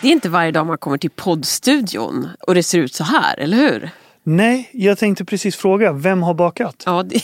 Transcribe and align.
Det 0.00 0.08
är 0.08 0.12
inte 0.12 0.28
varje 0.28 0.50
dag 0.52 0.66
man 0.66 0.78
kommer 0.78 0.98
till 0.98 1.10
poddstudion 1.10 2.28
och 2.40 2.54
det 2.54 2.62
ser 2.62 2.78
ut 2.78 2.94
så 2.94 3.04
här, 3.04 3.38
eller 3.40 3.56
hur? 3.56 3.90
Nej, 4.22 4.70
jag 4.72 4.98
tänkte 4.98 5.24
precis 5.24 5.56
fråga, 5.56 5.92
vem 5.92 6.22
har 6.22 6.34
bakat? 6.34 6.82
Ja, 6.86 7.02
det, 7.02 7.20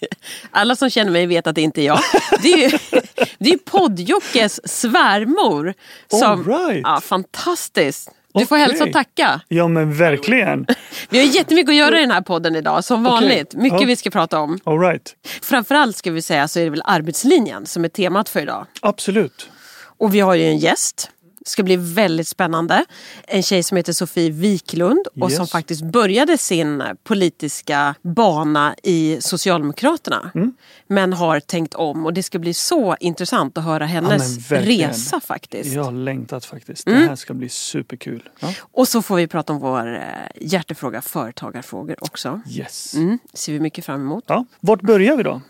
alla 0.50 0.76
som 0.76 0.90
känner 0.90 1.12
mig 1.12 1.26
vet 1.26 1.46
att 1.46 1.54
det 1.54 1.62
inte 1.62 1.80
är 1.82 1.86
jag. 1.86 2.00
Det 2.42 2.52
är 2.52 2.58
ju 2.70 2.78
det 3.38 3.50
är 3.50 3.58
poddjockes 3.58 4.80
svärmor. 4.80 5.74
Som, 6.10 6.22
All 6.30 6.44
right. 6.68 6.80
ja, 6.84 7.00
fantastiskt. 7.00 8.10
Du 8.34 8.46
får 8.46 8.56
Okej. 8.56 8.66
hälsa 8.66 8.84
och 8.84 8.92
tacka. 8.92 9.40
Ja 9.48 9.68
men 9.68 9.96
verkligen. 9.96 10.66
Vi 11.08 11.18
har 11.18 11.24
jättemycket 11.36 11.68
att 11.70 11.76
göra 11.76 11.98
i 11.98 12.00
den 12.00 12.10
här 12.10 12.20
podden 12.20 12.56
idag, 12.56 12.84
som 12.84 13.04
vanligt. 13.04 13.54
Mycket 13.54 13.80
Ja. 13.80 13.86
vi 13.86 13.96
ska 13.96 14.10
prata 14.10 14.38
om. 14.40 14.58
All 14.64 14.80
right. 14.80 15.14
Framförallt 15.42 15.96
ska 15.96 16.10
vi 16.10 16.22
säga 16.22 16.48
så 16.48 16.60
är 16.60 16.64
det 16.64 16.70
väl 16.70 16.82
arbetslinjen 16.84 17.66
som 17.66 17.84
är 17.84 17.88
temat 17.88 18.28
för 18.28 18.40
idag. 18.40 18.66
Absolut. 18.80 19.48
Och 19.98 20.14
vi 20.14 20.20
har 20.20 20.34
ju 20.34 20.44
en 20.44 20.58
gäst. 20.58 21.10
Ska 21.46 21.62
bli 21.62 21.76
väldigt 21.76 22.28
spännande. 22.28 22.84
En 23.26 23.42
tjej 23.42 23.62
som 23.62 23.76
heter 23.76 23.92
Sofie 23.92 24.30
Wiklund 24.30 25.06
och 25.20 25.32
som 25.32 25.42
Yes. 25.42 25.50
faktiskt 25.50 25.82
började 25.82 26.38
sin 26.38 26.82
politiska 27.04 27.94
bana 28.02 28.74
i 28.82 29.18
Socialdemokraterna. 29.20 30.30
Mm. 30.34 30.52
Men 30.86 31.12
har 31.12 31.40
tänkt 31.40 31.74
om 31.74 32.06
och 32.06 32.12
det 32.14 32.22
ska 32.22 32.38
bli 32.38 32.54
så 32.54 32.96
intressant 33.00 33.58
att 33.58 33.64
höra 33.64 33.86
hennes 33.86 34.50
verkligen. 34.50 34.88
resa 34.90 35.20
faktiskt. 35.20 35.72
Jag 35.72 35.84
har 35.84 35.92
längtat 35.92 36.44
faktiskt. 36.44 36.86
Mm. 36.88 37.00
Det 37.00 37.06
här 37.08 37.16
ska 37.16 37.34
bli 37.34 37.48
superkul. 37.48 38.28
Ja. 38.40 38.54
Och 38.60 38.88
så 38.88 39.02
får 39.02 39.16
vi 39.16 39.26
prata 39.26 39.52
om 39.52 39.58
vår 39.58 39.94
eh, 39.96 40.02
hjärtefråga 40.40 41.02
företagarfrågor 41.02 41.96
också. 42.00 42.40
Yes. 42.50 42.94
Mm, 42.94 43.18
ser 43.34 43.52
vi 43.52 43.60
mycket 43.60 43.84
fram 43.84 44.00
emot. 44.00 44.24
Ja. 44.26 44.44
Vart 44.60 44.80
börjar 44.80 45.16
vi 45.16 45.22
då? 45.22 45.40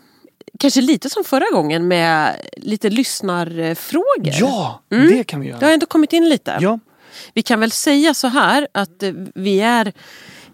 Kanske 0.59 0.81
lite 0.81 1.09
som 1.09 1.23
förra 1.23 1.45
gången 1.53 1.87
med 1.87 2.41
lite 2.57 2.89
lyssnarfrågor. 2.89 4.33
Ja, 4.39 4.81
det 4.89 5.23
kan 5.23 5.39
vi 5.41 5.47
göra. 5.47 5.59
Det 5.59 5.65
har 5.65 5.73
ändå 5.73 5.85
kommit 5.85 6.13
in 6.13 6.29
lite. 6.29 6.57
Ja, 6.61 6.79
Vi 7.33 7.41
kan 7.41 7.59
väl 7.59 7.71
säga 7.71 8.13
så 8.13 8.27
här 8.27 8.67
att 8.71 9.03
eh, 9.03 9.11
vi 9.35 9.61
är 9.61 9.93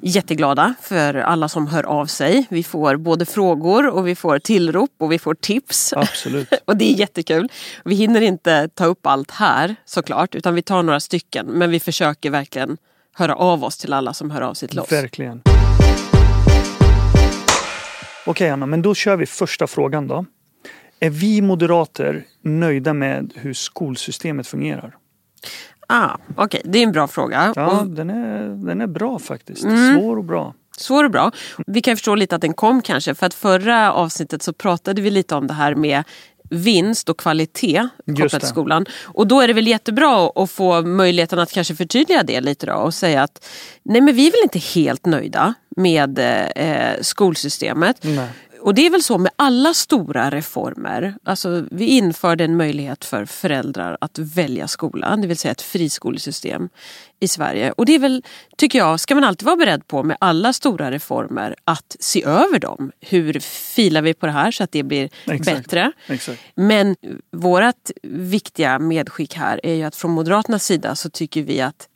jätteglada 0.01 0.73
för 0.81 1.13
alla 1.15 1.49
som 1.49 1.67
hör 1.67 1.83
av 1.83 2.05
sig. 2.05 2.45
Vi 2.49 2.63
får 2.63 2.95
både 2.95 3.25
frågor 3.25 3.87
och 3.87 4.07
vi 4.07 4.15
får 4.15 4.39
tillrop 4.39 4.91
och 4.99 5.11
vi 5.11 5.19
får 5.19 5.33
tips. 5.35 5.93
absolut. 5.93 6.47
Och 6.65 6.77
det 6.77 6.93
är 6.93 6.95
jättekul. 6.99 7.49
Vi 7.85 7.95
hinner 7.95 8.21
inte 8.21 8.69
ta 8.73 8.85
upp 8.85 9.05
allt 9.07 9.31
här 9.31 9.75
såklart 9.85 10.35
utan 10.35 10.55
vi 10.55 10.61
tar 10.61 10.83
några 10.83 10.99
stycken. 10.99 11.45
Men 11.45 11.71
vi 11.71 11.79
försöker 11.79 12.29
verkligen 12.29 12.77
höra 13.13 13.35
av 13.35 13.63
oss 13.63 13.77
till 13.77 13.93
alla 13.93 14.13
som 14.13 14.31
hör 14.31 14.41
av 14.41 14.53
sig 14.53 14.69
till 14.69 14.79
oss. 14.79 14.91
Verkligen. 14.91 15.41
Okej 18.25 18.49
Anna, 18.49 18.65
men 18.65 18.81
då 18.81 18.95
kör 18.95 19.17
vi 19.17 19.25
första 19.25 19.67
frågan 19.67 20.07
då. 20.07 20.25
Är 20.99 21.09
vi 21.09 21.41
moderater 21.41 22.23
nöjda 22.41 22.93
med 22.93 23.33
hur 23.35 23.53
skolsystemet 23.53 24.47
fungerar? 24.47 24.95
Ah, 25.87 26.17
Okej, 26.35 26.61
det 26.65 26.79
är 26.79 26.83
en 26.83 26.91
bra 26.91 27.07
fråga. 27.07 27.53
Ja, 27.55 27.79
Och 27.81 27.87
den 27.87 28.09
är, 28.09 28.49
den 28.65 28.81
är 28.81 28.87
bra 28.87 29.19
faktiskt. 29.19 29.63
Mm. 29.63 29.99
Svår 29.99 30.17
och 30.17 30.23
bra. 30.23 30.53
Svår 30.77 31.03
och 31.03 31.11
bra. 31.11 31.31
Vi 31.67 31.81
kan 31.81 31.95
förstå 31.97 32.15
lite 32.15 32.35
att 32.35 32.41
den 32.41 32.53
kom 32.53 32.81
kanske 32.81 33.15
för 33.15 33.25
att 33.25 33.33
förra 33.33 33.93
avsnittet 33.93 34.43
så 34.43 34.53
pratade 34.53 35.01
vi 35.01 35.11
lite 35.11 35.35
om 35.35 35.47
det 35.47 35.53
här 35.53 35.75
med 35.75 36.03
vinst 36.51 37.09
och 37.09 37.17
kvalitet 37.17 37.87
kopplat 38.05 38.41
till 38.41 38.49
skolan. 38.49 38.85
Och 39.03 39.27
då 39.27 39.41
är 39.41 39.47
det 39.47 39.53
väl 39.53 39.67
jättebra 39.67 40.31
att 40.35 40.51
få 40.51 40.81
möjligheten 40.81 41.39
att 41.39 41.51
kanske 41.51 41.75
förtydliga 41.75 42.23
det 42.23 42.41
lite 42.41 42.65
då 42.65 42.73
och 42.73 42.93
säga 42.93 43.23
att 43.23 43.45
nej 43.83 44.01
men 44.01 44.15
vi 44.15 44.27
är 44.27 44.31
väl 44.31 44.41
inte 44.43 44.59
helt 44.59 45.05
nöjda 45.05 45.53
med 45.77 46.19
eh, 46.55 47.01
skolsystemet. 47.01 47.97
Nej. 48.01 48.27
Och 48.61 48.73
det 48.73 48.85
är 48.85 48.89
väl 48.89 49.03
så 49.03 49.17
med 49.17 49.31
alla 49.35 49.73
stora 49.73 50.29
reformer. 50.29 51.15
Alltså, 51.23 51.65
vi 51.71 51.85
införde 51.85 52.43
en 52.43 52.57
möjlighet 52.57 53.05
för 53.05 53.25
föräldrar 53.25 53.97
att 54.01 54.19
välja 54.19 54.67
skola, 54.67 55.15
det 55.15 55.27
vill 55.27 55.37
säga 55.37 55.51
ett 55.51 55.61
friskolesystem 55.61 56.69
i 57.19 57.27
Sverige. 57.27 57.71
Och 57.71 57.85
det 57.85 57.95
är 57.95 57.99
väl, 57.99 58.23
tycker 58.57 58.79
jag, 58.79 58.99
ska 58.99 59.15
man 59.15 59.23
alltid 59.23 59.45
vara 59.45 59.55
beredd 59.55 59.87
på 59.87 60.03
med 60.03 60.17
alla 60.19 60.53
stora 60.53 60.91
reformer 60.91 61.55
att 61.63 61.95
se 61.99 62.23
över 62.23 62.59
dem. 62.59 62.91
Hur 62.99 63.39
filar 63.75 64.01
vi 64.01 64.13
på 64.13 64.25
det 64.25 64.31
här 64.31 64.51
så 64.51 64.63
att 64.63 64.71
det 64.71 64.83
blir 64.83 65.09
Exakt. 65.25 65.57
bättre? 65.57 65.91
Exakt. 66.07 66.41
Men 66.55 66.95
vårt 67.31 67.91
viktiga 68.03 68.79
medskick 68.79 69.35
här 69.35 69.59
är 69.63 69.73
ju 69.73 69.83
att 69.83 69.95
från 69.95 70.11
Moderaternas 70.11 70.65
sida 70.65 70.95
så 70.95 71.09
tycker 71.09 71.41
vi 71.41 71.61
att 71.61 71.87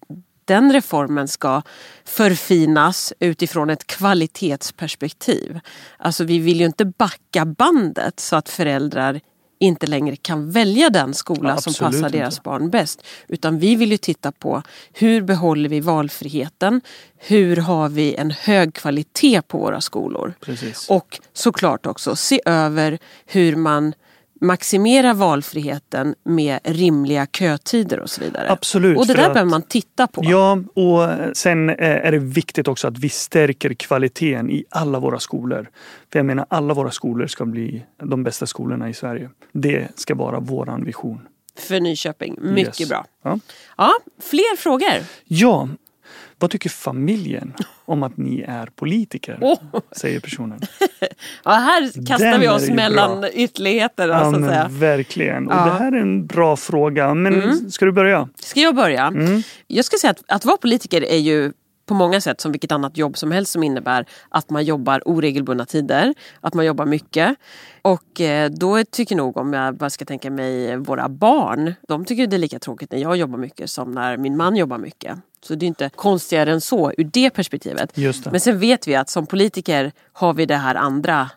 den 0.45 0.73
reformen 0.73 1.27
ska 1.27 1.61
förfinas 2.05 3.13
utifrån 3.19 3.69
ett 3.69 3.87
kvalitetsperspektiv. 3.87 5.59
Alltså 5.97 6.23
vi 6.23 6.39
vill 6.39 6.59
ju 6.59 6.65
inte 6.65 6.85
backa 6.85 7.45
bandet 7.45 8.19
så 8.19 8.35
att 8.35 8.49
föräldrar 8.49 9.19
inte 9.59 9.87
längre 9.87 10.15
kan 10.15 10.51
välja 10.51 10.89
den 10.89 11.13
skola 11.13 11.49
Ja, 11.49 11.61
som 11.61 11.73
passar 11.73 11.97
inte. 12.07 12.17
deras 12.17 12.43
barn 12.43 12.69
bäst. 12.69 13.03
Utan 13.27 13.59
vi 13.59 13.75
vill 13.75 13.91
ju 13.91 13.97
titta 13.97 14.31
på 14.31 14.61
hur 14.93 15.21
behåller 15.21 15.69
vi 15.69 15.79
valfriheten? 15.79 16.81
Hur 17.17 17.57
har 17.57 17.89
vi 17.89 18.15
en 18.15 18.31
hög 18.31 18.73
kvalitet 18.73 19.41
på 19.41 19.57
våra 19.57 19.81
skolor? 19.81 20.33
Precis. 20.41 20.89
Och 20.89 21.19
såklart 21.33 21.85
också 21.85 22.15
se 22.15 22.41
över 22.45 22.97
hur 23.25 23.55
man 23.55 23.93
maximerar 24.41 25.13
valfriheten 25.13 26.15
med 26.23 26.59
rimliga 26.63 27.25
kötider 27.25 27.99
och 27.99 28.09
så 28.09 28.21
vidare. 28.21 28.49
Absolut, 28.51 28.97
Och 28.97 29.07
det 29.07 29.13
där 29.13 29.27
att- 29.27 29.33
behöver 29.33 29.49
man 29.51 29.61
titta 29.61 30.07
på. 30.07 30.21
Ja, 30.25 30.57
och 30.73 31.09
sen 31.37 31.69
eh, 31.69 31.75
är 32.07 32.11
det 32.11 32.19
viktigt 32.19 32.67
också 32.67 32.87
att 32.87 32.97
vi 32.97 33.09
stärker 33.09 33.73
kvaliteten 33.73 34.49
i 34.49 34.65
alla 34.69 34.99
våra 34.99 35.19
skolor. 35.19 35.69
För 36.11 36.19
jag 36.19 36.25
menar, 36.25 36.45
alla 36.49 36.73
våra 36.73 36.91
skolor 36.91 37.27
ska 37.27 37.45
bli 37.45 37.85
de 38.03 38.23
bästa 38.23 38.45
skolorna 38.45 38.89
i 38.89 38.93
Sverige. 38.93 39.29
Det 39.51 39.87
ska 39.95 40.15
vara 40.15 40.39
våran 40.39 40.85
vision. 40.85 41.21
För 41.59 41.79
Nyköping. 41.79 42.37
Mycket 42.41 42.79
Yes. 42.81 42.89
bra. 42.89 43.05
Ja. 43.23 43.39
Ja, 43.77 43.91
fler 44.21 44.57
frågor. 44.57 45.03
ja, 45.25 45.69
vad 46.39 46.51
tycker 46.51 46.69
familjen 46.69 47.53
om 47.85 48.03
att 48.03 48.17
ni 48.17 48.41
är 48.47 48.65
politiker? 48.65 49.37
Åh. 49.41 49.57
Säger 49.91 50.19
personen. 50.19 50.59
Ja, 51.43 51.51
här 51.51 52.05
kastar 52.07 52.25
Den 52.31 52.41
vi 52.41 52.47
oss 52.47 52.69
mellan 52.69 53.21
bra. 53.21 53.29
ytterligheter. 53.29 54.07
Ja, 54.09 54.31
så 54.31 54.37
att 54.39 54.45
säga. 54.45 54.67
verkligen. 54.71 55.47
Och 55.47 55.53
Ja. 55.53 55.65
det 55.65 55.71
här 55.71 55.91
är 55.91 55.97
en 56.01 56.25
bra 56.25 56.55
fråga. 56.55 57.13
Men 57.13 57.33
Mm. 57.33 57.71
ska 57.71 57.85
du 57.85 57.91
börja? 57.91 58.29
Ska 58.39 58.59
jag 58.59 58.75
börja? 58.75 59.07
Mm. 59.07 59.43
Jag 59.67 59.85
ska 59.85 59.97
säga 59.97 60.11
att, 60.11 60.23
att 60.27 60.45
vara 60.45 60.57
politiker 60.57 61.01
är 61.01 61.17
ju 61.17 61.51
på 61.85 61.93
många 61.93 62.21
sätt 62.21 62.41
som 62.41 62.51
vilket 62.51 62.71
annat 62.71 62.97
jobb 62.97 63.17
som 63.17 63.31
helst 63.31 63.51
som 63.51 63.63
innebär 63.63 64.05
att 64.29 64.49
man 64.49 64.65
jobbar 64.65 65.01
oregelbundna 65.05 65.65
tider, 65.65 66.13
att 66.41 66.53
man 66.53 66.65
jobbar 66.65 66.85
mycket. 66.85 67.35
Och 67.81 68.21
eh, 68.21 68.49
då 68.49 68.83
tycker 68.83 69.15
nog, 69.15 69.37
om 69.37 69.53
jag 69.53 69.75
bara 69.75 69.89
ska 69.89 70.05
tänka 70.05 70.31
mig 70.31 70.77
våra 70.77 71.09
barn, 71.09 71.73
de 71.87 72.05
tycker 72.05 72.27
det 72.27 72.35
är 72.35 72.37
lika 72.37 72.59
tråkigt 72.59 72.91
när 72.91 72.99
jag 72.99 73.17
jobbar 73.17 73.37
mycket 73.37 73.69
som 73.69 73.91
när 73.91 74.17
min 74.17 74.37
man 74.37 74.55
jobbar 74.55 74.77
mycket. 74.77 75.17
Så 75.41 75.55
det 75.55 75.65
är 75.65 75.67
inte 75.67 75.89
konstigare 75.95 76.51
än 76.51 76.61
så 76.61 76.91
ur 76.97 77.09
det 77.13 77.29
perspektivet. 77.29 77.91
Det. 77.95 78.31
Men 78.31 78.39
sen 78.39 78.59
vet 78.59 78.87
vi 78.87 78.95
att 78.95 79.09
som 79.09 79.25
politiker 79.25 79.91
har 80.13 80.33
vi 80.33 80.45
det 80.45 80.55
här 80.55 80.75
andra 80.75 81.29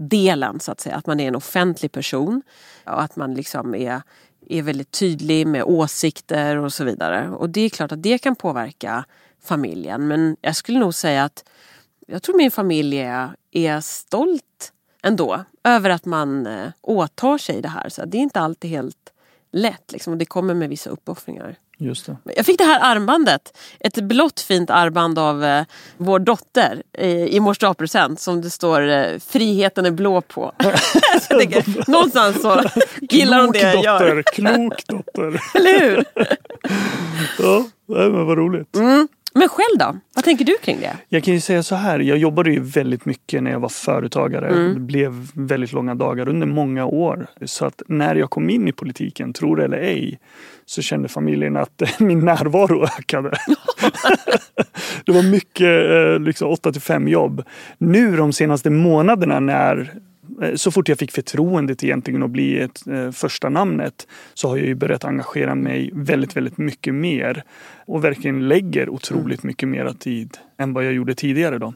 delen 0.00 0.60
så 0.60 0.72
att 0.72 0.80
säga. 0.80 0.96
Att 0.96 1.06
man 1.06 1.20
är 1.20 1.28
en 1.28 1.36
offentlig 1.36 1.92
person 1.92 2.42
och 2.84 3.02
att 3.02 3.16
man 3.16 3.34
liksom 3.34 3.74
är, 3.74 4.02
är 4.48 4.62
väldigt 4.62 4.90
tydlig 4.90 5.46
med 5.46 5.62
åsikter 5.62 6.56
och 6.56 6.72
så 6.72 6.84
vidare. 6.84 7.28
Och 7.28 7.50
det 7.50 7.60
är 7.60 7.68
klart 7.68 7.92
att 7.92 8.02
det 8.02 8.18
kan 8.18 8.36
påverka 8.36 9.04
familjen. 9.42 10.08
Men 10.08 10.36
jag 10.40 10.56
skulle 10.56 10.78
nog 10.78 10.94
säga 10.94 11.24
att 11.24 11.44
jag 12.06 12.22
tror 12.22 12.36
min 12.36 12.50
familj 12.50 12.98
är, 12.98 13.30
är 13.50 13.80
stolt 13.80 14.72
ändå 15.02 15.44
över 15.64 15.90
att 15.90 16.04
man 16.04 16.46
eh, 16.46 16.68
åtar 16.80 17.38
sig 17.38 17.62
det 17.62 17.68
här. 17.68 17.88
Så 17.88 18.04
det 18.04 18.16
är 18.16 18.22
inte 18.22 18.40
alltid 18.40 18.70
helt 18.70 19.12
lätt 19.52 19.92
liksom, 19.92 20.12
och 20.12 20.18
det 20.18 20.24
kommer 20.24 20.54
med 20.54 20.68
vissa 20.68 20.90
uppoffringar. 20.90 21.56
Just 21.82 22.06
det. 22.06 22.16
Jag 22.36 22.46
fick 22.46 22.58
det 22.58 22.64
här 22.64 22.80
armbandet. 22.80 23.56
Ett 23.80 23.94
blått 23.94 24.40
fint 24.40 24.70
armband 24.70 25.18
av 25.18 25.44
eh, 25.44 25.64
vår 25.96 26.18
dotter 26.18 26.82
eh, 26.92 27.24
i 27.24 27.40
mors 27.40 27.58
dagpresent 27.58 28.20
som 28.20 28.42
det 28.42 28.50
står 28.50 28.88
eh, 28.88 29.18
friheten 29.18 29.86
är 29.86 29.90
blå 29.90 30.20
på. 30.20 30.52
så 31.28 31.38
tänker, 31.38 31.90
någonstans 31.90 32.42
så 32.42 32.62
gillar 33.00 33.40
hon 33.40 33.52
det 33.52 33.58
jag 33.58 33.84
gör. 33.84 34.22
klok 34.22 34.86
dotter. 34.86 35.40
Eller 35.54 35.80
hur? 35.80 36.04
Ja, 37.38 37.64
men 37.86 38.26
vad 38.26 38.38
roligt. 38.38 38.76
Mm. 38.76 39.08
Men 39.34 39.48
själv 39.48 39.78
då? 39.78 39.96
Vad 40.14 40.24
tänker 40.24 40.44
du 40.44 40.56
kring 40.62 40.80
det? 40.80 40.96
Jag 41.08 41.24
kan 41.24 41.34
ju 41.34 41.40
säga 41.40 41.62
så 41.62 41.74
här, 41.74 41.98
jag 41.98 42.18
jobbade 42.18 42.50
ju 42.50 42.60
väldigt 42.60 43.04
mycket 43.04 43.42
när 43.42 43.50
jag 43.50 43.60
var 43.60 43.68
företagare. 43.68 44.48
Mm. 44.48 44.74
Det 44.74 44.80
blev 44.80 45.28
väldigt 45.34 45.72
långa 45.72 45.94
dagar 45.94 46.28
under 46.28 46.46
många 46.46 46.84
år. 46.84 47.26
Så 47.44 47.66
att 47.66 47.82
när 47.88 48.14
jag 48.14 48.30
kom 48.30 48.50
in 48.50 48.68
i 48.68 48.72
politiken, 48.72 49.32
tro 49.32 49.54
det 49.54 49.64
eller 49.64 49.78
ej, 49.78 50.18
så 50.66 50.82
kände 50.82 51.08
familjen 51.08 51.56
att 51.56 51.82
min 51.98 52.20
närvaro 52.20 52.84
ökade. 52.84 53.30
det 55.04 55.12
var 55.12 55.30
mycket 55.30 55.90
eh, 55.90 56.20
liksom 56.26 56.48
8 56.50 56.72
till 56.72 56.82
5 56.82 57.08
jobb. 57.08 57.42
Nu 57.78 58.16
de 58.16 58.32
senaste 58.32 58.70
månaderna 58.70 59.40
när 59.40 59.92
så 60.54 60.70
fort 60.70 60.88
jag 60.88 60.98
fick 60.98 61.12
förtroendet 61.12 61.84
egentligen 61.84 62.22
att 62.22 62.30
bli 62.30 62.60
ett 62.60 62.86
eh, 62.86 63.10
första 63.10 63.48
namnet 63.48 64.06
så 64.34 64.48
har 64.48 64.56
jag 64.56 64.66
ju 64.66 64.74
börjat 64.74 65.04
engagera 65.04 65.54
mig 65.54 65.90
väldigt, 65.92 66.36
väldigt 66.36 66.58
mycket 66.58 66.94
mer 66.94 67.44
och 67.86 68.04
verkligen 68.04 68.48
lägger 68.48 68.88
otroligt 68.88 69.42
mycket 69.42 69.68
mer 69.68 69.92
tid 69.98 70.38
än 70.58 70.72
vad 70.72 70.84
jag 70.84 70.92
gjorde 70.92 71.14
tidigare 71.14 71.58
då. 71.58 71.74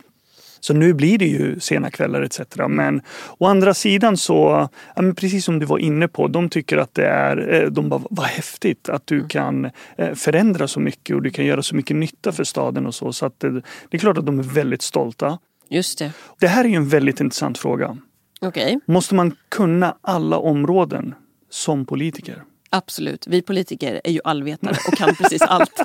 Så 0.64 0.74
nu 0.74 0.94
blir 0.94 1.18
det 1.18 1.26
ju 1.26 1.60
sena 1.60 1.90
kvällar 1.90 2.22
etc. 2.22 2.40
Men 2.68 3.02
å 3.38 3.46
andra 3.46 3.74
sidan 3.74 4.16
så, 4.16 4.68
ja, 4.96 5.02
precis 5.16 5.44
som 5.44 5.58
du 5.58 5.66
var 5.66 5.78
inne 5.78 6.08
på, 6.08 6.28
de 6.28 6.48
tycker 6.48 6.76
att 6.76 6.94
det 6.94 7.06
är, 7.06 7.54
eh, 7.54 7.70
de 7.70 7.88
bara, 7.88 8.02
vad 8.10 8.26
häftigt 8.26 8.88
att 8.88 9.06
du 9.06 9.28
kan 9.28 9.70
eh, 9.96 10.14
förändra 10.14 10.68
så 10.68 10.80
mycket 10.80 11.16
och 11.16 11.22
du 11.22 11.30
kan 11.30 11.44
göra 11.44 11.62
så 11.62 11.76
mycket 11.76 11.96
nytta 11.96 12.32
för 12.32 12.44
staden 12.44 12.86
och 12.86 12.94
så. 12.94 13.12
Så 13.12 13.30
det, 13.38 13.50
det 13.50 13.62
är 13.90 13.98
klart 13.98 14.18
att 14.18 14.26
de 14.26 14.38
är 14.38 14.42
väldigt 14.42 14.82
stolta. 14.82 15.38
Just 15.68 15.98
det. 15.98 16.12
Det 16.40 16.46
här 16.46 16.64
är 16.64 16.68
ju 16.68 16.74
en 16.74 16.88
väldigt 16.88 17.20
intressant 17.20 17.58
fråga. 17.58 17.96
Okej, 18.44 18.80
Måste 18.86 19.14
man 19.14 19.36
kunna 19.48 19.96
alla 20.00 20.38
områden 20.38 21.14
som 21.50 21.86
politiker? 21.86 22.42
absolut. 22.70 23.26
Vi 23.26 23.42
politiker 23.42 24.00
är 24.04 24.10
ju 24.12 24.20
allvetare 24.24 24.76
och 24.88 24.96
kan 24.98 25.14
precis 25.14 25.42
allt. 25.42 25.72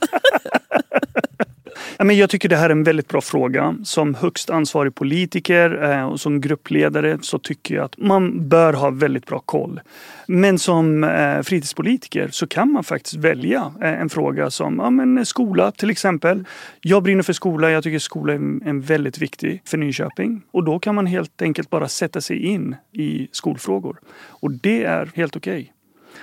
Men 1.98 2.18
jag 2.18 2.30
tycker 2.30 2.50
det 2.50 2.56
här 2.56 2.66
är 2.66 2.70
en 2.70 2.84
väldigt 2.84 3.08
bra 3.08 3.22
fråga. 3.22 3.76
Som 3.84 4.16
högst 4.16 4.50
ansvarig 4.50 4.96
politiker 4.96 5.84
eh, 5.92 6.06
och 6.06 6.20
som 6.20 6.42
gruppledare 6.42 7.18
så 7.22 7.40
tycker 7.40 7.76
jag 7.76 7.86
att 7.86 7.98
man 7.98 8.50
bör 8.50 8.74
ha 8.74 8.90
väldigt 8.90 9.26
bra 9.26 9.40
koll. 9.40 9.82
Men 10.28 10.60
som 10.60 11.04
eh, 11.04 11.42
fritidspolitiker 11.42 12.30
så 12.32 12.48
kan 12.48 12.72
man 12.72 12.84
faktiskt 12.84 13.16
välja 13.16 13.74
eh, 13.82 14.02
en 14.02 14.10
fråga 14.10 14.52
som 14.52 14.78
ja, 14.78 14.90
men 14.90 15.26
skola 15.26 15.72
till 15.72 15.90
exempel. 15.90 16.46
Jag 16.82 17.04
brinner 17.04 17.24
för 17.24 17.34
skola. 17.34 17.72
Jag 17.72 17.84
tycker 17.84 18.00
skola 18.00 18.34
är, 18.34 18.38
är 18.38 18.80
väldigt 18.82 19.18
viktig 19.18 19.62
för 19.66 19.78
Nyköping. 19.78 20.42
Och 20.52 20.64
då 20.64 20.80
kan 20.80 20.96
man 20.96 21.06
helt 21.06 21.42
enkelt 21.42 21.70
bara 21.70 21.88
sätta 21.88 22.22
sig 22.22 22.38
in 22.38 22.76
i 22.92 23.28
skolfrågor. 23.32 24.00
Och 24.28 24.52
det 24.52 24.84
är 24.84 25.12
helt 25.16 25.36
okej. 25.36 25.74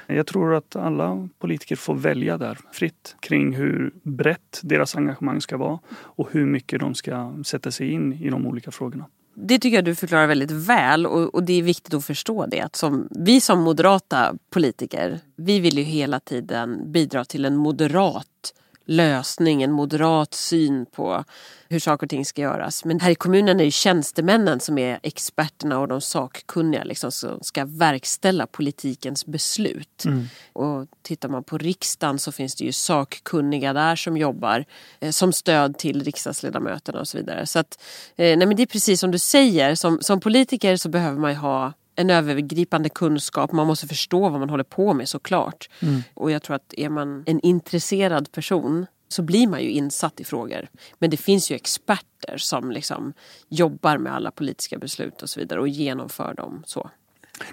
Jag 0.07 0.27
tror 0.27 0.55
att 0.55 0.77
alla 0.77 1.29
politiker 1.39 1.77
får 1.77 1.95
välja 1.95 2.39
där 2.39 2.59
fritt 2.73 3.17
kring 3.21 3.53
hur 3.55 3.93
brett 4.03 4.61
deras 4.63 4.97
engagemang 4.97 5.41
ska 5.41 5.57
vara 5.57 5.79
och 5.93 6.29
hur 6.33 6.47
mycket 6.47 6.81
de 6.81 6.95
ska 6.95 7.35
sätta 7.45 7.71
sig 7.71 7.93
in 7.93 8.13
i 8.13 8.31
de 8.31 8.47
olika 8.47 8.71
frågorna. 8.71 9.07
Det 9.35 9.59
tycker 9.59 9.77
jag 9.77 9.85
du 9.85 9.95
förklarar 9.95 10.27
väldigt 10.27 10.51
väl 10.51 11.07
och, 11.07 11.35
och 11.35 11.43
det 11.43 11.53
är 11.53 11.63
viktigt 11.63 11.95
att 11.95 12.05
förstå 12.05 12.47
det. 12.47 12.61
Att 12.61 12.77
som, 12.77 13.09
vi 13.11 13.41
som 13.41 13.61
moderata 13.61 14.35
politiker, 14.51 15.21
vi 15.37 15.61
vill 15.61 15.79
ju 15.79 15.85
hela 15.85 16.21
tiden 16.21 16.93
bidra 16.93 17.25
till 17.25 17.45
en 17.45 17.57
moderat 17.57 18.55
lösning, 18.87 19.63
en 19.63 19.73
moderat 19.73 20.35
syn 20.35 20.87
på 20.87 21.25
hur 21.69 21.79
saker 21.79 22.07
och 22.07 22.11
ting 22.11 22.25
ska 22.25 22.43
göras. 22.43 22.85
Men 22.85 23.01
här 23.01 23.11
i 23.11 23.15
kommunen 23.15 23.61
är 23.61 23.65
det 23.65 23.71
tjänstemännen 23.71 24.61
som 24.61 24.79
är 24.79 25.01
experterna 25.03 25.79
och 25.79 25.89
de 25.89 26.01
sakkunniga 26.01 26.85
liksom, 26.85 27.13
som 27.13 27.39
ska 27.43 27.65
verkställa 27.65 28.47
politikens 28.47 29.27
beslut. 29.27 30.05
Och 30.53 30.87
tittar 31.03 31.29
man 31.29 31.45
på 31.45 31.59
riksdagen 31.59 32.19
så 32.19 32.33
finns 32.33 32.55
det 32.55 32.65
ju 32.65 32.73
sakkunniga 32.73 33.73
där 33.73 33.97
som 33.97 34.17
jobbar 34.17 34.65
eh, 35.01 35.11
som 35.11 35.33
stöd 35.33 35.79
till 35.79 36.05
riksdagsledamöterna 36.05 37.01
och 37.01 37.09
så 37.09 37.19
vidare. 37.19 37.47
Så 37.47 37.59
att, 37.59 37.83
eh, 38.17 38.39
nej 38.39 38.47
men 38.47 38.57
det 38.57 38.63
är 38.63 38.67
precis 38.67 39.01
som 39.01 39.11
du 39.11 39.19
säger, 39.19 39.75
som, 39.75 39.99
som 40.01 40.21
politiker 40.21 40.77
så 40.77 40.89
behöver 40.89 41.19
man 41.19 41.31
ju 41.31 41.37
ha 41.37 41.73
en 41.97 42.11
övergripande 42.11 42.89
kunskap. 42.89 43.53
Man 43.53 43.67
måste 43.67 43.87
förstå 43.87 44.29
vad 44.29 44.41
man 44.41 44.51
håller 44.51 44.65
på 44.65 44.95
med 44.95 45.09
såklart. 45.09 45.69
Och 46.15 46.31
jag 46.31 46.43
tror 46.43 46.57
att 46.57 46.75
är 46.77 46.89
man 46.89 47.23
en 47.27 47.41
intresserad 47.41 48.33
person 48.33 48.87
så 49.09 49.23
blir 49.23 49.47
man 49.49 49.63
ju 49.63 49.71
insatt 49.71 50.21
i 50.21 50.25
frågor. 50.25 50.69
Men 50.99 51.11
det 51.11 51.17
finns 51.17 51.51
ju 51.51 51.55
experter 51.57 52.37
som 52.37 52.71
liksom 52.71 53.13
jobbar 53.49 53.99
med 53.99 54.15
alla 54.15 54.31
politiska 54.31 54.79
beslut 54.79 55.23
och 55.23 55.31
så 55.31 55.41
vidare 55.41 55.61
och 55.61 55.69
genomför 55.69 56.35
dem 56.35 56.63
så. 56.67 56.91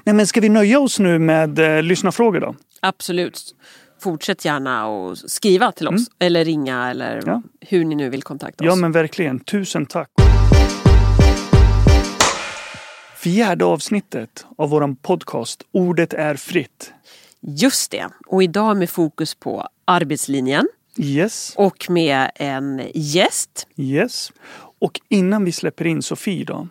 Nej, 0.03 0.15
men 0.15 0.27
ska 0.27 0.41
vi 0.41 0.49
nöja 0.49 0.79
oss 0.79 0.99
nu 0.99 1.19
med 1.19 1.59
eh, 1.59 1.83
lyssnarfrågor 1.83 2.39
då? 2.39 2.55
Absolut. 2.79 3.55
Fortsätt 3.99 4.45
gärna 4.45 4.87
och 4.87 5.17
skriva 5.17 5.71
till 5.71 5.87
oss 5.87 6.01
eller 6.19 6.45
ringa 6.45 6.89
eller 6.91 7.23
Ja. 7.25 7.41
hur 7.61 7.85
ni 7.85 7.95
nu 7.95 8.09
vill 8.09 8.23
kontakta 8.23 8.63
oss. 8.63 8.67
Ja 8.67 8.75
men 8.75 8.91
verkligen. 8.91 9.39
Tusen 9.39 9.85
tack. 9.85 10.09
Fjärde 13.23 13.65
avsnittet 13.65 14.45
av 14.57 14.69
våran 14.69 14.95
podcast 14.95 15.63
Ordet 15.71 16.13
är 16.13 16.35
fritt. 16.35 16.93
Just 17.41 17.91
det. 17.91 18.05
Och 18.27 18.43
idag 18.43 18.77
med 18.77 18.89
fokus 18.89 19.35
på 19.35 19.67
arbetslinjen 19.85 20.67
Yes, 20.97 21.53
och 21.57 21.85
med 21.89 22.31
en 22.35 22.81
gäst. 22.93 23.67
yes. 23.75 24.31
Och 24.79 25.01
innan 25.09 25.45
vi 25.45 25.51
släpper 25.51 25.87
in 25.87 26.01
Sofie 26.01 26.45
då 26.45 26.67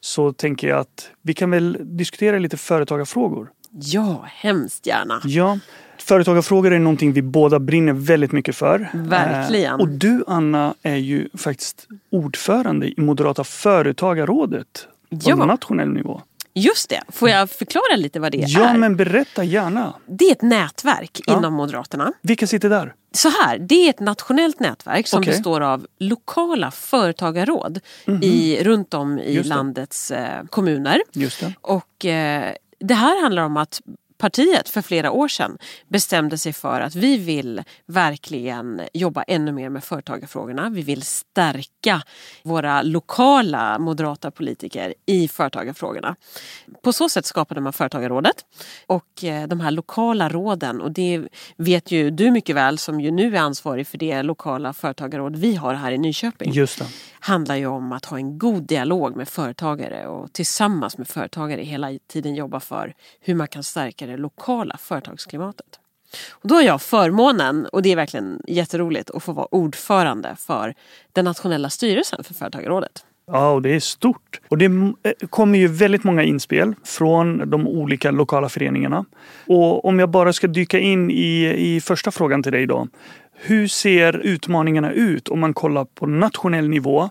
så 0.00 0.32
tänker 0.32 0.68
jag 0.68 0.78
att 0.78 1.10
vi 1.22 1.34
kan 1.34 1.50
väl 1.50 1.78
diskutera 1.82 2.38
lite 2.38 2.56
företagarfrågor. 2.56 3.50
Ja, 3.70 4.24
hemskt 4.28 4.86
gärna. 4.86 5.20
Ja, 5.24 5.58
företagarfrågor 5.98 6.72
är 6.72 6.78
någonting 6.78 7.12
vi 7.12 7.22
båda 7.22 7.58
brinner 7.58 7.92
väldigt 7.92 8.32
mycket 8.32 8.56
för. 8.56 8.88
Verkligen. 8.94 9.74
Eh, 9.74 9.80
och 9.80 9.88
du 9.88 10.24
Anna 10.26 10.74
är 10.82 10.96
ju 10.96 11.28
faktiskt 11.34 11.86
ordförande 12.10 12.86
i 12.86 12.94
Moderata 12.96 13.44
företagarrådet 13.44 14.88
på 15.10 15.16
Ja. 15.24 15.36
nationell 15.46 15.88
nivå. 15.88 16.22
Just 16.54 16.90
det. 16.90 17.02
Får 17.08 17.28
jag 17.28 17.50
förklara 17.50 17.96
lite 17.96 18.20
vad 18.20 18.32
det 18.32 18.38
Ja, 18.46 18.68
är? 18.68 18.78
men 18.78 18.96
berätta 18.96 19.44
gärna. 19.44 19.94
Det 20.06 20.24
är 20.24 20.32
ett 20.32 20.42
nätverk 20.42 21.20
Ja. 21.26 21.36
inom 21.38 21.54
Moderaterna. 21.54 22.12
Vilka 22.22 22.46
sitter 22.46 22.70
där? 22.70 22.94
Så 23.12 23.28
här, 23.28 23.58
det 23.58 23.74
är 23.74 23.90
ett 23.90 24.00
nationellt 24.00 24.60
nätverk 24.60 25.06
som 25.08 25.18
Okej. 25.20 25.32
består 25.32 25.60
av 25.60 25.86
lokala 25.98 26.70
företagarråd 26.70 27.80
i, 28.22 28.64
runt 28.64 28.94
om 28.94 29.18
i 29.18 29.42
landets 29.42 30.10
eh, 30.10 30.44
kommuner. 30.50 31.02
Just 31.12 31.40
det. 31.40 31.52
Och 31.60 32.04
eh, 32.04 32.52
det 32.80 32.94
här 32.94 33.22
handlar 33.22 33.42
om 33.42 33.56
att 33.56 33.80
partiet 34.18 34.68
för 34.68 34.82
flera 34.82 35.10
år 35.10 35.28
sedan 35.28 35.58
bestämde 35.88 36.38
sig 36.38 36.52
för 36.52 36.80
att 36.80 36.94
vi 36.94 37.16
vill 37.16 37.62
verkligen 37.86 38.82
jobba 38.92 39.22
ännu 39.22 39.52
mer 39.52 39.68
med 39.68 39.84
företagarfrågorna. 39.84 40.70
Vi 40.70 40.82
vill 40.82 41.02
stärka 41.02 42.02
våra 42.42 42.82
lokala 42.82 43.78
moderata 43.78 44.30
politiker 44.30 44.94
i 45.06 45.28
företagarfrågorna. 45.28 46.16
På 46.82 46.92
så 46.92 47.08
sätt 47.08 47.26
skapade 47.26 47.60
man 47.60 47.72
Företagarrådet 47.72 48.44
och 48.86 49.24
eh, 49.24 49.48
de 49.48 49.60
här 49.60 49.70
lokala 49.70 50.28
råden 50.28 50.80
och 50.80 50.92
det 50.92 51.22
vet 51.56 51.90
ju 51.90 52.10
du 52.10 52.30
mycket 52.30 52.56
väl 52.56 52.78
som 52.78 53.00
ju 53.00 53.10
nu 53.10 53.36
är 53.36 53.40
ansvarig 53.40 53.86
för 53.86 53.98
det 53.98 54.22
lokala 54.22 54.72
företagarråd 54.72 55.36
vi 55.36 55.54
har 55.54 55.74
här 55.74 55.92
i 55.92 55.98
Nyköping 55.98 56.52
Just 56.52 56.78
det. 56.78 56.86
handlar 57.20 57.56
ju 57.56 57.66
om 57.66 57.92
att 57.92 58.04
ha 58.04 58.16
en 58.16 58.38
god 58.38 58.62
dialog 58.62 59.16
med 59.16 59.28
företagare 59.28 60.06
och 60.06 60.32
tillsammans 60.32 60.98
med 60.98 61.08
företagare 61.08 61.62
hela 61.62 61.98
tiden 62.08 62.34
jobba 62.34 62.60
för 62.60 62.94
hur 63.20 63.34
man 63.34 63.48
kan 63.48 63.62
stärka 63.62 64.05
det 64.06 64.16
lokala 64.16 64.76
företagsklimatet. 64.76 65.80
Och 66.30 66.48
då 66.48 66.54
har 66.54 66.62
jag 66.62 66.82
förmånen, 66.82 67.66
och 67.66 67.82
det 67.82 67.92
är 67.92 67.96
verkligen 67.96 68.40
jätteroligt, 68.46 69.10
att 69.10 69.22
få 69.22 69.32
vara 69.32 69.48
ordförande 69.50 70.36
för 70.38 70.74
den 71.12 71.24
nationella 71.24 71.70
styrelsen 71.70 72.24
för 72.24 72.34
Företagarrådet. 72.34 73.04
Ja, 73.26 73.50
och 73.50 73.62
det 73.62 73.70
är 73.70 73.80
stort. 73.80 74.40
Och 74.48 74.58
det 74.58 74.64
eh, 74.64 75.28
kommer 75.30 75.58
ju 75.58 75.66
väldigt 75.66 76.04
många 76.04 76.22
inspel 76.22 76.74
från 76.84 77.50
de 77.50 77.66
olika 77.66 78.10
lokala 78.10 78.48
föreningarna. 78.48 79.04
Och 79.46 79.84
om 79.84 79.98
jag 79.98 80.10
bara 80.10 80.32
ska 80.32 80.46
dyka 80.46 80.78
in 80.78 81.10
i, 81.10 81.54
i 81.56 81.80
första 81.80 82.10
frågan 82.10 82.42
till 82.42 82.52
dig 82.52 82.66
då. 82.66 82.88
Hur 83.34 83.68
ser 83.68 84.16
utmaningarna 84.16 84.92
ut 84.92 85.28
om 85.28 85.40
man 85.40 85.54
kollar 85.54 85.84
på 85.84 86.06
nationell 86.06 86.68
nivå? 86.68 87.10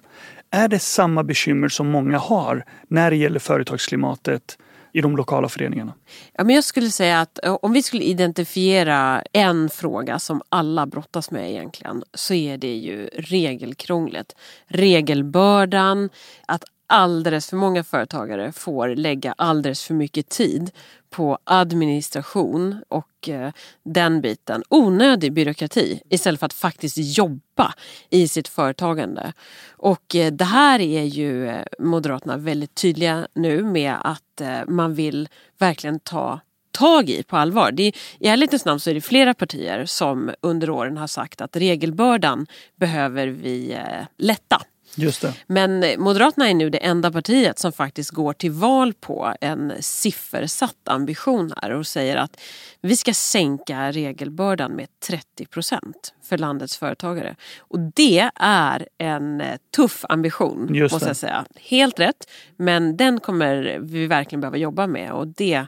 Är 0.51 0.67
det 0.67 0.79
samma 0.79 1.23
bekymmer 1.23 1.69
som 1.69 1.87
många 1.87 2.17
har 2.17 2.63
när 2.87 3.09
det 3.11 3.17
gäller 3.17 3.39
företagsklimatet 3.39 4.57
i 4.95 5.01
de 5.01 5.17
lokala 5.17 5.49
föreningarna? 5.49 5.93
Ja, 6.33 6.43
men 6.43 6.55
jag 6.55 6.63
skulle 6.63 6.89
säga 6.89 7.21
att 7.21 7.45
eh, 7.45 7.57
om 7.61 7.73
vi 7.73 7.83
skulle 7.83 8.03
identifiera 8.03 9.23
en 9.33 9.69
fråga 9.69 10.19
som 10.19 10.41
alla 10.49 10.85
brottas 10.85 11.31
med 11.31 11.51
egentligen 11.51 12.03
så 12.13 12.33
är 12.33 12.57
det 12.57 12.75
ju 12.75 13.09
regelkrånglet. 13.13 14.35
Regelbördan, 14.67 16.09
att 16.45 16.63
alldeles 16.87 17.49
för 17.49 17.57
många 17.57 17.83
företagare 17.83 18.51
får 18.51 18.87
lägga 18.87 19.35
alldeles 19.37 19.83
för 19.83 19.93
mycket 19.93 20.29
tid 20.29 20.71
på 21.09 21.37
administration 21.43 22.83
och 22.87 23.29
eh, 23.29 23.51
den 23.83 24.21
biten. 24.21 24.63
Onödig 24.69 25.33
byråkrati 25.33 26.01
istället 26.09 26.39
för 26.39 26.45
att 26.45 26.53
faktiskt 26.53 26.97
jobba 27.17 27.73
i 28.09 28.27
sitt 28.27 28.47
företagande. 28.47 29.33
Och 29.71 30.15
eh, 30.15 30.31
det 30.31 30.45
här 30.45 30.79
är 30.79 31.03
ju 31.03 31.47
eh, 31.47 31.65
Moderaterna 31.79 32.37
väldigt 32.37 32.75
tydliga 32.75 33.27
nu 33.33 33.63
med 33.63 33.95
att 34.01 34.41
eh, 34.41 34.59
man 34.67 34.93
vill 34.93 35.29
verkligen 35.57 35.99
ta 35.99 36.39
tag 36.71 37.09
i 37.09 37.23
på 37.23 37.37
allvar. 37.37 37.71
Det 37.71 37.83
är, 37.83 37.93
I 38.19 38.27
ärlighetens 38.27 38.65
namn 38.65 38.79
så 38.79 38.89
är 38.89 38.93
det 38.93 39.01
flera 39.01 39.33
partier 39.33 39.85
som 39.85 40.31
under 40.41 40.69
åren 40.69 40.97
har 40.97 41.07
sagt 41.07 41.41
att 41.41 41.55
regelbördan 41.55 42.47
behöver 42.75 43.27
vi 43.27 43.73
eh, 43.73 44.05
lätta. 44.17 44.61
Just 44.95 45.21
det. 45.21 45.33
Men 45.47 45.85
Moderaterna 45.97 46.49
är 46.49 46.53
nu 46.53 46.69
det 46.69 46.77
enda 46.77 47.11
partiet 47.11 47.59
som 47.59 47.71
faktiskt 47.71 48.11
går 48.11 48.33
till 48.33 48.51
val 48.51 48.93
på 48.93 49.33
en 49.41 49.73
siffersatt 49.79 50.87
ambition 50.87 51.53
här 51.61 51.71
och 51.71 51.87
säger 51.87 52.17
att 52.17 52.39
vi 52.81 52.95
ska 52.95 53.13
sänka 53.13 53.91
regelbördan 53.91 54.71
med 54.71 54.87
30 55.07 55.45
procent 55.45 56.13
för 56.23 56.37
landets 56.37 56.77
företagare. 56.77 57.35
Och 57.59 57.79
det 57.79 58.29
är 58.35 58.87
en 58.97 59.41
eh, 59.41 59.57
tuff 59.75 60.05
ambition 60.09 60.69
Just 60.75 60.93
måste 60.93 61.05
det. 61.05 61.09
jag 61.09 61.17
säga. 61.17 61.45
Helt 61.55 61.99
rätt, 61.99 62.29
men 62.57 62.97
den 62.97 63.19
kommer 63.19 63.77
vi 63.81 64.07
verkligen 64.07 64.41
behöva 64.41 64.57
jobba 64.57 64.87
med 64.87 65.11
och 65.11 65.27
det 65.27 65.67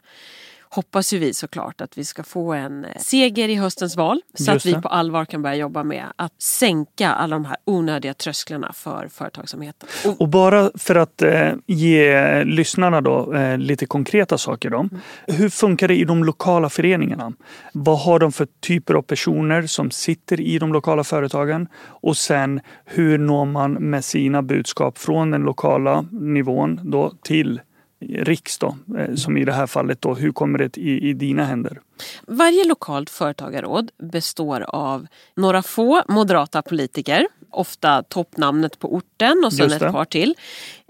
hoppas 0.70 1.14
ju 1.14 1.20
vi 1.20 1.34
såklart 1.34 1.82
att 1.82 1.98
vi 1.98 2.06
ska 2.06 2.24
få 2.24 2.54
en 2.54 2.86
eh, 2.86 2.92
seger 2.98 3.50
i 3.50 3.56
höstens 3.56 3.96
val. 3.96 4.22
Så 4.34 4.52
att 4.52 4.66
vi 4.66 4.74
på 4.74 4.88
allvar 4.88 5.26
kan 5.26 5.42
börja 5.42 5.56
jobba 5.56 5.84
med 5.84 6.06
att 6.16 6.42
sänka 6.42 7.10
alla 7.10 7.36
de 7.36 7.46
här 7.46 7.58
onödiga 7.66 8.14
trösklarna 8.14 8.74
för 8.74 9.08
företagsamheten. 9.08 9.90
Och, 10.06 10.22
Och 10.22 10.32
bara 10.32 10.72
för 10.76 10.96
att 10.96 11.22
eh, 11.22 11.54
ge 11.66 12.44
lyssnarna 12.44 13.02
då, 13.02 13.34
eh, 13.34 13.58
lite 13.58 13.86
konkreta 13.86 14.38
saker. 14.38 14.70
Då. 14.70 14.90
Hur 15.28 15.50
funkar 15.50 15.88
det 15.88 15.96
i 15.96 16.04
de 16.04 16.24
lokala 16.24 16.70
föreningarna? 16.70 17.34
Vad 17.74 18.00
har 18.00 18.20
de 18.20 18.32
för 18.32 18.48
typer 18.60 18.94
av 18.94 19.02
personer 19.02 19.68
som 19.68 19.92
sitter 19.92 20.42
i 20.42 20.60
de 20.60 20.74
lokala 20.74 21.04
företagen? 21.04 21.68
Och 22.02 22.18
sen 22.18 22.60
hur 22.86 23.18
når 23.18 23.46
man 23.46 23.74
med 23.74 24.06
sina 24.06 24.42
budskap 24.42 24.98
från 24.98 25.32
den 25.32 25.42
lokala 25.42 26.06
nivån 26.12 26.80
då 26.84 27.14
till 27.24 27.62
riks 28.00 28.58
då, 28.58 28.78
eh, 28.98 29.16
som 29.16 29.38
i 29.38 29.46
det 29.46 29.52
här 29.52 29.68
fallet 29.68 30.02
då, 30.02 30.14
hur 30.14 30.32
kommer 30.32 30.60
det 30.60 30.78
i, 30.78 31.10
i 31.10 31.14
dina 31.14 31.44
händer? 31.44 31.82
Varje 32.28 32.64
lokalt 32.68 33.10
företagarråd 33.10 33.92
består 33.98 34.62
av 34.62 35.08
några 35.36 35.62
få 35.62 36.04
moderata 36.08 36.62
politiker, 36.62 37.28
ofta 37.50 38.04
toppnamnet 38.04 38.80
på 38.80 38.96
orten 38.96 39.44
och 39.46 39.54
sen 39.54 39.72
ett 39.72 39.92
par 39.92 40.06
till. 40.06 40.36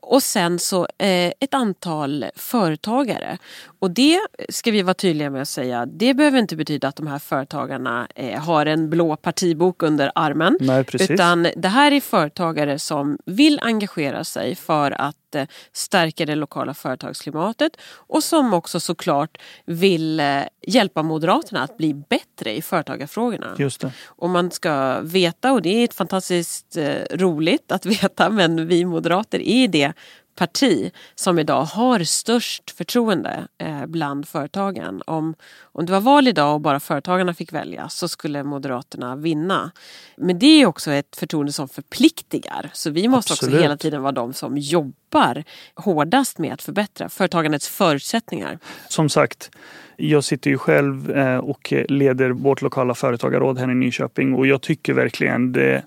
Och 0.10 0.24
sen 0.24 0.60
så 0.60 0.88
eh, 0.98 1.32
ett 1.40 1.54
antal 1.54 2.26
företagare. 2.36 3.38
Och 3.80 3.92
det 3.92 4.20
ska 4.50 4.72
vi 4.72 4.82
vara 4.82 4.94
tydliga 4.94 5.30
med 5.30 5.42
att 5.42 5.50
säga, 5.50 5.86
det 5.86 6.14
behöver 6.14 6.40
inte 6.40 6.56
betyda 6.56 6.88
att 6.88 6.96
de 6.96 7.08
här 7.08 7.20
företagarna 7.20 8.08
eh, 8.16 8.40
har 8.40 8.66
en 8.66 8.90
blå 8.90 9.16
partibok 9.16 9.84
under 9.84 10.12
armen. 10.16 10.58
Nej. 10.60 10.86
Utan 10.94 11.48
det 11.56 11.68
här 11.68 11.92
är 11.92 12.02
företagare 12.02 12.80
som 12.80 13.18
vill 13.26 13.60
engagera 13.64 14.24
sig 14.24 14.56
för 14.56 14.92
att 14.92 15.36
eh, 15.36 15.48
stärka 15.74 16.26
det 16.26 16.36
lokala 16.36 16.74
företagsklimatet 16.74 17.78
och 17.94 18.24
som 18.24 18.54
också 18.54 18.80
såklart 18.80 19.38
vill 19.66 20.20
eh, 20.20 20.42
hjälpa 20.68 21.04
Moderaterna 21.04 21.64
att 21.64 21.78
bli 21.78 21.94
bättre 21.94 22.58
i 22.58 22.62
företagarfrågorna. 22.62 23.56
Just 23.58 23.82
det. 23.82 23.92
Och 24.06 24.30
man 24.30 24.52
ska 24.52 25.00
veta, 25.02 25.54
och 25.54 25.62
det 25.62 25.70
är 25.70 25.84
ett 25.84 25.94
fantastiskt 25.94 26.78
eh, 26.78 27.18
roligt 27.18 27.72
att 27.72 27.86
veta, 28.02 28.30
men 28.30 28.68
vi 28.68 28.86
moderater 28.86 29.40
är 29.40 29.68
det 29.68 29.94
parti 30.38 30.92
som 31.16 31.40
idag 31.40 31.64
har 31.64 32.00
störst 32.00 32.72
förtroende 32.72 33.48
eh, 33.58 33.86
bland 33.86 34.28
företagen. 34.28 35.02
Om, 35.06 35.36
om 35.62 35.86
det 35.86 35.92
var 35.92 36.02
val 36.02 36.28
idag 36.28 36.54
och 36.54 36.62
bara 36.62 36.80
företagarna 36.80 37.34
fick 37.34 37.54
välja 37.54 37.90
så 37.90 38.08
skulle 38.08 38.44
Moderaterna 38.44 39.16
vinna. 39.16 39.72
Men 40.18 40.40
det 40.40 40.62
är 40.62 40.66
också 40.66 40.92
ett 40.92 41.16
förtroende 41.16 41.52
som 41.52 41.70
förpliktigar. 41.70 42.70
Så 42.74 42.90
vi 42.90 43.08
måste 43.08 43.34
också 43.34 43.46
Absolut. 43.46 43.64
hela 43.64 43.78
tiden 43.78 44.02
vara 44.02 44.12
de 44.12 44.34
som 44.34 44.58
jobbar 44.58 45.44
hårdast 45.76 46.38
med 46.38 46.54
att 46.54 46.62
förbättra 46.62 47.10
företagandets 47.10 47.68
förutsättningar. 47.68 48.60
Som 48.90 49.10
sagt, 49.10 49.52
jag 49.96 50.24
sitter 50.24 50.50
ju 50.50 50.58
själv 50.58 51.12
eh, 51.12 51.38
och 51.38 51.74
leder 51.90 52.30
vårt 52.30 52.62
lokala 52.62 52.94
företagarråd 52.94 53.58
här 53.58 53.72
i 53.72 53.76
Nyköping 53.76 54.34
och 54.34 54.48
jag 54.48 54.62
tycker 54.62 54.94
verkligen 54.94 55.52
det 55.52 55.84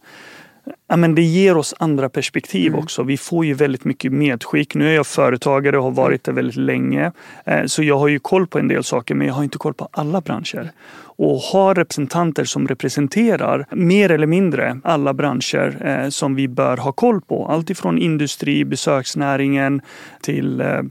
Ja, 0.89 0.97
men 0.97 1.15
det 1.15 1.23
ger 1.23 1.57
oss 1.57 1.75
andra 1.79 2.09
perspektiv 2.09 2.77
också. 2.77 3.03
Vi 3.03 3.17
får 3.17 3.45
ju 3.47 3.55
väldigt 3.55 3.85
mycket 3.85 4.13
medskick. 4.13 4.75
Nu 4.75 4.89
är 4.89 4.95
jag 4.95 5.07
företagare 5.07 5.79
och 5.79 5.85
har 5.85 5.91
varit 5.91 6.25
det 6.25 6.33
väldigt 6.33 6.57
länge. 6.57 7.13
Eh, 7.45 7.65
Så 7.67 7.83
jag 7.83 7.99
har 7.99 8.09
ju 8.09 8.19
koll 8.19 8.47
på 8.47 8.59
en 8.59 8.69
del 8.69 8.85
saker 8.85 9.15
men 9.15 9.27
jag 9.27 9.35
har 9.35 9.43
inte 9.43 9.59
koll 9.59 9.75
på 9.75 9.89
alla 9.91 10.21
branscher. 10.21 10.71
Och 11.03 11.37
ha 11.37 11.75
representanter 11.75 12.45
som 12.45 12.69
representerar 12.69 13.67
mer 13.71 14.11
eller 14.11 14.27
mindre 14.27 14.81
alla 14.85 15.15
branscher 15.15 15.77
eh, 15.87 16.09
som 16.09 16.35
vi 16.35 16.49
bör 16.49 16.77
ha 16.77 16.93
koll 16.93 17.21
på. 17.21 17.47
Allt 17.47 17.71
ifrån 17.71 17.99
industri, 17.99 18.65
besöksnäringen 18.65 19.81
till 20.23 20.61
eh, 20.61 20.83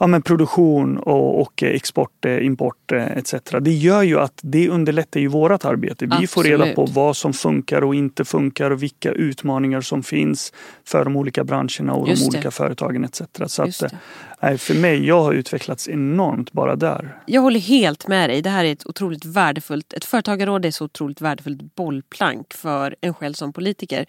ja, 0.00 0.06
men 0.06 0.22
produktion 0.22 0.98
och, 0.98 1.40
och 1.40 1.62
export, 1.62 2.24
eh, 2.24 2.46
import 2.46 2.92
eh, 2.92 3.04
etc. 3.16 3.34
Det 3.60 3.72
gör 3.72 4.02
ju 4.02 4.20
att 4.20 4.38
det 4.42 4.68
underlättar 4.68 5.20
ju 5.20 5.26
vårat 5.28 5.64
arbete. 5.64 6.06
Vi 6.20 6.26
får 6.26 6.42
reda 6.44 6.56
Absolut. 6.64 6.76
på 6.76 6.86
vad 6.86 7.16
som 7.16 7.32
funkar 7.32 7.82
och 7.84 7.94
inte 7.94 8.24
funkar 8.24 8.70
och 8.70 8.82
vilka 8.82 9.12
utmaningar 9.12 9.80
som 9.80 10.02
finns 10.02 10.52
för 10.84 11.04
de 11.04 11.16
olika 11.16 11.44
branscherna 11.44 11.94
och 11.94 12.08
Just 12.08 12.22
de 12.22 12.30
det. 12.30 12.36
olika 12.36 12.50
företagen 12.50 13.04
etc. 13.04 13.22
Så 13.46 13.62
att, 13.62 13.78
det. 13.78 13.86
eh, 13.86 13.92
nej, 14.42 14.58
för 14.58 14.74
mig, 14.74 15.06
jag 15.06 15.22
har 15.22 15.32
utvecklats 15.32 15.88
enormt 15.88 16.52
bara 16.52 16.76
där. 16.76 17.18
Jag 17.26 17.42
håller 17.42 17.60
helt 17.60 18.08
med 18.08 18.30
dig. 18.30 18.42
Det 18.42 18.50
här 18.50 18.64
är 18.64 18.72
ett 18.72 18.86
otroligt 18.86 19.24
värdefullt, 19.24 19.92
ett 19.92 20.04
företagarråd 20.04 20.64
är 20.64 20.68
ett 20.68 20.74
så 20.74 20.84
otroligt 20.84 21.20
värdefullt 21.20 21.74
bollplank 21.74 22.54
för 22.54 22.96
en 23.00 23.14
själv 23.14 23.32
som 23.34 23.52
politiker. 23.52 24.06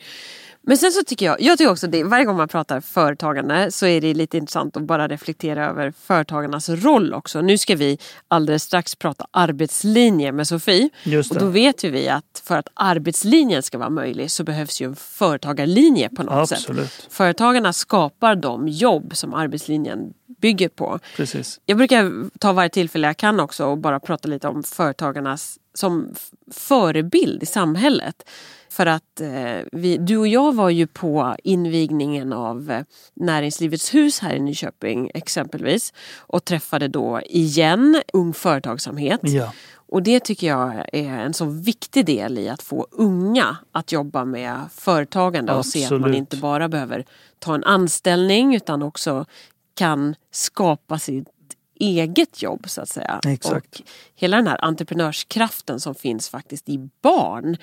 Men 0.67 0.77
sen 0.77 0.91
så 0.91 1.03
tycker 1.03 1.25
jag, 1.25 1.41
jag 1.41 1.57
tycker 1.57 1.71
också 1.71 1.87
det, 1.87 2.03
varje 2.03 2.25
gång 2.25 2.37
man 2.37 2.47
pratar 2.47 2.81
företagande 2.81 3.71
så 3.71 3.85
är 3.85 4.01
det 4.01 4.13
lite 4.13 4.37
intressant 4.37 4.77
att 4.77 4.83
bara 4.83 5.07
reflektera 5.07 5.65
över 5.65 5.93
företagarnas 6.01 6.69
roll 6.69 7.13
också. 7.13 7.41
Nu 7.41 7.57
ska 7.57 7.75
vi 7.75 7.97
alldeles 8.27 8.63
strax 8.63 8.95
prata 8.95 9.27
arbetslinje 9.31 10.31
med 10.31 10.47
Sofie. 10.47 10.89
Och 11.31 11.37
då 11.39 11.45
vet 11.45 11.83
ju 11.83 11.89
vi 11.89 12.09
att 12.09 12.41
för 12.43 12.57
att 12.57 12.67
arbetslinjen 12.73 13.63
ska 13.63 13.77
vara 13.77 13.89
möjlig 13.89 14.31
så 14.31 14.43
behövs 14.43 14.81
ju 14.81 14.85
en 14.85 14.95
företagarlinje 14.95 16.09
på 16.09 16.23
något 16.23 16.49
sätt. 16.49 16.57
Absolut, 16.57 17.07
Företagarna 17.09 17.73
skapar 17.73 18.35
de 18.35 18.67
jobb 18.67 19.15
som 19.15 19.33
arbetslinjen 19.33 20.13
bygger 20.37 20.69
på. 20.69 20.99
precis. 21.15 21.59
Jag 21.65 21.77
brukar 21.77 22.29
ta 22.39 22.53
varje 22.53 22.69
tillfälle 22.69 23.07
jag 23.07 23.17
kan 23.17 23.39
också 23.39 23.65
och 23.65 23.77
bara 23.77 23.99
prata 23.99 24.27
lite 24.27 24.47
om 24.47 24.63
företagarnas 24.63 25.59
som 25.73 26.13
förebild 26.51 27.43
i 27.43 27.45
samhället. 27.45 28.29
För 28.69 28.85
att 28.85 29.21
eh, 29.21 29.59
vi, 29.71 29.97
du 29.97 30.17
och 30.17 30.27
jag 30.27 30.55
var 30.55 30.69
ju 30.69 30.87
på 30.87 31.35
invigningen 31.43 32.33
av 32.33 32.71
eh, 32.71 32.81
Näringslivets 33.13 33.93
hus 33.93 34.19
här 34.19 34.35
i 34.35 34.39
Nyköping 34.39 35.11
exempelvis 35.13 35.93
och 36.17 36.45
träffade 36.45 36.87
då 36.87 37.21
igen 37.25 38.01
Ung 38.13 38.33
Företagsamhet. 38.33 39.19
Ja, 39.23 39.53
Och 39.75 40.03
det 40.03 40.19
tycker 40.19 40.47
jag 40.47 40.85
är 40.93 41.19
en 41.19 41.33
så 41.33 41.45
viktig 41.45 42.05
del 42.05 42.37
i 42.37 42.49
att 42.49 42.61
få 42.61 42.87
unga 42.91 43.57
att 43.71 43.91
jobba 43.91 44.25
med 44.25 44.59
företagande 44.75 45.53
och 45.53 45.65
se 45.65 45.85
att 45.85 45.91
man 45.91 45.99
Absolut. 45.99 46.17
inte 46.17 46.37
bara 46.37 46.69
behöver 46.69 47.05
ta 47.39 47.55
en 47.55 47.63
anställning 47.63 48.55
utan 48.55 48.83
också 48.83 49.25
kan 49.75 50.15
skapa 50.31 50.99
sitt 50.99 51.27
eget 51.79 52.41
jobb 52.41 52.69
så 52.69 52.81
att 52.81 52.89
säga. 52.89 53.19
Exakt. 53.27 53.79
Och 53.79 53.85
hela 54.15 54.37
den 54.37 54.47
här 54.47 54.65
entreprenörskraften 54.65 55.79
som 55.79 55.95
finns 55.95 56.29
faktiskt 56.29 56.69
i 56.69 56.89
barn 57.01 57.57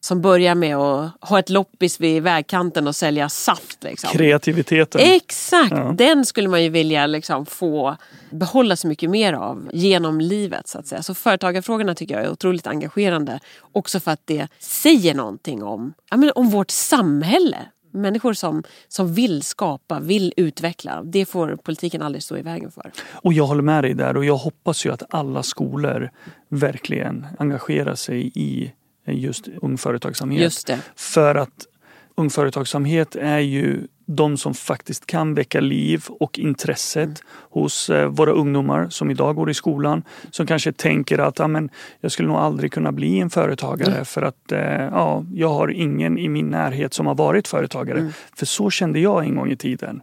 som 0.00 0.20
börjar 0.22 0.54
med 0.54 0.76
att 0.76 1.12
ha 1.20 1.38
ett 1.38 1.50
loppis 1.50 2.00
vid 2.00 2.22
vägkanten 2.22 2.86
och 2.86 2.96
sälja 2.96 3.28
saft. 3.28 3.84
Liksom. 3.84 4.10
kreativiteten. 4.10 5.00
Exakt, 5.04 5.70
Ja. 5.70 5.92
den 5.96 6.24
skulle 6.26 6.48
man 6.48 6.62
ju 6.62 6.68
vilja 6.68 7.06
liksom 7.06 7.46
få 7.46 7.96
behålla 8.30 8.76
så 8.76 8.88
mycket 8.88 9.10
mer 9.10 9.32
av 9.32 9.68
genom 9.72 10.20
livet. 10.20 10.68
Så 10.68 10.78
att 10.78 10.86
säga. 10.86 11.02
Så 11.02 11.14
företagarfrågorna 11.14 11.94
tycker 11.94 12.14
jag 12.14 12.24
är 12.24 12.30
otroligt 12.30 12.66
engagerande. 12.66 13.40
Också 13.72 14.00
för 14.00 14.10
att 14.10 14.22
det 14.24 14.48
säger 14.58 15.14
någonting 15.14 15.62
om, 15.62 15.92
ja, 16.10 16.16
men 16.16 16.32
om 16.34 16.50
vårt 16.50 16.70
samhälle. 16.70 17.58
Människor 17.98 18.32
som, 18.32 18.62
som 18.88 19.14
vill 19.14 19.42
skapa, 19.42 20.00
vill 20.00 20.32
utveckla. 20.36 21.02
Det 21.02 21.26
får 21.26 21.56
politiken 21.56 22.02
aldrig 22.02 22.22
stå 22.22 22.36
i 22.36 22.42
vägen 22.42 22.70
för. 22.70 22.92
Och 23.12 23.32
jag 23.32 23.46
håller 23.46 23.62
med 23.62 23.84
dig 23.84 23.94
där 23.94 24.16
och 24.16 24.24
jag 24.24 24.36
hoppas 24.36 24.86
ju 24.86 24.92
att 24.92 25.02
alla 25.14 25.42
skolor 25.42 26.10
verkligen 26.48 27.26
engagerar 27.38 27.94
sig 27.94 28.32
i 28.34 28.72
just 29.06 29.48
ung 29.62 29.78
företagsamhet. 29.78 30.42
Just 30.42 30.66
det. 30.66 30.78
För 30.96 31.34
att 31.34 31.66
ung 32.14 32.30
företagsamhet 32.30 33.16
är 33.16 33.38
ju 33.38 33.86
de 34.10 34.36
som 34.36 34.54
faktiskt 34.54 35.06
kan 35.06 35.34
väcka 35.34 35.60
liv 35.60 36.04
och 36.08 36.38
intresset 36.38 37.22
hos 37.50 37.90
eh, 37.90 38.08
våra 38.08 38.30
ungdomar 38.32 38.88
som 38.88 39.10
idag 39.10 39.36
går 39.36 39.50
i 39.50 39.54
skolan. 39.54 40.02
Som 40.30 40.46
kanske 40.46 40.72
tänker 40.72 41.18
att 41.18 41.38
ja, 41.38 41.48
men, 41.48 41.70
jag 42.00 42.12
skulle 42.12 42.28
nog 42.28 42.36
aldrig 42.38 42.72
kunna 42.72 42.92
bli 42.92 43.20
en 43.20 43.30
företagare 43.30 43.92
Mm. 43.92 44.04
för 44.04 44.22
att 44.22 44.52
eh, 44.52 44.60
ja, 44.60 45.24
jag 45.34 45.48
har 45.48 45.68
ingen 45.68 46.18
i 46.18 46.28
min 46.28 46.50
närhet 46.50 46.94
som 46.94 47.06
har 47.06 47.14
varit 47.14 47.48
företagare. 47.48 47.98
Mm. 47.98 48.12
För 48.36 48.46
så 48.46 48.70
kände 48.70 49.00
jag 49.00 49.24
en 49.24 49.36
gång 49.36 49.50
i 49.50 49.56
tiden. 49.56 50.00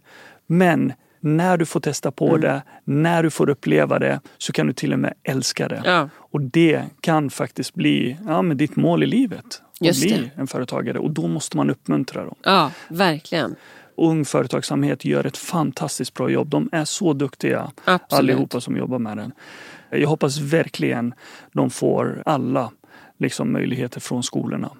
Men 0.48 0.94
när 1.20 1.58
du 1.58 1.66
får 1.66 1.80
testa 1.80 2.12
på 2.12 2.28
Mm. 2.30 2.42
det, 2.42 2.62
när 2.84 3.24
du 3.24 3.30
får 3.30 3.50
uppleva 3.50 4.00
det 4.00 4.20
så 4.38 4.52
kan 4.54 4.68
du 4.68 4.74
till 4.74 4.94
och 4.94 5.00
med 5.00 5.14
älska 5.24 5.68
det. 5.68 5.82
Ja. 5.86 6.10
Och 6.18 6.42
det 6.42 6.82
kan 7.02 7.30
faktiskt 7.30 7.74
bli 7.74 8.18
ja, 8.28 8.42
men 8.42 8.58
ditt 8.58 8.76
mål 8.76 9.04
i 9.04 9.06
livet. 9.06 9.46
Att 9.46 9.88
Just 9.88 10.02
bli 10.02 10.12
det. 10.36 10.42
en 10.42 10.48
företagare 10.48 11.00
och 11.00 11.12
då 11.12 11.28
måste 11.28 11.58
man 11.58 11.70
uppmuntra 11.70 12.26
dem. 12.26 12.36
ja, 12.44 12.72
verkligen. 12.90 13.56
Ung 13.98 14.26
företagsamhet 14.26 15.06
gör 15.06 15.26
ett 15.26 15.38
fantastiskt 15.38 16.14
bra 16.14 16.30
jobb. 16.30 16.50
De 16.50 16.70
är 16.72 16.86
så 16.86 17.14
duktiga 17.14 17.72
Absolut. 17.86 18.20
allihopa 18.20 18.62
som 18.62 18.78
jobbar 18.78 19.00
med 19.00 19.18
den. 19.18 19.32
Jag 19.90 20.10
hoppas 20.10 20.38
verkligen 20.38 21.14
de 21.54 21.70
får 21.70 22.24
alla 22.26 22.72
liksom, 23.20 23.52
möjligheter 23.52 24.00
från 24.00 24.24
skolorna. 24.24 24.72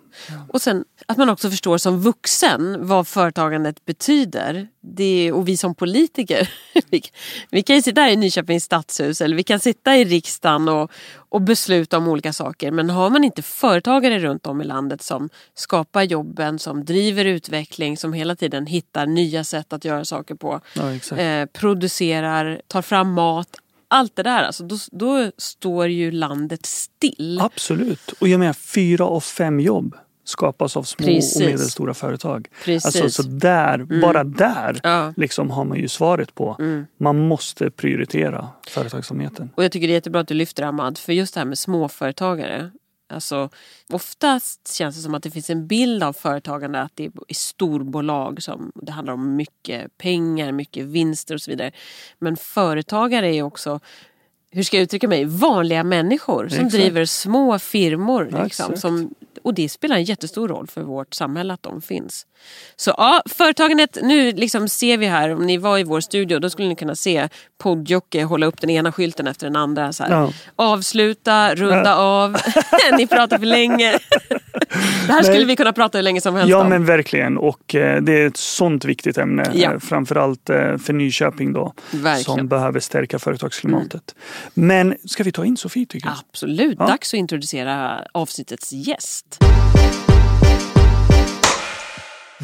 Och 0.50 0.62
sen 0.62 0.86
att 1.06 1.18
man 1.18 1.30
också 1.30 1.50
förstår 1.50 1.78
som 1.78 2.00
vuxen 2.02 2.88
vad 2.88 3.08
företagandet 3.08 3.86
betyder. 3.86 4.68
Det, 4.82 5.32
och 5.32 5.48
vi 5.48 5.58
som 5.58 5.76
politiker, 5.76 6.50
vi, 6.90 7.02
vi 7.50 7.64
kan 7.64 7.76
ju 7.76 7.82
sitta 7.82 8.02
här 8.02 8.12
i 8.12 8.16
Nyköpings 8.16 8.64
stadshus 8.64 9.22
eller 9.22 9.36
vi 9.36 9.44
kan 9.44 9.60
sitta 9.60 9.98
i 9.98 10.06
riksdagen 10.06 10.70
och, 10.70 10.92
och 11.30 11.42
besluta 11.42 11.98
om 11.98 12.08
olika 12.08 12.34
saker. 12.34 12.72
Men 12.72 12.90
har 12.90 13.10
man 13.10 13.24
inte 13.24 13.42
företagare 13.42 14.20
runt 14.20 14.48
om 14.48 14.62
i 14.62 14.64
landet 14.64 15.02
som 15.02 15.30
skapar 15.54 16.04
jobben, 16.04 16.60
som 16.60 16.86
driver 16.86 17.26
utveckling, 17.26 17.98
som 17.98 18.14
hela 18.14 18.36
tiden 18.36 18.66
hittar 18.66 19.06
nya 19.06 19.44
sätt 19.44 19.74
att 19.74 19.86
göra 19.86 20.06
saker 20.06 20.36
på. 20.36 20.62
Ja. 20.74 21.18
Eh, 21.18 21.46
producerar, 21.46 22.62
tar 22.68 22.82
fram 22.82 23.12
mat. 23.12 23.58
Allt 23.96 24.16
det 24.16 24.24
där, 24.24 24.44
alltså, 24.44 24.64
då, 24.64 24.76
då 24.92 25.32
står 25.38 25.88
ju 25.88 26.12
landet 26.12 26.66
still. 26.66 27.40
Absolut. 27.42 28.12
Och 28.20 28.28
jag 28.28 28.40
menar, 28.40 28.54
fyra 28.54 29.06
av 29.06 29.20
fem 29.22 29.60
jobb 29.60 29.96
skapas 30.24 30.78
av 30.78 30.84
små 30.84 31.06
Precis. 31.06 31.36
och 31.36 31.42
medelstora 31.42 31.94
företag. 31.94 32.48
Precis. 32.66 32.86
Alltså, 32.86 33.24
så 33.24 33.30
där, 33.30 34.02
bara 34.02 34.24
där 34.24 34.80
Ja. 34.84 35.14
liksom 35.18 35.50
har 35.52 35.66
man 35.66 35.78
ju 35.78 35.88
svaret 35.88 36.36
på. 36.36 36.58
Man 37.00 37.28
måste 37.28 37.72
prioritera 37.72 38.48
företagsamheten. 38.68 39.50
Och 39.56 39.64
jag 39.64 39.72
tycker 39.72 39.88
det 39.88 39.94
är 39.94 39.96
jättebra 39.96 40.22
att 40.22 40.28
du 40.28 40.34
lyfter 40.34 40.64
Ahmad, 40.64 40.98
för 40.98 41.14
just 41.14 41.34
det 41.34 41.40
här 41.40 41.46
med 41.46 41.58
småföretagare. 41.58 42.72
Alltså, 43.08 43.50
oftast 43.94 44.74
känns 44.74 44.96
det 44.96 45.02
som 45.02 45.16
att 45.16 45.24
det 45.24 45.32
finns 45.32 45.50
en 45.50 45.68
bild 45.68 46.04
av 46.04 46.14
företagande 46.14 46.82
att 46.82 46.96
det 46.96 47.06
är 47.06 47.34
storbolag 47.34 48.44
som 48.44 48.72
det 48.76 48.92
handlar 48.92 49.14
om 49.14 49.36
mycket 49.36 49.98
pengar, 49.98 50.52
mycket 50.52 50.86
vinster 50.86 51.36
och 51.36 51.42
så 51.42 51.52
vidare. 51.52 51.72
Men 52.20 52.38
företagare 52.38 53.36
är 53.36 53.44
också, 53.44 53.80
hur 54.52 54.64
ska 54.64 54.78
jag 54.78 54.84
uttrycka 54.84 55.08
mig, 55.08 55.26
vanliga 55.26 55.84
människor 55.84 56.48
som 56.48 56.58
Exakt. 56.58 56.72
driver 56.74 57.06
små 57.06 57.60
firmor. 57.60 58.30
Ja, 58.32 58.44
Liksom, 58.44 58.78
som, 58.78 59.10
och 59.44 59.54
det 59.54 59.70
spelar 59.70 59.96
en 59.96 60.04
jättestor 60.04 60.48
roll 60.48 60.68
för 60.68 60.82
vårt 60.82 61.14
samhälle 61.14 61.54
att 61.54 61.64
de 61.64 61.82
finns. 61.82 62.26
Så 62.76 62.94
ja, 62.98 63.22
företagandet, 63.26 63.98
nu 64.02 64.32
liksom 64.32 64.70
ser 64.70 64.98
vi 64.98 65.06
här, 65.06 65.30
om 65.34 65.46
ni 65.46 65.58
var 65.58 65.78
i 65.78 65.84
vår 65.84 66.00
studio 66.00 66.40
då 66.40 66.50
skulle 66.50 66.68
ni 66.68 66.76
kunna 66.76 66.96
se 66.96 67.30
Podjocke 67.58 68.24
hålla 68.24 68.46
upp 68.46 68.62
den 68.62 68.70
ena 68.70 68.92
skylten 68.92 69.28
efter 69.28 69.48
den 69.48 69.56
andra. 69.56 69.94
Så. 69.94 70.04
Ja. 70.10 70.32
Avsluta, 70.56 71.56
runda 71.56 71.96
av, 71.96 72.38
ni 72.98 73.08
pratar 73.08 73.38
för 73.38 73.46
länge. 73.46 73.92
det 75.08 75.14
här 75.14 75.22
skulle 75.24 75.38
Nej. 75.38 75.46
vi 75.46 75.56
kunna 75.56 75.74
prata 75.74 75.98
hur 75.98 76.04
länge 76.04 76.22
som 76.22 76.36
helst 76.36 76.50
Ja 76.50 76.62
om. 76.62 76.70
men 76.70 76.86
verkligen 76.86 77.38
och 77.38 77.76
eh, 77.76 78.02
det 78.02 78.12
är 78.22 78.28
ett 78.28 78.38
sånt 78.38 78.86
viktigt 78.86 79.18
ämne. 79.18 79.52
Ja. 79.54 79.74
eh, 79.74 79.80
Framförallt 79.80 80.50
eh, 80.50 80.78
för 80.78 80.94
Nyköping 80.94 81.54
då. 81.54 81.74
Verkligen. 81.92 82.38
Som 82.38 82.48
behöver 82.48 82.80
stärka 82.80 83.20
företagsklimatet. 83.20 84.16
Men 84.54 84.98
ska 85.06 85.24
vi 85.24 85.32
ta 85.32 85.46
in 85.46 85.58
Sofie 85.58 85.86
tycker 85.86 86.08
jag? 86.08 86.18
Absolut, 86.30 86.76
Ja. 86.80 86.88
dags 86.88 87.14
att 87.14 87.18
introducera 87.18 88.06
avsnittets 88.12 88.72
gäst. 88.74 89.40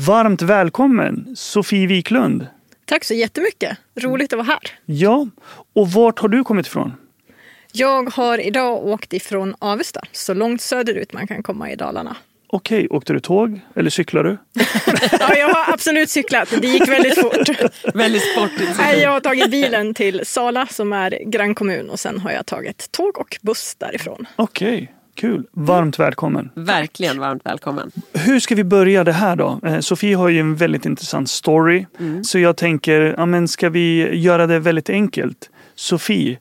Varmt 0.08 0.42
välkommen 0.42 1.36
Sofie 1.36 1.88
Wiklund. 1.88 2.48
Tack 2.86 3.04
så 3.04 3.14
jättemycket. 3.14 3.78
Roligt 3.96 4.34
att 4.34 4.38
vara 4.38 4.48
här. 4.48 4.60
Ja, 4.86 5.28
och 5.74 5.92
vart 5.92 6.20
har 6.20 6.30
du 6.30 6.44
kommit 6.44 6.68
ifrån? 6.68 6.94
Jag 7.74 8.10
har 8.14 8.38
idag 8.38 8.86
åkt 8.86 9.14
ifrån 9.14 9.56
Avesta, 9.60 10.02
så 10.12 10.34
långt 10.34 10.62
söderut 10.62 11.14
man 11.14 11.28
kan 11.28 11.44
komma 11.44 11.72
i 11.72 11.76
Dalarna. 11.76 12.16
Okej, 12.54 12.88
åkte 12.90 13.14
du 13.14 13.20
tåg 13.20 13.60
eller 13.76 13.90
cyklar 13.90 14.24
du? 14.24 14.38
Ja, 15.20 15.36
jag 15.38 15.50
har 15.50 15.74
absolut 15.74 16.10
cyklat. 16.10 16.54
Det 16.62 16.68
gick 16.68 16.88
väldigt 16.88 17.20
fort. 17.22 17.50
Väldigt 17.94 18.32
sportigt. 18.32 18.72
Nej, 18.78 19.00
Jag 19.00 19.10
har 19.12 19.20
tagit 19.20 19.52
bilen 19.52 19.94
till 19.94 20.22
Sala 20.26 20.68
som 20.68 20.94
är 20.94 21.20
grannkommun 21.26 21.90
och 21.90 22.00
sen 22.00 22.20
har 22.20 22.32
jag 22.32 22.46
tagit 22.46 22.92
tåg 22.92 23.18
och 23.20 23.38
buss 23.42 23.76
därifrån. 23.78 24.26
Okej, 24.36 24.94
kul. 25.16 25.44
Varmt 25.52 26.00
välkommen. 26.00 26.50
Verkligen 26.56 27.20
varmt 27.20 27.46
välkommen. 27.46 27.92
Hur 28.14 28.40
ska 28.40 28.56
vi 28.56 28.64
börja 28.64 29.04
det 29.04 29.12
här 29.14 29.36
då? 29.36 29.60
Eh, 29.66 29.80
Sofie 29.80 30.16
har 30.16 30.30
ju 30.30 30.40
en 30.40 30.56
väldigt 30.56 30.86
intressant 30.86 31.30
story. 31.30 31.86
Så 32.24 32.40
jag 32.40 32.58
tänker, 32.58 33.16
ja, 33.18 33.26
men 33.26 33.48
ska 33.48 33.70
vi 33.70 34.16
göra 34.18 34.48
det 34.48 34.60
väldigt 34.60 34.90
enkelt? 34.90 35.50
Sofie, 35.76 36.40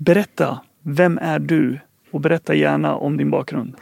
berätta. 0.00 0.60
Vem 0.84 1.18
är 1.18 1.38
du? 1.38 1.80
Och 2.10 2.20
berätta 2.20 2.54
gärna 2.54 2.94
om 2.96 3.16
din 3.16 3.30
bakgrund. 3.30 3.74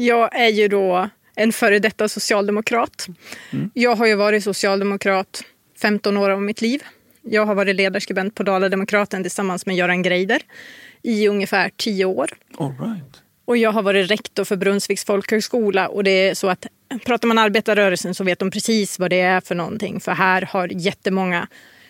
Jag 0.00 0.40
är 0.40 0.48
ju 0.48 0.68
då 0.68 1.08
en 1.34 1.52
före 1.52 1.78
detta 1.78 2.08
socialdemokrat. 2.08 3.06
Jag 3.74 3.96
har 3.96 4.06
ju 4.06 4.14
varit 4.14 4.44
socialdemokrat 4.44 5.42
15 5.80 6.16
år 6.16 6.30
av 6.30 6.42
mitt 6.42 6.62
liv. 6.62 6.82
Jag 7.22 7.46
har 7.46 7.54
varit 7.54 7.76
ledarskribent 7.76 8.34
på 8.34 8.42
Dala-Demokraten 8.42 9.22
tillsammans 9.22 9.66
med 9.66 9.76
Göran 9.76 10.02
Greider 10.02 10.42
i 11.02 11.28
ungefär 11.28 11.70
10 11.76 12.04
år. 12.04 12.30
All 12.58 12.68
right. 12.70 13.22
Och 13.44 13.56
jag 13.56 13.72
har 13.72 13.82
varit 13.82 14.10
rektor 14.10 14.44
för 14.44 14.56
Brunnsviks 14.56 15.04
folkhögskola 15.04 15.88
och 15.88 16.04
det 16.04 16.10
är 16.10 16.34
så 16.34 16.48
att 16.48 16.66
pratar 17.04 17.28
man 17.28 17.38
arbetarrörelsen 17.38 18.14
så 18.14 18.24
vet 18.24 18.38
de 18.38 18.50
precis 18.50 18.98
vad 18.98 19.10
det 19.10 19.20
är 19.20 19.40
för 19.40 19.54
någonting. 19.54 20.00
För 20.00 20.12
här 20.12 20.42
har 20.42 20.68
jättemånga 20.68 21.48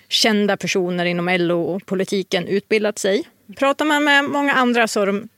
kända 0.08 0.56
personer 0.56 1.04
inom 1.04 1.28
LO 1.28 1.62
och 1.62 1.86
politiken 1.86 2.46
utbildat 2.46 2.98
sig. 2.98 3.24
Pratar 3.56 3.84
man 3.84 4.04
med 4.04 4.24
många 4.24 4.52
andra 4.52 4.88
så 4.88 5.00
har 5.00 5.06
de 5.06 5.28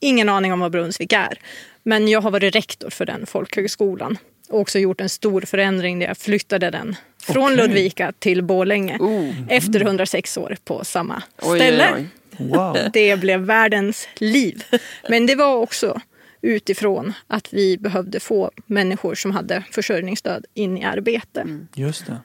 ingen 0.00 0.28
aning 0.28 0.52
om 0.52 0.60
vad 0.60 0.72
Brunnsvik 0.72 1.12
är. 1.12 1.38
Men 1.82 2.08
jag 2.08 2.20
har 2.20 2.30
varit 2.30 2.54
rektor 2.54 2.90
för 2.90 3.06
den 3.06 3.26
folkhögskolan 3.26 4.18
och 4.48 4.60
också 4.60 4.78
gjort 4.78 5.00
en 5.00 5.08
stor 5.08 5.40
förändring 5.40 5.98
där 5.98 6.06
jag 6.06 6.18
flyttade 6.18 6.70
den 6.70 6.96
från 7.22 7.44
Okej. 7.44 7.56
Ludvika 7.56 8.12
till 8.18 8.42
Borlänge 8.42 8.98
Oh. 8.98 9.34
efter 9.48 9.80
106 9.80 10.36
år 10.36 10.56
på 10.64 10.84
samma 10.84 11.22
Oj, 11.42 11.58
ställe. 11.58 11.88
oj, 11.96 12.06
oj. 12.38 12.48
Wow. 12.48 12.76
Det 12.92 13.20
blev 13.20 13.40
världens 13.40 14.08
liv. 14.14 14.64
Men 15.08 15.26
det 15.26 15.34
var 15.34 15.54
också 15.56 16.00
utifrån 16.42 17.12
att 17.26 17.52
vi 17.52 17.78
behövde 17.78 18.20
få 18.20 18.50
människor 18.66 19.14
som 19.14 19.30
hade 19.30 19.64
försörjningsstöd 19.70 20.44
in 20.54 20.78
i 20.78 20.84
arbete. 20.84 21.46
Just 21.74 22.06
det. 22.06 22.16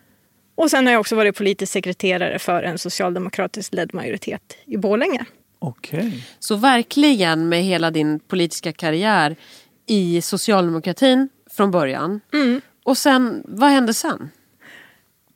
Och 0.56 0.72
sen 0.72 0.86
har 0.86 0.94
jag 0.94 1.00
också 1.00 1.15
varit 1.15 1.36
politisk 1.38 1.72
sekreterare 1.72 2.39
för 2.39 2.63
en 2.63 2.78
socialdemokratiskt 2.78 3.74
ledd 3.74 3.94
majoritet 3.94 4.58
i 4.65 4.78
Borlänge. 4.78 5.26
Okej. 5.67 6.28
Så 6.39 6.56
verkligen 6.56 7.49
med 7.49 7.63
hela 7.63 7.91
din 7.91 8.19
politiska 8.19 8.73
karriär 8.73 9.36
i 9.88 10.21
socialdemokratin 10.21 11.30
från 11.51 11.71
början. 11.71 12.21
Och 12.84 12.97
sen, 12.97 13.43
vad 13.45 13.69
hände 13.69 13.93
sen? 13.93 14.30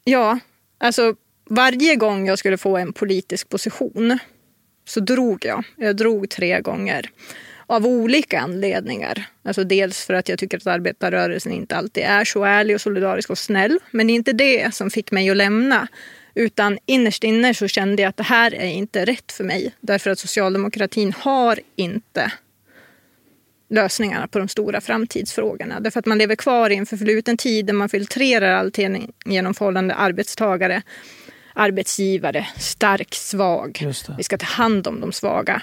Ja, 0.03 0.39
alltså 0.77 1.15
varje 1.49 1.95
gång 1.95 2.27
jag 2.27 2.39
skulle 2.39 2.57
få 2.57 2.77
en 2.77 2.93
politisk 2.93 3.49
position 3.49 4.19
så 4.87 4.99
drog 4.99 5.45
jag. 5.45 5.63
Jag 5.75 5.95
drog 5.95 6.29
tre 6.29 6.61
gånger. 6.61 7.09
Av 7.67 7.85
olika 7.87 8.39
anledningar. 8.39 9.25
Alltså 9.43 9.63
dels 9.63 10.05
för 10.05 10.13
att 10.13 10.29
jag 10.29 10.39
tycker 10.39 10.57
att 10.57 10.67
arbetarrörelsen 10.67 11.51
inte 11.51 11.75
alltid 11.75 12.03
är 12.03 12.25
så 12.25 12.43
ärlig 12.43 12.75
och 12.75 12.81
solidarisk 12.81 13.29
och 13.29 13.37
snäll. 13.37 13.79
Men 13.91 14.07
det 14.07 14.13
är 14.13 14.15
inte 14.15 14.33
det 14.33 14.75
som 14.75 14.89
fick 14.89 15.11
mig 15.11 15.29
att 15.29 15.37
lämna. 15.37 15.87
Utan 16.35 16.77
innerst 16.85 17.23
inne 17.23 17.53
så 17.53 17.67
kände 17.67 18.01
jag 18.01 18.09
att 18.09 18.17
det 18.17 18.23
här 18.23 18.53
är 18.53 18.65
inte 18.65 19.05
rätt 19.05 19.31
för 19.31 19.43
mig. 19.43 19.73
Därför 19.81 20.09
att 20.09 20.19
socialdemokratin 20.19 21.13
har 21.17 21.59
inte 21.75 22.31
lösningarna 23.69 24.27
på 24.27 24.39
de 24.39 24.47
stora 24.47 24.81
framtidsfrågorna. 24.81 25.79
Därför 25.79 25.99
att 25.99 26.05
man 26.05 26.17
lever 26.17 26.35
kvar 26.35 26.69
i 26.69 26.75
en 26.75 26.85
förfluten 26.85 27.37
tid 27.37 27.65
där 27.65 27.73
man 27.73 27.89
filtrerar 27.89 28.51
allting 28.55 29.11
genom 29.25 29.53
förhållande 29.53 29.93
arbetstagare, 29.93 30.81
arbetsgivare, 31.53 32.47
stark, 32.57 33.15
svag. 33.15 33.77
Vi 34.17 34.23
ska 34.23 34.37
ta 34.37 34.45
hand 34.45 34.87
om 34.87 35.01
de 35.01 35.11
svaga. 35.11 35.61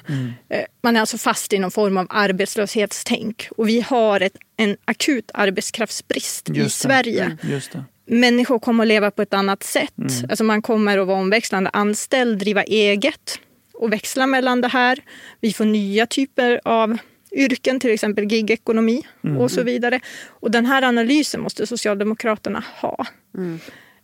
Eh, 0.48 0.64
Man 0.83 0.96
är 0.96 1.00
alltså 1.00 1.18
fast 1.18 1.52
i 1.52 1.59
någon 1.59 1.70
form 1.70 1.96
av 1.96 2.07
arbetslöshetstänk. 2.11 3.48
Och 3.57 3.68
vi 3.68 3.81
har 3.81 4.20
ett, 4.20 4.37
en 4.57 4.76
akut 4.85 5.31
arbetskraftsbrist 5.35 6.48
i. 6.48 6.52
Sverige 6.70 7.37
det. 7.72 7.85
Människor 8.07 8.59
kommer 8.59 8.85
att 8.85 8.88
leva 8.88 9.11
på 9.11 9.23
ett 9.23 9.35
annat 9.35 9.62
sätt. 9.62 9.95
Alltså 10.29 10.45
man 10.45 10.62
kommer 10.62 10.99
att 10.99 11.07
vara 11.07 11.19
omväxlande 11.19 11.71
anställd, 11.73 12.38
driva 12.38 12.62
eget 12.62 13.38
och 13.75 13.92
växla 13.92 14.27
mellan 14.27 14.61
det 14.61 14.69
här. 14.69 14.99
Vi 15.40 15.53
får 15.53 15.64
nya 15.64 16.07
typer 16.07 16.61
av 16.64 16.99
yrken, 17.33 17.81
till 17.81 17.90
exempel 17.90 18.33
gigekonomi 18.33 19.03
och 19.38 19.51
så 19.51 19.62
vidare. 19.62 20.01
Och 20.27 20.51
den 20.51 20.66
här 20.66 20.83
analysen 20.83 21.40
måste 21.40 21.66
Socialdemokraterna 21.66 22.64
ha. 22.81 23.07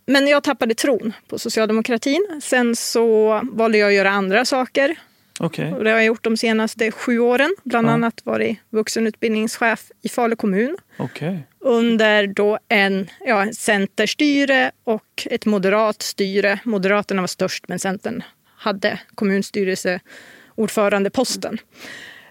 Men 0.05 0.27
jag 0.27 0.43
tappade 0.43 0.73
tron 0.75 1.13
på 1.27 1.39
socialdemokratin. 1.39 2.39
Sen 2.43 2.75
så 2.75 3.39
valde 3.43 3.77
jag 3.77 3.87
att 3.87 3.93
göra 3.93 4.09
andra 4.11 4.45
saker. 4.45 4.95
Okej. 5.39 5.73
Och 5.73 5.83
det 5.83 5.89
har 5.89 5.97
jag 5.97 6.05
gjort 6.05 6.23
de 6.23 6.37
senaste 6.37 6.91
sju 6.91 7.19
åren. 7.19 7.55
Bland 7.63 7.87
Ja. 7.87 7.91
annat 7.91 8.21
varit 8.23 8.57
vuxenutbildningschef 8.69 9.91
i 10.01 10.09
Falu 10.09 10.35
kommun 10.35 10.77
Okej. 10.97 11.47
under 11.59 12.27
då 12.27 12.59
en, 12.69 13.09
ja, 13.25 13.41
en 13.41 13.53
centerstyre 13.53 14.71
och 14.83 15.27
ett 15.31 15.45
moderat 15.45 16.01
styre. 16.01 16.59
Moderaterna 16.63 17.21
var 17.21 17.27
störst 17.27 17.67
men 17.67 17.79
Centern 17.79 18.23
hade 18.55 18.99
kommunstyrelseordförandeposten. 19.15 21.57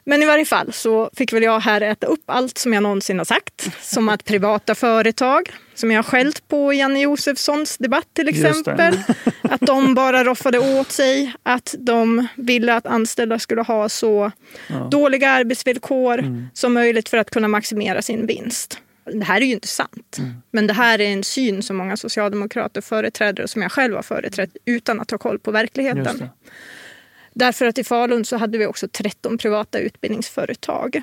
Men 0.05 0.23
i 0.23 0.27
varje 0.27 0.45
fall 0.45 0.73
så 0.73 1.11
fick 1.17 1.33
väl 1.33 1.43
jag 1.43 1.61
här 1.61 1.81
äta 1.81 2.07
upp 2.07 2.23
allt 2.27 2.59
som 2.59 2.73
jag 2.73 2.83
någonsin 2.83 3.19
har 3.19 3.25
sagt. 3.25 3.71
Som 3.81 4.09
att 4.09 4.25
privata 4.25 4.75
företag, 4.75 5.53
som 5.75 5.91
jag 5.91 5.99
har 5.99 6.03
skällt 6.03 6.49
på 6.49 6.73
i 6.73 6.77
Janne 6.77 7.01
Josefssons 7.01 7.79
debatt 7.79 8.09
till 8.13 8.29
exempel. 8.29 8.99
Att 9.43 9.61
de 9.61 9.95
bara 9.95 10.25
roffade 10.25 10.59
åt 10.59 10.93
sig, 10.93 11.33
att 11.43 11.75
de 11.79 12.27
ville 12.37 12.75
att 12.75 12.87
anställda 12.87 13.39
skulle 13.39 13.63
ha 13.63 13.89
så 13.89 14.31
dåliga 14.91 15.31
arbetsvillkor 15.31 16.49
som 16.55 16.73
möjligt 16.75 17.09
för 17.09 17.17
att 17.17 17.31
kunna 17.31 17.49
maximera 17.49 18.03
sin 18.03 18.27
vinst. 18.27 18.79
Det 19.13 19.25
här 19.25 19.41
är 19.41 19.45
ju 19.45 19.53
inte 19.53 19.69
sant. 19.69 20.17
Men 20.51 20.67
det 20.67 20.73
här 20.75 21.01
är 21.01 21.13
en 21.13 21.25
syn 21.25 21.63
som 21.63 21.77
många 21.77 21.97
socialdemokrater 21.97 22.81
företräder 22.81 23.43
och 23.43 23.51
som 23.51 23.63
jag 23.63 23.73
själv 23.73 23.95
har 23.95 24.03
företrätt 24.03 24.57
utan 24.65 25.01
att 25.01 25.11
ha 25.11 25.19
koll 25.19 25.39
på 25.39 25.51
verkligheten. 25.51 26.29
Därför 27.35 27.67
att 27.67 27.79
i 27.79 27.85
Falun 27.85 28.25
så 28.25 28.37
hade 28.37 28.59
vi 28.59 28.67
också 28.67 28.89
13 28.89 29.39
privata 29.39 29.79
utbildningsföretag. 29.79 31.03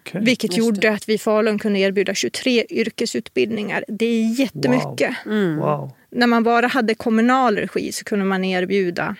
Okej. 0.00 0.20
Vilket 0.24 0.56
Just 0.56 0.58
gjorde 0.58 0.92
att 0.92 1.08
vi 1.08 1.14
i 1.14 1.18
Falun 1.18 1.58
kunde 1.58 1.78
erbjuda 1.78 2.14
23 2.14 2.66
yrkesutbildningar. 2.70 3.84
Det 3.88 4.06
är 4.06 4.40
jättemycket. 4.40 5.14
Wow. 5.58 5.92
När 6.10 6.26
man 6.26 6.42
bara 6.42 6.66
hade 6.66 6.94
kommunal 6.94 7.56
regi 7.56 7.92
så 7.92 8.04
kunde 8.04 8.24
man 8.24 8.44
erbjuda 8.44 9.16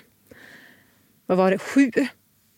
vad 1.26 1.38
var 1.38 1.50
det, 1.50 1.58
sju 1.58 1.90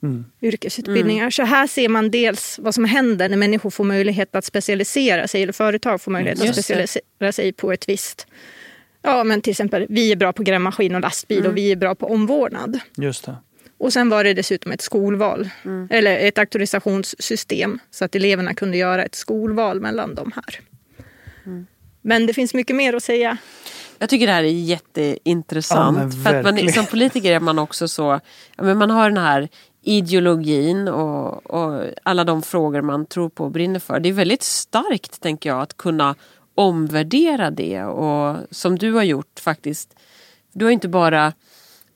Mm. 0.02 0.24
yrkesutbildningar. 0.42 1.30
Så 1.30 1.42
här 1.42 1.66
ser 1.66 1.88
man 1.88 2.10
dels 2.10 2.58
vad 2.62 2.74
som 2.74 2.84
händer 2.84 3.28
när 3.28 3.36
människor 3.36 3.70
får 3.70 3.84
möjlighet 3.84 4.34
att 4.34 4.44
specialisera 4.44 5.28
sig 5.28 5.42
eller 5.42 5.52
företag 5.52 6.00
får 6.00 6.10
möjlighet 6.10 6.40
att 6.40 6.46
det. 6.46 6.52
specialisera 6.52 7.32
sig 7.32 7.52
på 7.52 7.72
ett 7.72 7.88
visst 7.88 8.26
Ja, 9.02 9.24
men 9.24 9.40
till 9.40 9.50
exempel 9.50 9.86
vi 9.88 10.12
är 10.12 10.16
bra 10.16 10.32
på 10.32 10.42
grävmaskin 10.42 10.94
och 10.94 11.00
lastbil 11.00 11.46
och 11.46 11.56
vi 11.56 11.72
är 11.72 11.76
bra 11.76 11.94
på 11.94 12.06
omvårdnad. 12.06 12.80
Just 12.96 13.24
det. 13.24 13.36
Och 13.78 13.92
sen 13.92 14.08
var 14.08 14.24
det 14.24 14.34
dessutom 14.34 14.72
ett 14.72 14.80
skolval, 14.80 15.48
eller 15.90 16.18
ett 16.18 16.38
auktorisationssystem 16.38 17.78
så 17.90 18.04
att 18.04 18.14
eleverna 18.14 18.54
kunde 18.54 18.76
göra 18.76 19.04
ett 19.04 19.14
skolval 19.14 19.80
mellan 19.80 20.14
de 20.14 20.32
här. 20.34 20.60
Men 22.02 22.26
det 22.26 22.34
finns 22.34 22.54
mycket 22.54 22.76
mer 22.76 22.94
att 22.94 23.02
säga. 23.02 23.36
Jag 23.98 24.08
tycker 24.08 24.26
det 24.26 24.32
här 24.32 24.42
är 24.44 24.48
jätteintressant. 24.48 26.14
Ja, 26.14 26.24
för 26.24 26.34
att 26.34 26.44
man, 26.44 26.72
som 26.72 26.86
politiker 26.86 27.32
är 27.32 27.40
man 27.40 27.58
också 27.58 27.88
så... 27.88 28.20
Ja, 28.56 28.64
men 28.64 28.78
man 28.78 28.90
har 28.90 29.10
den 29.10 29.24
här 29.24 29.48
ideologin 29.82 30.88
och, 30.88 31.46
och 31.50 31.84
alla 32.02 32.24
de 32.24 32.42
frågor 32.42 32.82
man 32.82 33.06
tror 33.06 33.28
på 33.28 33.44
och 33.44 33.50
brinner 33.50 33.80
för. 33.80 34.00
Det 34.00 34.08
är 34.08 34.12
väldigt 34.12 34.42
starkt, 34.42 35.20
tänker 35.20 35.50
jag, 35.50 35.62
att 35.62 35.76
kunna 35.76 36.14
omvärdera 36.54 37.50
det. 37.50 37.84
Och 37.84 38.36
som 38.50 38.78
du 38.78 38.92
har 38.92 39.02
gjort 39.02 39.40
faktiskt. 39.40 39.94
Du 40.52 40.64
har 40.64 40.72
inte 40.72 40.88
bara... 40.88 41.32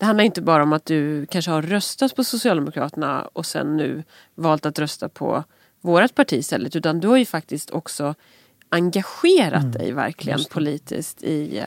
Det 0.01 0.07
handlar 0.07 0.25
inte 0.25 0.43
bara 0.43 0.63
om 0.63 0.73
att 0.73 0.85
du 0.85 1.27
kanske 1.27 1.51
har 1.51 1.63
röstat 1.63 2.17
på 2.17 2.25
Socialdemokraterna 2.25 3.23
och 3.33 3.47
sen 3.47 3.77
nu 3.77 4.05
valt 4.35 4.67
att 4.67 4.79
rösta 4.79 5.09
på 5.09 5.45
vårt 5.81 6.15
parti 6.15 6.33
istället. 6.33 6.77
Utan 6.77 7.01
du 7.01 7.09
har 7.09 7.17
ju 7.17 7.27
faktiskt 7.27 7.71
också 7.71 8.15
engagerat 8.69 9.73
dig 9.73 9.93
verkligen 9.93 10.41
politiskt 10.51 11.23
i, 11.23 11.59
eh, 11.59 11.65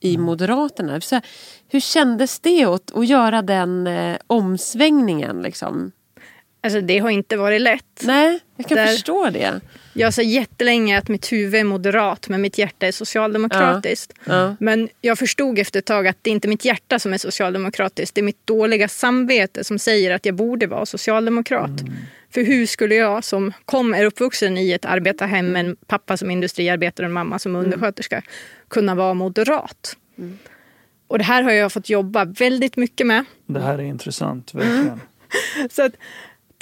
i 0.00 0.18
Moderaterna. 0.18 1.00
Så, 1.00 1.20
hur 1.68 1.80
kändes 1.80 2.40
det 2.40 2.64
att, 2.64 2.96
att 2.96 3.08
göra 3.08 3.42
den 3.42 3.86
eh, 3.86 4.16
omsvängningen? 4.26 5.42
Liksom? 5.42 5.92
Alltså 6.64 6.80
det 6.80 6.98
har 6.98 7.10
inte 7.10 7.36
varit 7.36 7.60
lätt. 7.60 8.02
Nej, 8.02 8.40
jag 8.56 8.66
kan 8.66 8.76
Där- 8.76 8.86
förstå 8.86 9.30
det. 9.30 9.60
Jag 9.94 10.14
sa 10.14 10.22
jättelänge 10.22 10.98
att 10.98 11.08
mitt 11.08 11.32
huvud 11.32 11.60
är 11.60 11.64
moderat 11.64 12.28
men 12.28 12.40
mitt 12.40 12.58
hjärta 12.58 12.86
är 12.86 12.92
socialdemokratiskt. 12.92 14.12
Ja. 14.24 14.56
Men 14.60 14.88
jag 15.00 15.18
förstod 15.18 15.58
efter 15.58 15.78
ett 15.78 15.84
tag 15.86 16.06
att 16.06 16.16
det 16.22 16.30
är 16.30 16.32
inte 16.32 16.48
mitt 16.48 16.64
hjärta 16.64 16.98
som 16.98 17.12
är 17.12 17.18
socialdemokratiskt. 17.18 18.14
Det 18.14 18.20
är 18.20 18.22
mitt 18.22 18.46
dåliga 18.46 18.88
samvete 18.88 19.64
som 19.64 19.78
säger 19.78 20.10
att 20.10 20.26
jag 20.26 20.34
borde 20.34 20.66
vara 20.66 20.86
socialdemokrat. 20.86 21.70
För 22.30 22.42
hur 22.42 22.66
skulle 22.66 22.94
jag 22.94 23.24
som 23.24 23.52
kom, 23.64 23.94
är 23.94 24.04
uppvuxen 24.04 24.58
i 24.58 24.72
ett 24.72 24.84
arbetarhem 24.84 25.46
med 25.52 25.66
en 25.66 25.76
pappa 25.86 26.16
som 26.16 26.30
industriarbetare 26.30 27.06
och 27.06 27.08
en 27.08 27.12
mamma 27.12 27.38
som 27.38 27.56
undersköterska 27.56 28.22
kunna 28.68 28.94
vara 28.94 29.14
moderat? 29.14 29.96
Och 31.06 31.18
det 31.18 31.24
här 31.24 31.42
har 31.42 31.50
jag 31.50 31.72
fått 31.72 31.88
jobba 31.88 32.24
väldigt 32.24 32.76
mycket 32.76 33.06
med. 33.06 33.24
Det 33.46 33.60
här 33.60 33.78
är 33.78 33.82
intressant, 33.82 34.54
verkligen. 34.54 35.00
Så 35.70 35.82
att, 35.82 35.92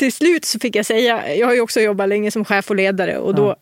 till 0.00 0.12
slut 0.12 0.44
så 0.44 0.58
fick 0.58 0.76
jag 0.76 0.86
säga, 0.86 1.34
jag 1.34 1.46
har 1.46 1.54
ju 1.54 1.60
också 1.60 1.80
jobbat 1.80 2.08
länge 2.08 2.30
som 2.30 2.44
chef 2.44 2.70
och 2.70 2.76
ledare 2.76 3.18
och 3.18 3.34
då 3.34 3.56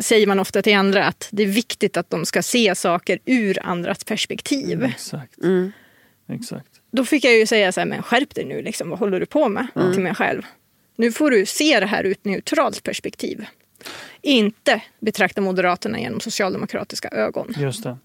säger 0.00 0.26
man 0.26 0.40
ofta 0.40 0.62
till 0.62 0.76
andra 0.76 1.04
att 1.04 1.28
det 1.30 1.42
är 1.42 1.46
viktigt 1.46 1.96
att 1.96 2.10
de 2.10 2.26
ska 2.26 2.42
se 2.42 2.74
saker 2.74 3.18
ur 3.24 3.58
andras 3.62 4.04
perspektiv. 4.04 4.84
Exakt. 4.84 5.38
Exakt. 6.28 6.68
Då 6.92 7.04
fick 7.04 7.24
jag 7.24 7.34
ju 7.34 7.46
säga 7.46 7.72
så 7.72 7.80
här, 7.80 7.86
men 7.86 8.02
skärp 8.02 8.34
dig 8.34 8.44
nu, 8.44 8.62
liksom, 8.62 8.90
vad 8.90 8.98
håller 8.98 9.20
du 9.20 9.26
på 9.26 9.48
med? 9.48 9.66
Till 9.92 10.02
mig 10.02 10.14
själv. 10.14 10.42
Nu 10.96 11.12
får 11.12 11.30
du 11.30 11.46
se 11.46 11.80
det 11.80 11.86
här 11.86 12.06
ur 12.06 12.12
ett 12.12 12.24
neutralt 12.24 12.82
perspektiv. 12.82 13.44
Inte 14.22 14.82
betrakta 15.00 15.40
Moderaterna 15.40 16.00
genom 16.00 16.20
socialdemokratiska 16.20 17.08
ögon. 17.08 17.54
Just 17.56 17.84
det. 17.84 17.96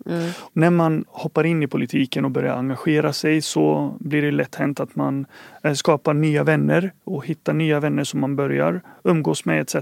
När 0.54 0.70
man 0.70 1.06
hoppar 1.08 1.44
in 1.44 1.64
i 1.64 1.68
politiken 1.68 2.26
och 2.26 2.32
börjar 2.32 2.56
engagera 2.56 3.14
sig 3.14 3.42
så 3.42 3.96
blir 4.00 4.22
det 4.22 4.32
lätt 4.32 4.56
hänt 4.56 4.80
att 4.80 4.96
man 4.96 5.26
eh, 5.64 5.74
skapar 5.74 6.14
nya 6.14 6.44
vänner 6.44 6.92
och 7.04 7.26
hittar 7.26 7.54
nya 7.54 7.80
vänner 7.80 8.04
som 8.04 8.20
man 8.20 8.36
börjar 8.36 8.82
umgås 9.04 9.46
med 9.46 9.62
etc. 9.62 9.76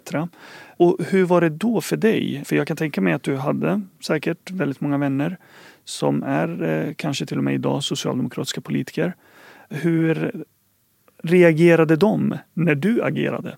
Och 0.77 0.97
hur 1.09 1.25
var 1.25 1.41
det 1.41 1.49
då 1.49 1.81
för 1.81 1.97
dig? 1.97 2.43
För 2.45 2.55
jag 2.55 2.67
kan 2.67 2.77
tänka 2.77 3.01
mig 3.01 3.13
att 3.13 3.23
du 3.23 3.35
hade 3.35 3.81
säkert 4.05 4.51
väldigt 4.51 4.81
många 4.81 4.97
vänner 4.97 5.37
som 5.85 6.23
är 6.23 6.63
eh, 6.63 6.93
kanske 6.93 7.25
till 7.25 7.37
och 7.37 7.43
med 7.43 7.53
idag 7.53 7.83
socialdemokratiska 7.83 8.61
politiker. 8.61 9.15
Hur 9.69 10.31
reagerade 11.23 11.95
de 11.95 12.37
när 12.53 12.75
du 12.75 13.03
agerade? 13.03 13.57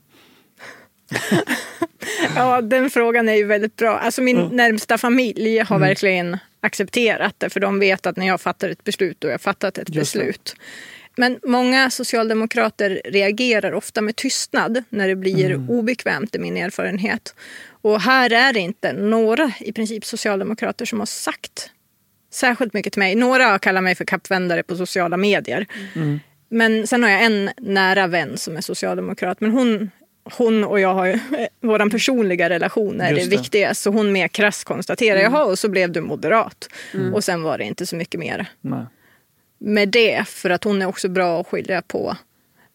Ja, 2.35 2.61
den 2.61 2.89
frågan 2.89 3.29
är 3.29 3.33
ju 3.33 3.43
väldigt 3.43 3.75
bra. 3.75 3.99
Alltså 3.99 4.21
min 4.21 4.47
närmsta 4.51 4.97
familj 4.97 5.59
har 5.59 5.79
verkligen 5.79 6.37
accepterat 6.61 7.35
det 7.37 7.49
för 7.49 7.59
de 7.59 7.79
vet 7.79 8.05
att 8.05 8.17
när 8.17 8.27
jag 8.27 8.41
fattar 8.41 8.69
ett 8.69 8.83
beslut 8.83 9.17
då 9.19 9.27
har 9.27 9.31
jag 9.31 9.41
fattat 9.41 9.77
ett 9.77 9.95
Just 9.95 10.13
det. 10.13 10.19
beslut. 10.19 10.55
Men 11.15 11.39
många 11.43 11.89
socialdemokrater 11.89 13.01
reagerar 13.05 13.73
ofta 13.73 14.01
med 14.01 14.15
tystnad 14.15 14.83
när 14.89 15.07
det 15.07 15.15
blir 15.15 15.69
obekvämt, 15.69 16.35
är 16.35 16.39
min 16.39 16.57
erfarenhet. 16.57 17.35
Och 17.81 18.01
här 18.01 18.33
är 18.33 18.53
det 18.53 18.59
inte 18.59 18.93
några 18.93 19.51
i 19.59 19.71
princip 19.73 20.05
socialdemokrater 20.05 20.85
som 20.85 20.99
har 20.99 21.05
sagt 21.05 21.69
särskilt 22.33 22.73
mycket 22.73 22.93
till 22.93 22.99
mig. 22.99 23.15
Några 23.15 23.59
kallar 23.59 23.81
mig 23.81 23.95
för 23.95 24.05
kappvändare 24.05 24.63
på 24.63 24.75
sociala 24.75 25.17
medier. 25.17 25.65
Men 26.49 26.87
sen 26.87 27.03
har 27.03 27.09
jag 27.09 27.23
en 27.23 27.49
nära 27.57 28.07
vän 28.07 28.37
som 28.37 28.57
är 28.57 28.61
socialdemokrat. 28.61 29.41
Men 29.41 29.51
hon, 29.51 29.91
hon 30.37 30.63
och 30.63 30.79
jag 30.79 30.93
har 30.93 31.05
ju, 31.05 31.19
vår 31.61 31.89
personliga 31.89 32.49
relation 32.49 33.01
är 33.01 33.13
det, 33.13 33.23
det. 33.23 33.29
viktiga. 33.29 33.73
Så 33.73 33.89
hon 33.89 34.11
mer 34.11 34.27
krass 34.27 34.63
konstaterar, 34.63 35.19
jaha 35.19 35.43
och 35.45 35.59
så 35.59 35.69
blev 35.69 35.91
du 35.91 36.01
moderat. 36.01 36.69
Och 37.13 37.23
sen 37.23 37.41
var 37.43 37.57
det 37.57 37.63
inte 37.63 37.85
så 37.85 37.95
mycket 37.95 38.19
mer 38.19 38.49
Nej. 38.61 38.85
med 39.57 39.89
det. 39.89 40.27
För 40.27 40.49
att 40.49 40.63
hon 40.63 40.81
är 40.81 40.85
också 40.85 41.09
bra 41.09 41.41
att 41.41 41.47
skilja 41.47 41.81
på 41.81 42.17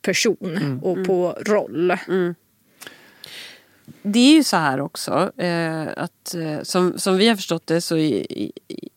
person 0.02 0.80
och 0.82 1.06
på 1.06 1.38
roll. 1.46 1.96
Det 4.02 4.18
är 4.18 4.34
ju 4.34 4.44
så 4.44 4.56
här 4.56 4.80
också, 4.80 5.32
eh, 5.36 5.88
att 5.96 6.34
eh, 6.34 6.62
som, 6.62 6.98
som 6.98 7.16
vi 7.16 7.28
har 7.28 7.36
förstått 7.36 7.66
det 7.66 7.80
så 7.80 7.96
i, 7.96 8.52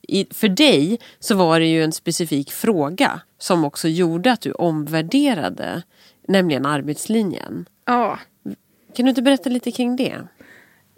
i, 0.08 0.28
för 0.32 0.48
dig 0.48 1.00
så 1.20 1.36
var 1.36 1.60
det 1.60 1.65
ju 1.65 1.84
en 1.84 1.91
specifik 1.91 2.52
fråga 2.52 3.22
som 3.38 3.65
också 3.65 3.88
gjorde 3.88 4.32
att 4.32 4.41
du 4.41 4.52
omvärderade, 4.52 5.82
nämligen 6.28 6.65
arbetslinjen. 6.65 7.65
Ja. 7.86 8.20
Kan 8.96 9.06
du 9.06 9.10
inte 9.10 9.22
berätta 9.22 9.50
lite 9.50 9.72
kring 9.72 9.96
det? 9.96 10.28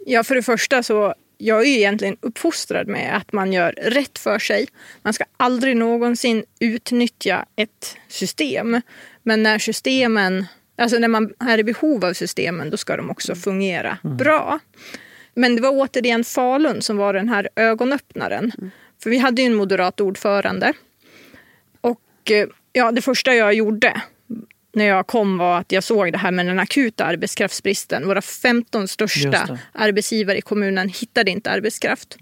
Ja, 0.06 0.24
för 0.24 0.34
det 0.34 0.42
första 0.42 0.82
så 0.82 1.14
jag 1.38 1.60
är 1.60 1.64
ju 1.64 1.76
egentligen 1.76 2.16
uppfostrad 2.20 2.88
med 2.88 3.16
att 3.16 3.32
man 3.32 3.52
gör 3.52 3.72
rätt 3.72 4.18
för 4.18 4.38
sig. 4.38 4.66
Man 5.02 5.12
ska 5.12 5.24
aldrig 5.36 5.76
någonsin 5.76 6.44
utnyttja 6.60 7.44
ett 7.56 7.96
system. 8.08 8.80
Men 9.22 9.42
när 9.42 9.58
systemen, 9.58 10.46
alltså 10.76 10.98
när 10.98 11.08
man 11.08 11.32
är 11.38 11.58
i 11.58 11.64
behov 11.64 12.04
av 12.04 12.12
systemen, 12.12 12.70
då 12.70 12.76
ska 12.76 12.96
de 12.96 13.10
också 13.10 13.34
fungera 13.34 13.98
bra. 14.02 14.58
Men 15.34 15.56
det 15.56 15.62
var 15.62 15.70
återigen 15.70 16.24
Falun 16.24 16.82
som 16.82 16.96
var 16.96 17.12
den 17.12 17.28
här 17.28 17.48
ögonöppnaren. 17.56 18.52
För 19.02 19.10
vi 19.10 19.18
hade 19.18 19.42
ju 19.42 19.46
en 19.46 19.54
moderat 19.54 20.00
ordförande. 20.00 20.72
Och 21.80 22.30
eh, 22.30 22.48
ja, 22.72 22.92
det 22.92 23.02
första 23.02 23.34
jag 23.34 23.54
gjorde 23.54 24.02
när 24.78 24.84
jag 24.84 25.06
kom 25.06 25.38
var 25.38 25.58
att 25.58 25.72
jag 25.72 25.84
såg 25.84 26.12
det 26.12 26.18
här 26.18 26.30
med 26.30 26.46
den 26.46 26.58
akuta 26.58 27.04
arbetskraftsbristen. 27.04 28.06
Våra 28.06 28.22
15 28.22 28.80
Just 28.80 28.92
största 28.92 29.58
arbetsgivare 29.72 30.38
i 30.38 30.40
kommunen 30.40 30.88
hittade 30.88 31.30
inte 31.30 31.50
arbetskraft. 31.50 32.16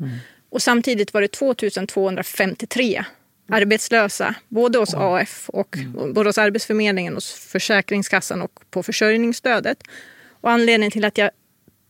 Och 0.51 0.63
samtidigt 0.63 1.15
var 1.15 1.21
det 1.21 1.29
2253 1.29 3.05
arbetslösa, 3.49 4.35
både 4.49 4.79
hos 4.79 4.95
AF 4.95 5.49
och 5.49 5.77
både 6.15 6.29
hos 6.29 6.39
Arbetsförmedlingen, 6.39 7.15
hos 7.15 7.33
Försäkringskassan 7.33 8.43
och 8.43 8.61
på 8.71 8.83
försörjningsstödet. 8.83 9.79
Och 10.41 10.51
anledningen 10.51 10.91
till 10.91 11.05
att 11.05 11.19
jag 11.19 11.31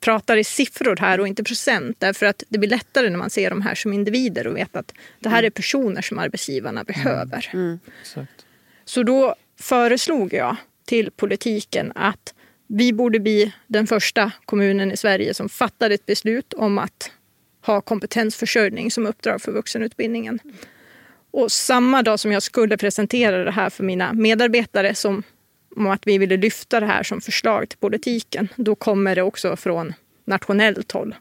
pratar 0.01 0.37
i 0.37 0.45
siffror 0.45 0.97
här 0.97 1.21
och 1.21 1.29
inte 1.29 1.45
procent, 1.45 1.97
därför 2.01 2.27
att 2.27 2.43
det 2.49 2.59
blir 2.59 2.71
lättare 2.71 3.11
när 3.11 3.19
man 3.19 3.31
ser 3.31 3.51
de 3.51 3.63
här 3.63 3.75
som 3.75 3.93
individer 3.93 4.47
och 4.47 4.57
vet 4.57 4.77
att 4.77 4.93
det 5.21 5.29
här 5.29 5.43
är 5.43 5.51
personer 5.51 6.03
som 6.03 6.19
arbetsgivarna 6.19 6.85
behöver. 6.85 7.79
Exakt. 8.03 8.45
Så 8.85 9.03
då 9.03 9.35
föreslog 9.61 10.33
jag 10.33 10.57
till 10.85 11.11
politiken 11.11 11.93
att 11.95 12.35
vi 12.67 12.93
borde 12.93 13.21
bli 13.21 13.53
den 13.67 13.87
första 13.87 14.33
kommunen 14.45 14.93
i 14.93 14.97
Sverige 14.97 15.35
som 15.35 15.49
fattade 15.49 15.95
ett 15.95 16.07
beslut 16.07 16.53
om 16.53 16.79
att 16.79 17.11
ha 17.67 17.81
kompetensförsörjning 17.81 18.91
som 18.91 19.07
uppdrag 19.07 19.43
för 19.43 19.53
vuxenutbildningen. 19.53 20.39
Och 21.31 21.53
samma 21.53 22.03
dag 22.03 22.21
som 22.21 22.33
jag 22.33 22.43
skulle 22.43 22.77
presentera 22.77 23.45
det 23.45 23.51
här 23.51 23.71
för 23.71 23.85
mina 23.85 24.13
medarbetare 24.13 24.95
som 24.95 25.23
om 25.77 25.87
att 25.87 26.07
vi 26.07 26.19
ville 26.19 26.37
lyfta 26.37 26.81
det 26.81 26.87
här 26.87 27.03
som 27.03 27.21
förslag 27.21 27.69
till 27.69 27.79
politiken, 27.79 28.49
då 28.57 28.75
kommer 28.75 29.15
det 29.15 29.23
också 29.23 29.57
från 29.57 29.95
nationellt 30.25 30.93
håll. 30.93 31.15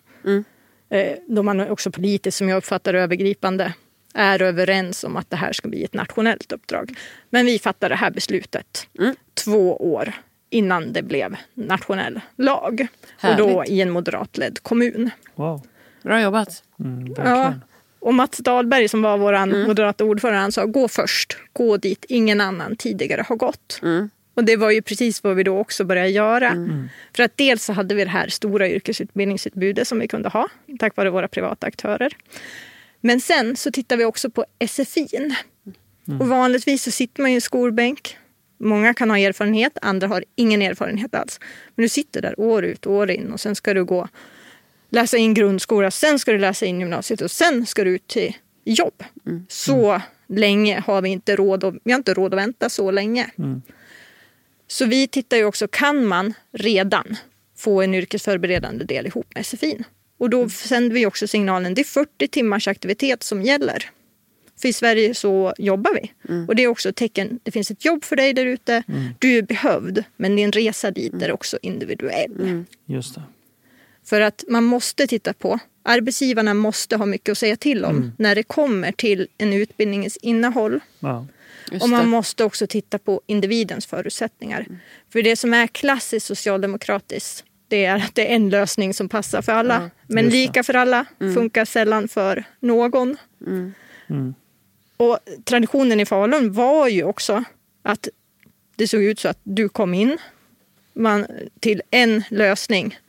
Eh, 0.89 1.17
Då 1.27 1.43
man 1.43 1.59
också 1.69 1.91
politiskt, 1.91 2.37
som 2.37 2.49
jag 2.49 2.57
uppfattar 2.57 2.93
övergripande, 2.93 3.73
är 4.15 4.41
överens 4.41 5.03
om 5.03 5.17
att 5.17 5.29
det 5.29 5.35
här 5.35 5.53
ska 5.53 5.67
bli 5.67 5.83
ett 5.83 5.93
nationellt 5.93 6.51
uppdrag. 6.51 6.97
Men 7.29 7.45
vi 7.45 7.59
fattade 7.59 7.93
det 7.93 7.97
här 7.99 8.11
beslutet 8.11 8.87
två 9.33 9.77
år 9.93 10.13
innan 10.49 10.93
det 10.93 11.01
blev 11.03 11.35
nationell 11.53 12.19
lag. 12.35 12.87
Och 13.23 13.35
då 13.37 13.47
Härligt. 13.47 13.71
i 13.71 13.81
en 13.81 13.89
moderatledd 13.89 14.59
kommun. 14.63 15.09
Wow. 15.35 15.61
Bra 16.01 16.21
jobbat. 16.21 16.63
Mm, 16.79 17.13
Ja. 17.17 17.53
Och 17.99 18.13
Mats 18.13 18.37
Dahlberg 18.37 18.87
som 18.87 19.01
var 19.01 19.17
vår 19.17 19.65
moderata 19.67 20.03
ordförande, 20.05 20.39
han 20.39 20.51
sa 20.51 20.65
gå 20.65 20.87
först, 20.87 21.37
gå 21.53 21.77
dit 21.77 22.05
ingen 22.09 22.41
annan 22.41 22.75
tidigare 22.75 23.25
har 23.27 23.35
gått. 23.35 23.79
Och 24.33 24.43
det 24.43 24.57
var 24.57 24.71
ju 24.71 24.81
precis 24.81 25.23
vad 25.23 25.35
vi 25.35 25.43
då 25.43 25.57
också 25.57 25.83
började 25.83 26.09
göra. 26.09 26.49
För 27.15 27.23
att 27.23 27.31
dels 27.37 27.65
så 27.65 27.73
hade 27.73 27.95
vi 27.95 28.03
det 28.03 28.09
här 28.09 28.27
stora 28.27 28.69
yrkesutbildningsutbudet 28.69 29.87
som 29.87 29.99
vi 29.99 30.07
kunde 30.07 30.29
ha 30.29 30.47
tack 30.79 30.95
vare 30.95 31.09
våra 31.09 31.27
privata 31.27 31.67
aktörer. 31.67 32.13
Men 33.01 33.21
sen 33.21 33.55
så 33.55 33.71
tittar 33.71 33.97
vi 33.97 34.05
också 34.05 34.29
på 34.29 34.45
SFIn. 34.67 35.35
Och 36.19 36.27
vanligtvis 36.27 36.83
så 36.83 36.91
sitter 36.91 37.21
man 37.21 37.31
i 37.31 37.35
en 37.35 37.41
skolbänk. 37.41 38.17
Många 38.57 38.93
kan 38.93 39.09
ha 39.09 39.17
erfarenhet, 39.17 39.77
andra 39.81 40.07
har 40.07 40.23
ingen 40.35 40.61
erfarenhet 40.61 41.15
alls. 41.15 41.39
Men 41.75 41.83
du 41.83 41.89
sitter 41.89 42.21
där 42.21 42.39
år 42.39 42.65
ut 42.65 42.85
och 42.85 42.93
år 42.93 43.11
in 43.11 43.31
och 43.31 43.39
sen 43.39 43.55
ska 43.55 43.73
du 43.73 43.85
gå 43.85 44.07
läsa 44.89 45.17
in 45.17 45.33
grundskola, 45.33 45.91
sen 45.91 46.19
ska 46.19 46.31
du 46.31 46.37
läsa 46.37 46.65
in 46.65 46.79
gymnasiet 46.79 47.21
och 47.21 47.31
sen 47.31 47.65
ska 47.65 47.83
du 47.83 47.89
ut 47.95 48.07
till 48.07 48.35
jobb. 48.63 49.03
Så 49.47 50.01
länge 50.27 50.79
har 50.79 51.01
vi 51.01 51.09
inte 51.09 51.35
råd, 51.35 51.63
och, 51.63 51.75
vi 51.83 51.91
har 51.91 51.97
inte 51.97 52.13
råd 52.13 52.33
att 52.33 52.39
vänta 52.39 52.69
så 52.69 52.91
länge. 52.91 53.29
Så 54.67 54.85
vi 54.85 55.07
tittar 55.07 55.37
ju 55.37 55.45
också, 55.45 55.67
kan 55.67 56.05
man 56.05 56.33
redan 56.51 57.15
få 57.57 57.81
en 57.81 57.93
yrkesförberedande 57.95 58.85
del 58.85 59.05
ihop 59.05 59.27
med 59.35 59.45
SFI? 59.45 59.83
Och 60.25 60.29
då 60.29 60.49
sänder 60.49 60.95
vi 60.95 61.05
också 61.05 61.27
signalen, 61.27 61.73
det 61.73 61.81
är 61.81 61.83
40 61.83 62.27
timmars 62.27 62.67
aktivitet 62.67 63.23
som 63.23 63.41
gäller. 63.41 63.89
För 64.61 64.67
i 64.67 64.73
Sverige 64.73 65.13
så 65.13 65.53
jobbar 65.57 65.93
vi. 65.93 66.11
Och 66.47 66.55
det 66.55 66.63
är 66.63 66.67
också 66.67 66.89
ett 66.89 66.95
tecken, 66.95 67.39
det 67.43 67.51
finns 67.51 67.71
ett 67.71 67.85
jobb 67.85 68.03
för 68.03 68.15
dig 68.15 68.33
där 68.33 68.45
ute, 68.45 68.83
du 69.19 69.37
är 69.37 69.41
behövd, 69.41 70.03
men 70.17 70.35
din 70.35 70.51
resa 70.51 70.91
dit 70.91 71.13
är 71.13 71.31
också 71.31 71.57
individuell. 71.61 72.63
Just 72.85 73.15
det. 73.15 73.21
För 74.03 74.21
att 74.21 74.43
man 74.47 74.63
måste 74.63 75.07
titta 75.07 75.33
på, 75.33 75.59
arbetsgivarna 75.83 76.53
måste 76.53 76.95
ha 76.95 77.05
mycket 77.05 77.31
att 77.31 77.37
säga 77.37 77.55
till 77.55 77.85
om 77.85 78.11
när 78.17 78.35
det 78.35 78.43
kommer 78.43 78.91
till 78.91 79.27
en 79.37 79.53
utbildningens 79.53 80.17
innehåll. 80.17 80.79
Ja. 80.99 81.27
Just 81.71 81.83
Och 81.83 81.89
man 81.89 82.07
måste 82.07 82.43
också 82.43 82.67
titta 82.67 82.97
på 82.99 83.21
individens 83.25 83.85
förutsättningar. 83.85 84.65
För 85.09 85.21
det 85.21 85.35
som 85.35 85.53
är 85.53 85.67
klassiskt 85.67 86.25
socialdemokratiskt 86.25 87.43
det 87.67 87.85
är 87.85 87.95
att 87.95 88.15
det 88.15 88.31
är 88.31 88.35
en 88.35 88.49
lösning 88.49 88.93
som 88.93 89.09
passar 89.09 89.41
för 89.41 89.51
alla. 89.51 89.89
Men 90.07 90.23
Just 90.23 90.33
det. 90.33 90.41
lika 90.41 90.63
för 90.63 90.73
alla 90.73 91.05
funkar 91.33 91.65
sällan 91.65 92.07
för 92.07 92.43
någon. 92.59 93.17
Och 94.97 95.19
traditionen 95.43 95.99
i 95.99 96.05
Falun 96.05 96.53
var 96.53 96.87
ju 96.87 97.03
också 97.03 97.43
att 97.83 98.07
det 98.75 98.87
såg 98.87 99.03
ut 99.03 99.19
så 99.19 99.27
att 99.27 99.39
du 99.43 99.69
kom 99.69 99.93
in 99.93 100.17
man, 100.93 101.25
till 101.59 101.81
en 101.91 102.23
lösning 102.29 102.99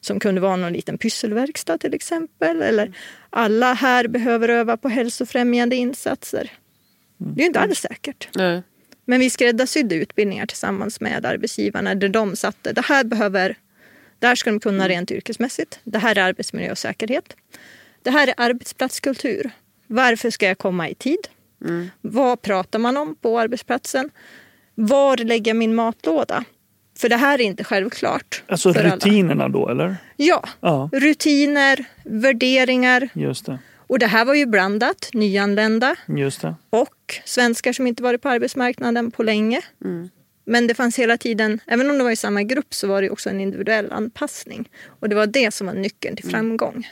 som 0.00 0.20
kunde 0.20 0.40
vara 0.40 0.56
någon 0.56 0.72
liten 0.72 0.98
pysselverkstad 0.98 1.78
till 1.78 1.94
exempel. 1.94 2.62
Eller 2.62 2.92
alla 3.30 3.72
här 3.72 4.08
behöver 4.08 4.48
öva 4.48 4.76
på 4.76 4.88
hälsofrämjande 4.88 5.76
insatser. 5.76 6.52
Det 7.16 7.40
är 7.40 7.42
ju 7.42 7.46
inte 7.46 7.60
alls 7.60 7.78
säkert. 7.78 8.28
Nej. 8.34 8.62
Men 9.04 9.20
vi 9.20 9.30
skräddarsydde 9.30 9.94
utbildningar 9.94 10.46
tillsammans 10.46 11.00
med 11.00 11.26
arbetsgivarna 11.26 11.94
där 11.94 12.08
de 12.08 12.36
satte 12.36 12.72
det 12.72 12.84
här 12.84 13.04
behöver, 13.04 13.56
det 14.18 14.26
här 14.26 14.34
ska 14.34 14.50
de 14.50 14.60
kunna 14.60 14.88
rent 14.88 15.10
yrkesmässigt. 15.10 15.80
Det 15.84 15.98
här 15.98 16.18
är 16.18 16.22
arbetsmiljö 16.22 16.70
och 16.70 16.78
säkerhet. 16.78 17.36
Det 18.02 18.10
här 18.10 18.28
är 18.28 18.34
arbetsplatskultur. 18.36 19.50
Varför 19.86 20.30
ska 20.30 20.46
jag 20.46 20.58
komma 20.58 20.88
i 20.88 20.94
tid? 20.94 21.28
Vad 22.00 22.42
pratar 22.42 22.78
man 22.78 22.96
om 22.96 23.16
på 23.16 23.38
arbetsplatsen? 23.40 24.10
Var 24.74 25.16
lägger 25.16 25.50
jag 25.50 25.56
min 25.56 25.74
matlåda? 25.74 26.44
För 26.98 27.08
det 27.08 27.16
här 27.16 27.40
är 27.40 27.44
inte 27.44 27.64
självklart. 27.64 28.42
Alltså 28.48 28.74
för 28.74 28.84
alla. 28.84 28.96
rutinerna 28.96 29.48
då 29.48 29.68
eller? 29.68 29.96
Ja, 30.16 30.48
Ja, 30.60 30.90
rutiner, 30.92 31.84
värderingar. 32.04 33.08
just 33.14 33.46
det. 33.46 33.58
Och 33.76 33.98
det 33.98 34.06
här 34.06 34.24
var 34.24 34.34
ju 34.34 34.46
blandat, 34.46 35.10
nyanlända 35.12 35.96
och 36.70 37.20
svenskar 37.24 37.72
som 37.72 37.86
inte 37.86 38.02
varit 38.02 38.22
på 38.22 38.28
arbetsmarknaden 38.28 39.10
på 39.10 39.22
länge. 39.22 39.60
Men 40.48 40.66
det 40.66 40.74
fanns 40.74 40.98
hela 40.98 41.16
tiden, 41.16 41.60
även 41.66 41.90
om 41.90 41.98
det 41.98 42.04
var 42.04 42.10
i 42.10 42.16
samma 42.16 42.42
grupp, 42.42 42.74
så 42.74 42.86
var 42.88 43.02
det 43.02 43.10
också 43.10 43.30
en 43.30 43.40
individuell 43.40 43.92
anpassning. 43.92 44.68
Och 45.00 45.08
det 45.08 45.14
var 45.14 45.26
det 45.26 45.54
som 45.54 45.66
var 45.66 45.74
nyckeln 45.74 46.16
till 46.16 46.30
framgång. 46.30 46.88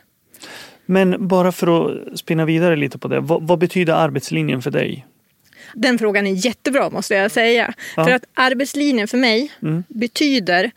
Men 0.87 1.29
bara 1.29 1.53
för 1.53 1.67
att 2.13 2.19
spinna 2.19 2.45
vidare 2.45 2.77
lite 2.77 2.99
på 2.99 3.09
det. 3.09 3.21
Vad, 3.21 3.43
vad 3.43 3.59
betyder 3.59 3.93
arbetslinjen 3.93 4.63
för 4.63 4.71
dig? 4.71 5.07
Den 5.75 5.99
frågan 5.99 6.27
är 6.27 6.47
jättebra 6.47 6.91
måste 6.91 7.15
jag 7.15 7.31
säga. 7.31 7.75
Ja. 7.97 8.05
För 8.05 8.13
att 8.13 8.25
arbetslinjen 8.35 9.09
för 9.09 9.19
mig 9.19 9.53
betyder 9.89 10.71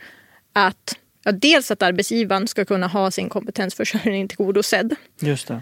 att 0.54 0.98
ja, 1.24 1.32
dels 1.32 1.72
att 1.72 1.82
arbetsgivaren 1.82 2.48
ska 2.48 2.66
kunna 2.66 2.88
ha 2.88 3.12
sin 3.12 3.30
kompetensförsörjning 3.30 4.28
tillgodosedd. 4.28 4.96
Just 5.20 5.48
det. 5.48 5.62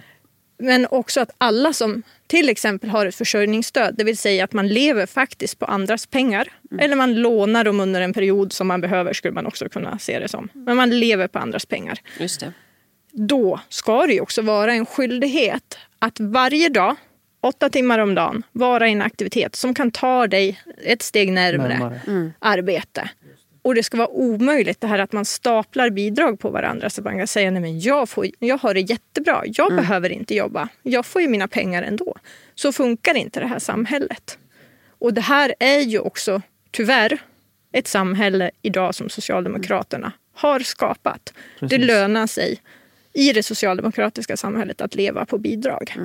Men 0.59 0.87
också 0.91 1.21
att 1.21 1.31
alla 1.37 1.73
som 1.73 2.03
till 2.27 2.49
exempel 2.49 2.89
har 2.89 3.05
ett 3.05 3.15
försörjningsstöd, 3.15 3.95
det 3.97 4.03
vill 4.03 4.17
säga 4.17 4.43
att 4.43 4.53
man 4.53 4.67
lever 4.67 5.05
faktiskt 5.05 5.59
på 5.59 5.65
andras 5.65 6.05
pengar. 6.05 6.47
Eller 6.79 6.95
man 6.95 7.15
lånar 7.15 7.63
dem 7.63 7.79
under 7.79 8.01
en 8.01 8.13
period 8.13 8.53
som 8.53 8.67
man 8.67 8.81
behöver, 8.81 9.13
skulle 9.13 9.33
man 9.33 9.45
också 9.45 9.69
kunna 9.69 9.99
se 9.99 10.19
det 10.19 10.27
som. 10.27 10.49
Men 10.53 10.77
man 10.77 10.99
lever 10.99 11.27
på 11.27 11.39
andras 11.39 11.65
pengar. 11.65 11.99
Just 12.19 12.39
det. 12.39 12.53
Då 13.11 13.59
ska 13.69 14.07
det 14.07 14.13
ju 14.13 14.21
också 14.21 14.41
vara 14.41 14.73
en 14.73 14.85
skyldighet 14.85 15.77
att 15.99 16.19
varje 16.19 16.69
dag, 16.69 16.95
åtta 17.41 17.69
timmar 17.69 17.99
om 17.99 18.15
dagen, 18.15 18.43
vara 18.51 18.87
i 18.87 18.91
en 18.91 19.01
aktivitet 19.01 19.55
som 19.55 19.73
kan 19.73 19.91
ta 19.91 20.27
dig 20.27 20.61
ett 20.83 21.01
steg 21.01 21.31
närmare, 21.31 21.67
Närmare. 21.79 22.31
arbete. 22.39 23.09
Och 23.67 23.75
det 23.75 23.83
ska 23.83 23.97
vara 23.97 24.07
omöjligt 24.07 24.81
det 24.81 24.87
här 24.87 24.99
att 24.99 25.11
man 25.11 25.25
staplar 25.25 25.89
bidrag 25.89 26.39
på 26.39 26.49
varandra 26.49 26.89
så 26.89 27.01
man 27.01 27.17
kan 27.17 27.27
säga 27.27 27.51
nej 27.51 27.61
men 27.61 27.79
jag, 27.79 28.09
får, 28.09 28.27
jag 28.39 28.57
har 28.57 28.73
det 28.73 28.79
jättebra, 28.79 29.43
jag 29.45 29.75
behöver 29.75 30.09
inte 30.09 30.35
jobba, 30.35 30.69
jag 30.83 31.05
får 31.05 31.21
ju 31.21 31.27
mina 31.27 31.47
pengar 31.47 31.83
ändå. 31.83 32.15
Så 32.55 32.71
funkar 32.71 33.15
inte 33.17 33.39
det 33.39 33.47
här 33.47 33.59
samhället. 33.59 34.37
Och 34.99 35.13
det 35.13 35.21
här 35.21 35.55
är 35.59 35.79
ju 35.79 35.99
också 35.99 36.41
tyvärr 36.71 37.17
ett 37.71 37.87
samhälle 37.87 38.51
idag 38.61 38.95
som 38.95 39.09
Socialdemokraterna 39.09 40.11
har 40.33 40.59
skapat. 40.59 41.33
Det 41.59 41.67
Precis. 41.67 41.87
lönar 41.87 42.27
sig 42.27 42.61
i 43.13 43.33
det 43.33 43.43
socialdemokratiska 43.43 44.37
samhället 44.37 44.81
att 44.81 44.95
leva 44.95 45.25
på 45.25 45.37
bidrag. 45.37 45.95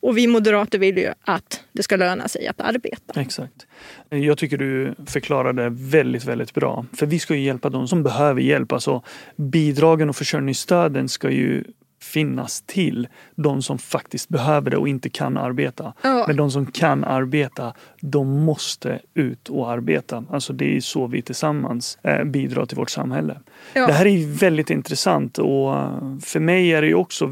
Och 0.00 0.18
vi 0.18 0.26
moderater 0.26 0.78
vill 0.78 0.98
ju 0.98 1.12
att 1.20 1.64
det 1.72 1.82
ska 1.82 1.96
löna 1.96 2.28
sig 2.28 2.46
att 2.46 2.60
arbeta. 2.60 3.20
Exakt. 3.20 3.66
Jag 4.08 4.38
tycker 4.38 4.58
du 4.58 4.94
förklarade 5.06 5.68
väldigt, 5.70 6.24
väldigt 6.24 6.54
bra. 6.54 6.86
För 6.92 7.06
vi 7.06 7.18
ska 7.18 7.34
ju 7.34 7.40
hjälpa 7.40 7.70
de 7.70 7.88
som 7.88 8.02
behöver 8.02 8.40
hjälp. 8.40 8.72
Alltså 8.72 9.02
bidragen 9.36 10.08
och 10.08 10.16
försörjningsstöden 10.16 11.08
ska 11.08 11.30
ju 11.30 11.64
finnas 12.02 12.62
till 12.66 13.08
de 13.34 13.62
som 13.62 13.78
faktiskt 13.78 14.28
behöver 14.28 14.70
det 14.70 14.76
och 14.76 14.88
inte 14.88 15.08
kan 15.08 15.36
arbeta. 15.36 15.92
Ja. 16.02 16.24
Men 16.26 16.36
de 16.36 16.50
som 16.50 16.66
kan 16.66 17.04
arbeta, 17.04 17.74
de 18.00 18.44
måste 18.44 19.00
ut 19.14 19.48
och 19.48 19.70
arbeta. 19.70 20.24
Alltså 20.30 20.52
det 20.52 20.76
är 20.76 20.80
så 20.80 21.06
vi 21.06 21.22
tillsammans 21.22 21.98
eh, 22.02 22.24
bidrar 22.24 22.66
till 22.66 22.76
vårt 22.76 22.90
samhälle. 22.90 23.40
Ja. 23.72 23.86
Det 23.86 23.92
här 23.92 24.06
är 24.06 24.38
väldigt 24.38 24.70
intressant 24.70 25.38
och 25.38 25.76
eh, 25.76 26.18
för 26.22 26.40
mig 26.40 26.72
är 26.72 26.82
det 26.82 26.94
också 26.94 27.28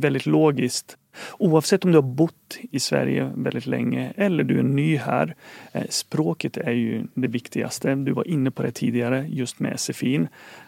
väldigt 0.00 0.26
logiskt. 0.26 0.96
Oavsett 1.38 1.84
om 1.84 1.90
du 1.92 1.96
har 1.98 2.02
bott 2.02 2.58
i 2.70 2.80
Sverige 2.80 3.32
väldigt 3.36 3.66
länge 3.66 4.12
eller 4.16 4.44
du 4.44 4.58
är 4.58 4.62
ny 4.62 4.96
här. 4.96 5.34
eh, 5.72 5.82
Språket 5.88 6.56
är 6.56 6.70
ju 6.72 7.02
det 7.14 7.28
viktigaste. 7.28 7.94
Du 7.94 8.12
var 8.12 8.28
inne 8.28 8.50
på 8.50 8.62
det 8.62 8.70
tidigare 8.70 9.26
just 9.28 9.58
med 9.60 9.80
SFI. 9.80 10.20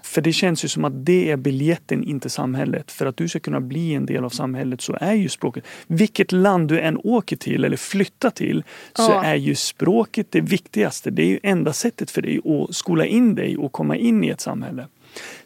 För 0.03 0.21
det 0.23 0.33
känns 0.33 0.65
ju 0.65 0.69
som 0.69 0.85
att 0.85 1.07
det 1.07 1.31
är 1.31 1.37
biljetten 1.37 2.05
in 2.05 2.21
till 2.21 2.31
samhället. 2.31 2.91
För 2.93 3.07
att 3.07 3.17
du 3.17 3.29
ska 3.29 3.41
kunna 3.41 3.61
bli 3.61 3.95
en 3.95 4.07
del 4.07 4.25
av 4.25 4.31
samhället 4.31 4.81
så 4.81 4.97
är 5.01 5.15
ju 5.15 5.29
språket. 5.29 5.65
Vilket 5.87 6.33
land 6.33 6.69
du 6.69 6.81
än 6.81 6.99
åker 7.05 7.37
till 7.37 7.65
eller 7.65 7.77
flyttar 7.77 8.31
till 8.31 8.65
så 8.97 9.03
Ja. 9.13 9.25
är 9.25 9.35
ju 9.35 9.55
språket 9.55 10.27
det 10.31 10.41
viktigaste. 10.41 11.11
Det 11.11 11.23
är 11.23 11.27
ju 11.27 11.39
enda 11.43 11.73
sättet 11.73 12.11
för 12.11 12.23
dig 12.23 12.41
att 12.45 12.75
skola 12.75 13.07
in 13.07 13.35
dig 13.35 13.57
och 13.57 13.73
komma 13.73 13.97
in 13.97 14.25
i 14.25 14.29
ett 14.29 14.41
samhälle. 14.41 14.87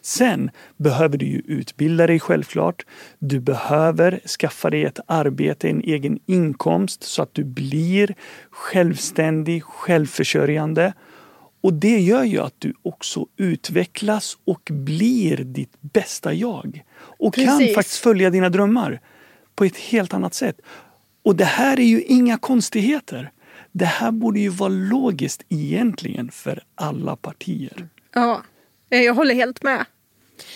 Sen 0.01 0.51
behöver 0.77 1.17
du 1.17 1.25
ju 1.25 1.41
utbilda 1.45 2.07
dig 2.07 2.19
självklart. 2.19 2.85
Du 3.19 3.39
behöver 3.39 4.19
skaffa 4.39 4.69
dig 4.69 4.85
ett 4.85 4.99
arbete, 5.07 5.69
en 5.69 5.81
egen 5.81 6.19
inkomst 6.25 7.03
så 7.03 7.21
att 7.21 7.33
du 7.33 7.43
blir 7.43 8.15
självständig, 8.49 9.63
självförsörjande. 9.63 10.93
Och 11.61 11.73
det 11.73 11.99
gör 11.99 12.23
ju 12.23 12.39
att 12.39 12.55
du 12.57 12.73
också 12.81 13.25
utvecklas 13.37 14.37
och 14.45 14.61
blir 14.71 15.37
ditt 15.37 15.73
bästa 15.81 16.33
jag. 16.33 16.83
Och 16.97 17.35
kan 17.35 17.57
Precis. 17.57 17.75
faktiskt 17.75 17.97
följa 18.03 18.29
dina 18.29 18.49
drömmar 18.49 18.99
på 19.55 19.63
ett 19.63 19.77
helt 19.77 20.13
annat 20.13 20.33
sätt. 20.33 20.61
Och 21.23 21.35
det 21.35 21.45
här 21.45 21.79
är 21.79 21.83
ju 21.83 22.01
inga 22.01 22.37
konstigheter. 22.37 23.31
Det 23.71 23.85
här 23.85 24.11
borde 24.11 24.39
ju 24.39 24.49
vara 24.49 24.69
logiskt 24.69 25.43
egentligen 25.49 26.31
för 26.31 26.63
alla 26.75 27.15
partier. 27.15 27.87
Ja, 28.13 28.41
jag 28.89 29.13
håller 29.13 29.35
helt 29.35 29.63
med. 29.63 29.85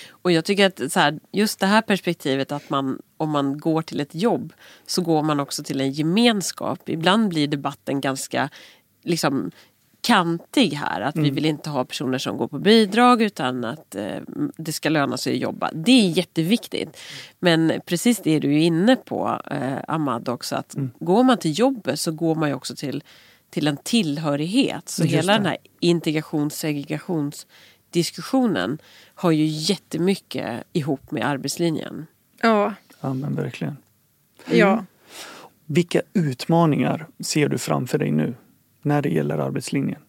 Och 0.09 0.31
jag 0.31 0.45
tycker 0.45 0.65
att 0.65 0.91
så 0.91 0.99
här, 0.99 1.19
just 1.31 1.59
det 1.59 1.65
här 1.65 1.81
perspektivet 1.81 2.51
att 2.51 2.69
man 2.69 3.01
om 3.17 3.29
man 3.29 3.57
går 3.57 3.81
till 3.81 3.99
ett 3.99 4.15
jobb 4.15 4.53
så 4.85 5.01
går 5.01 5.23
man 5.23 5.39
också 5.39 5.63
till 5.63 5.81
en 5.81 5.91
gemenskap. 5.91 6.89
Ibland 6.89 7.29
blir 7.29 7.47
debatten 7.47 8.01
ganska 8.01 8.49
liksom 9.03 9.51
kantig 10.01 10.69
här. 10.73 11.01
Att 11.01 11.17
vi 11.17 11.29
vill 11.29 11.45
inte 11.45 11.69
ha 11.69 11.85
personer 11.85 12.17
som 12.17 12.37
går 12.37 12.47
på 12.47 12.59
bidrag 12.59 13.21
utan 13.21 13.65
att 13.65 13.95
eh, 13.95 14.17
det 14.57 14.73
ska 14.73 14.89
löna 14.89 15.17
sig 15.17 15.33
att 15.33 15.39
jobba. 15.39 15.71
Det 15.73 15.91
är 15.91 16.09
jätteviktigt. 16.09 16.97
Men 17.39 17.73
precis 17.85 18.19
det 18.23 18.39
du 18.39 18.53
är 18.53 18.59
inne 18.59 18.95
på 18.95 19.41
eh, 19.51 19.77
Ahmad 19.87 20.29
också 20.29 20.55
att 20.55 20.75
går 20.99 21.23
man 21.23 21.37
till 21.37 21.59
jobbet 21.59 21.99
så 21.99 22.11
går 22.11 22.35
man 22.35 22.49
ju 22.49 22.55
också 22.55 22.75
till 22.75 23.03
till 23.49 23.67
en 23.67 23.77
tillhörighet. 23.77 24.89
Så 24.89 25.03
Just 25.03 25.15
hela 25.15 25.33
det. 25.33 25.39
den 25.39 25.45
här 25.45 25.57
integrations 25.79 27.47
segregationsdiskussionen 27.91 28.77
har 29.15 29.31
ju 29.31 29.45
jättemycket 29.45 30.63
ihop 30.73 31.11
med 31.11 31.25
arbetslinjen. 31.25 32.07
Ja, 32.41 32.73
Ja, 33.01 33.13
men 33.13 33.35
verkligen. 33.35 33.77
ja. 34.51 34.85
Vilka 35.65 36.01
utmaningar 36.13 37.07
ser 37.19 37.49
du 37.49 37.57
framför 37.57 37.97
dig 37.97 38.11
nu 38.11 38.33
när 38.81 39.01
det 39.01 39.09
gäller 39.09 39.37
arbetslinjen? 39.37 40.01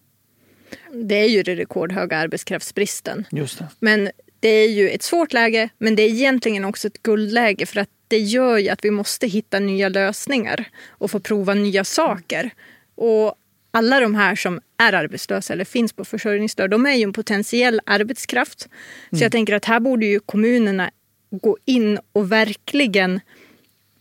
Det 0.93 1.15
är 1.15 1.29
ju 1.29 1.43
den 1.43 1.55
rekordhöga 1.55 2.17
arbetskraftsbristen. 2.17 3.25
Just 3.31 3.59
det. 3.59 3.67
Men 3.79 4.09
det 4.39 4.49
är 4.49 4.69
ju 4.69 4.89
ett 4.89 5.03
svårt 5.03 5.33
läge, 5.33 5.69
men 5.77 5.95
det 5.95 6.03
är 6.03 6.09
egentligen 6.09 6.65
också 6.65 6.87
ett 6.87 7.03
guldläge 7.03 7.65
för 7.65 7.79
att 7.79 7.89
det 8.07 8.19
gör 8.19 8.57
ju 8.57 8.69
att 8.69 8.85
vi 8.85 8.91
måste 8.91 9.27
hitta 9.27 9.59
nya 9.59 9.89
lösningar 9.89 10.65
och 10.99 11.11
få 11.11 11.19
prova 11.19 11.53
nya 11.53 11.83
saker. 11.83 12.49
Och 12.95 13.35
alla 13.73 13.99
de 13.99 14.15
här 14.15 14.35
som 14.35 14.61
är 14.77 14.93
arbetslösa 14.93 15.53
eller 15.53 15.65
finns 15.65 15.93
på 15.93 16.05
försörjningsstöd, 16.05 16.69
de 16.69 16.85
är 16.85 16.93
ju 16.93 17.03
en 17.03 17.13
potentiell 17.13 17.81
arbetskraft. 17.85 18.69
Så 19.11 19.23
jag 19.23 19.31
tänker 19.31 19.53
att 19.53 19.65
här 19.65 19.79
borde 19.79 20.05
ju 20.05 20.19
kommunerna 20.19 20.91
gå 21.31 21.57
in 21.65 21.99
och 22.13 22.31
verkligen 22.31 23.19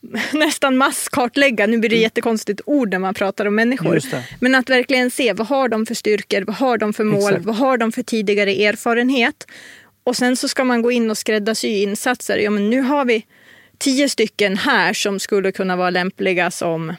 nästan 0.32 0.76
masskartlägga. 0.76 1.66
Nu 1.66 1.78
blir 1.78 1.90
det 1.90 1.96
jättekonstigt 1.96 2.60
ord 2.66 2.90
när 2.90 2.98
man 2.98 3.14
pratar 3.14 3.46
om 3.46 3.54
människor. 3.54 4.00
Men 4.40 4.54
att 4.54 4.70
verkligen 4.70 5.10
se 5.10 5.32
vad 5.32 5.46
har 5.46 5.68
de 5.68 5.86
för 5.86 5.94
styrkor, 5.94 6.40
vad 6.40 6.56
har 6.56 6.78
de 6.78 6.92
för 6.92 7.04
mål, 7.04 7.32
Exakt. 7.32 7.44
vad 7.44 7.56
har 7.56 7.76
de 7.76 7.92
för 7.92 8.02
tidigare 8.02 8.50
erfarenhet. 8.50 9.46
Och 10.04 10.16
sen 10.16 10.36
så 10.36 10.48
ska 10.48 10.64
man 10.64 10.82
gå 10.82 10.92
in 10.92 11.10
och 11.10 11.18
skräddarsy 11.18 11.68
insatser. 11.68 12.38
Ja, 12.38 12.50
men 12.50 12.70
nu 12.70 12.80
har 12.80 13.04
vi 13.04 13.26
tio 13.78 14.08
stycken 14.08 14.56
här 14.56 14.92
som 14.92 15.20
skulle 15.20 15.52
kunna 15.52 15.76
vara 15.76 15.90
lämpliga 15.90 16.50
som 16.50 16.94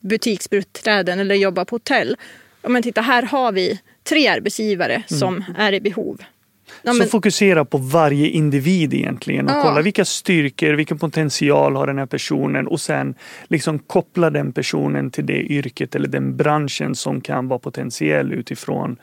butiksbiträden 0.00 1.20
eller 1.20 1.34
jobba 1.34 1.64
på 1.64 1.74
hotell. 1.74 2.16
Ja, 2.62 2.68
men 2.68 2.82
titta, 2.82 3.00
här 3.00 3.22
har 3.22 3.52
vi 3.52 3.80
tre 4.04 4.28
arbetsgivare 4.28 5.02
som 5.06 5.44
är 5.58 5.72
i 5.72 5.80
behov. 5.80 6.22
Ja, 6.82 6.92
Så 6.92 6.98
men, 6.98 7.08
fokusera 7.08 7.64
på 7.64 7.78
varje 7.78 8.28
individ 8.28 8.94
egentligen 8.94 9.46
och 9.46 9.52
Ja. 9.52 9.62
kolla 9.62 9.82
vilka 9.82 10.04
styrkor, 10.04 10.72
vilken 10.72 10.98
potential 10.98 11.76
har 11.76 11.86
den 11.86 11.98
här 11.98 12.06
personen 12.06 12.66
och 12.66 12.80
sen 12.80 13.14
liksom 13.48 13.78
koppla 13.78 14.30
den 14.30 14.52
personen 14.52 15.10
till 15.10 15.26
det 15.26 15.42
yrket 15.42 15.94
eller 15.94 16.08
den 16.08 16.36
branschen 16.36 16.94
som 16.94 17.20
kan 17.20 17.48
vara 17.48 17.58
potentiell 17.58 18.32
utifrån 18.32 18.96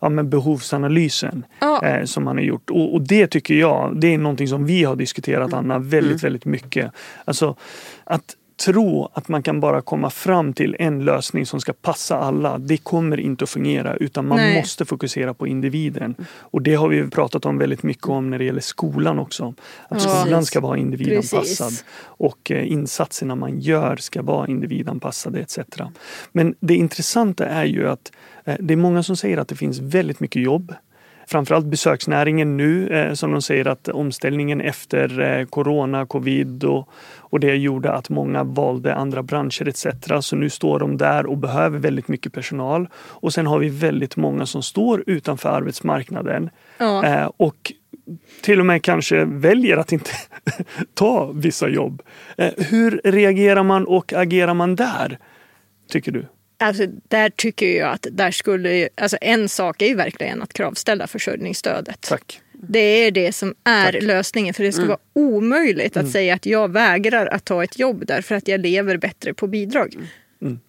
ja, 0.00 0.08
men 0.08 0.30
behovsanalysen 0.30 1.44
Ja. 1.60 1.86
eh, 1.86 2.04
som 2.04 2.24
man 2.24 2.36
har 2.36 2.44
gjort. 2.44 2.70
Och, 2.70 2.94
och 2.94 3.02
det 3.02 3.26
tycker 3.26 3.54
jag, 3.54 4.00
det 4.00 4.14
är 4.14 4.18
någonting 4.18 4.48
som 4.48 4.66
vi 4.66 4.84
har 4.84 4.96
diskuterat 4.96 5.52
Anna 5.52 5.78
väldigt, 5.78 6.22
väldigt 6.24 6.44
mycket. 6.44 6.92
Alltså 7.24 7.56
att 8.04 8.36
tro 8.64 9.08
att 9.12 9.28
man 9.28 9.42
kan 9.42 9.60
bara 9.60 9.80
komma 9.82 10.10
fram 10.10 10.52
till 10.52 10.76
en 10.78 11.04
lösning 11.04 11.46
som 11.46 11.60
ska 11.60 11.72
passa 11.72 12.18
alla, 12.18 12.58
det 12.58 12.76
kommer 12.76 13.20
inte 13.20 13.44
att 13.44 13.50
fungera 13.50 13.96
utan 13.96 14.28
man 14.28 14.36
Nej. 14.38 14.60
måste 14.60 14.84
fokusera 14.84 15.34
på 15.34 15.46
individen. 15.46 16.14
Och 16.28 16.62
det 16.62 16.74
har 16.74 16.88
vi 16.88 17.10
pratat 17.10 17.46
om 17.46 17.58
väldigt 17.58 17.82
mycket 17.82 18.06
om 18.08 18.30
när 18.30 18.38
det 18.38 18.44
gäller 18.44 18.60
skolan 18.60 19.18
också. 19.18 19.54
Att 19.88 20.04
Ja. 20.04 20.20
skolan 20.24 20.44
ska 20.44 20.60
vara 20.60 20.78
individanpassad 20.78 21.68
Precis. 21.68 21.84
och 22.00 22.50
eh, 22.50 22.72
insatserna 22.72 23.34
man 23.34 23.60
gör 23.60 23.96
ska 23.96 24.22
vara 24.22 24.46
individanpassade 24.46 25.40
etc. 25.40 25.58
Men 26.32 26.54
det 26.60 26.74
intressanta 26.74 27.46
är 27.46 27.64
ju 27.64 27.88
att 27.88 28.12
eh, 28.44 28.54
det 28.60 28.74
är 28.74 28.76
många 28.76 29.02
som 29.02 29.16
säger 29.16 29.38
att 29.38 29.48
det 29.48 29.56
finns 29.56 29.78
väldigt 29.78 30.20
mycket 30.20 30.42
jobb 30.42 30.74
framförallt 31.28 31.66
besöksnäringen 31.66 32.56
nu 32.56 32.88
eh, 32.88 33.12
som 33.12 33.32
de 33.32 33.42
säger 33.42 33.68
att 33.68 33.88
omställningen 33.88 34.60
efter 34.60 35.20
eh, 35.20 35.44
corona, 35.46 36.06
covid 36.06 36.64
och, 36.64 36.88
och 37.16 37.40
det 37.40 37.54
gjorde 37.54 37.92
att 37.92 38.08
många 38.10 38.44
valde 38.44 38.94
andra 38.94 39.22
branscher 39.22 39.68
etc. 39.68 39.86
Så 40.20 40.36
nu 40.36 40.50
står 40.50 40.78
de 40.78 40.96
där 40.96 41.26
och 41.26 41.38
behöver 41.38 41.78
väldigt 41.78 42.08
mycket 42.08 42.32
personal. 42.32 42.88
Och 42.94 43.32
sen 43.32 43.46
har 43.46 43.58
vi 43.58 43.68
väldigt 43.68 44.16
många 44.16 44.46
som 44.46 44.62
står 44.62 45.04
utanför 45.06 45.48
arbetsmarknaden 45.48 46.50
Ja. 46.78 47.04
eh, 47.04 47.30
och 47.36 47.72
till 48.42 48.60
och 48.60 48.66
med 48.66 48.82
kanske 48.82 49.24
väljer 49.24 49.76
att 49.76 49.92
inte 49.92 50.10
ta 50.94 51.30
vissa 51.34 51.68
jobb. 51.68 52.02
Hur 52.56 53.00
reagerar 53.04 53.62
man 53.62 53.86
och 53.86 54.12
agerar 54.12 54.54
man 54.54 54.76
där? 54.76 55.18
Tycker 55.90 56.12
du? 56.12 56.26
Alltså, 56.60 56.86
där 57.08 57.30
tycker 57.30 57.78
jag 57.78 57.92
att 57.92 58.06
där 58.10 58.30
skulle 58.30 58.88
alltså 58.94 59.16
en 59.20 59.48
sak 59.48 59.82
är 59.82 59.86
ju 59.86 59.94
verkligen 59.94 60.42
att 60.42 60.52
kravställa 60.52 61.06
försörjningsstödet. 61.06 62.00
Tack. 62.00 62.40
Det 62.52 62.78
är 62.78 63.10
det 63.10 63.32
som 63.32 63.54
är 63.64 63.92
Tack. 63.92 64.02
lösningen. 64.02 64.54
För 64.54 64.64
det 64.64 64.72
ska 64.72 64.84
vara 64.84 64.98
omöjligt 65.12 65.96
att 65.96 66.10
säga 66.10 66.34
att 66.34 66.46
jag 66.46 66.72
vägrar 66.72 67.26
att 67.26 67.44
ta 67.44 67.64
ett 67.64 67.78
jobb 67.78 68.06
därför 68.06 68.34
att 68.34 68.48
jag 68.48 68.60
lever 68.60 68.96
bättre 68.96 69.34
på 69.34 69.46
bidrag. 69.46 69.96
Mm. 70.42 70.60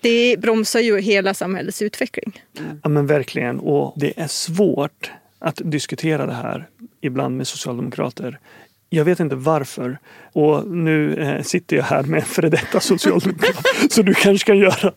Det 0.00 0.36
bromsar 0.38 0.80
ju 0.80 1.00
hela 1.00 1.34
samhällets 1.34 1.82
utveckling. 1.82 2.42
Ja 2.82 2.88
men 2.88 3.06
verkligen. 3.06 3.60
Och 3.60 3.94
det 3.96 4.12
är 4.16 4.26
svårt 4.26 5.10
att 5.38 5.60
diskutera 5.64 6.26
det 6.26 6.32
här 6.32 6.68
ibland 7.00 7.36
med 7.36 7.46
socialdemokrater. 7.46 8.38
Jag 8.90 9.04
vet 9.04 9.20
inte 9.20 9.36
varför. 9.36 9.98
Och 10.32 10.68
nu 10.68 11.14
eh, 11.14 11.42
sitter 11.42 11.76
jag 11.76 11.84
här 11.84 12.02
med 12.02 12.20
en 12.20 12.26
före 12.26 12.48
detta 12.48 12.80
socialdemokrat. 12.80 13.64
så 13.90 14.02
du 14.02 14.14
kanske 14.14 14.46
kan 14.46 14.58
göra 14.58 14.92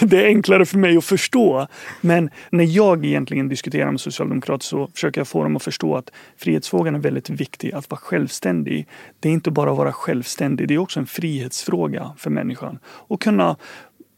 det 0.00 0.24
enklare 0.24 0.66
för 0.66 0.78
mig 0.78 0.96
att 0.96 1.04
förstå. 1.04 1.66
Men 2.00 2.30
när 2.50 2.64
jag 2.64 3.04
egentligen 3.04 3.48
diskuterar 3.48 3.90
med 3.90 4.00
socialdemokrater 4.00 4.64
så 4.64 4.88
försöker 4.94 5.20
jag 5.20 5.28
få 5.28 5.42
dem 5.42 5.56
att 5.56 5.62
förstå 5.62 5.96
att 5.96 6.10
frihetsfrågan 6.36 6.94
är 6.94 6.98
väldigt 6.98 7.30
viktig. 7.30 7.72
Att 7.72 7.90
vara 7.90 8.00
självständig. 8.00 8.88
Det 9.20 9.28
är 9.28 9.32
inte 9.32 9.50
bara 9.50 9.70
att 9.70 9.78
vara 9.78 9.92
självständig. 9.92 10.68
Det 10.68 10.74
är 10.74 10.78
också 10.78 11.00
en 11.00 11.06
frihetsfråga 11.06 12.10
för 12.18 12.30
människan. 12.30 12.78
Och 12.84 13.22
kunna 13.22 13.56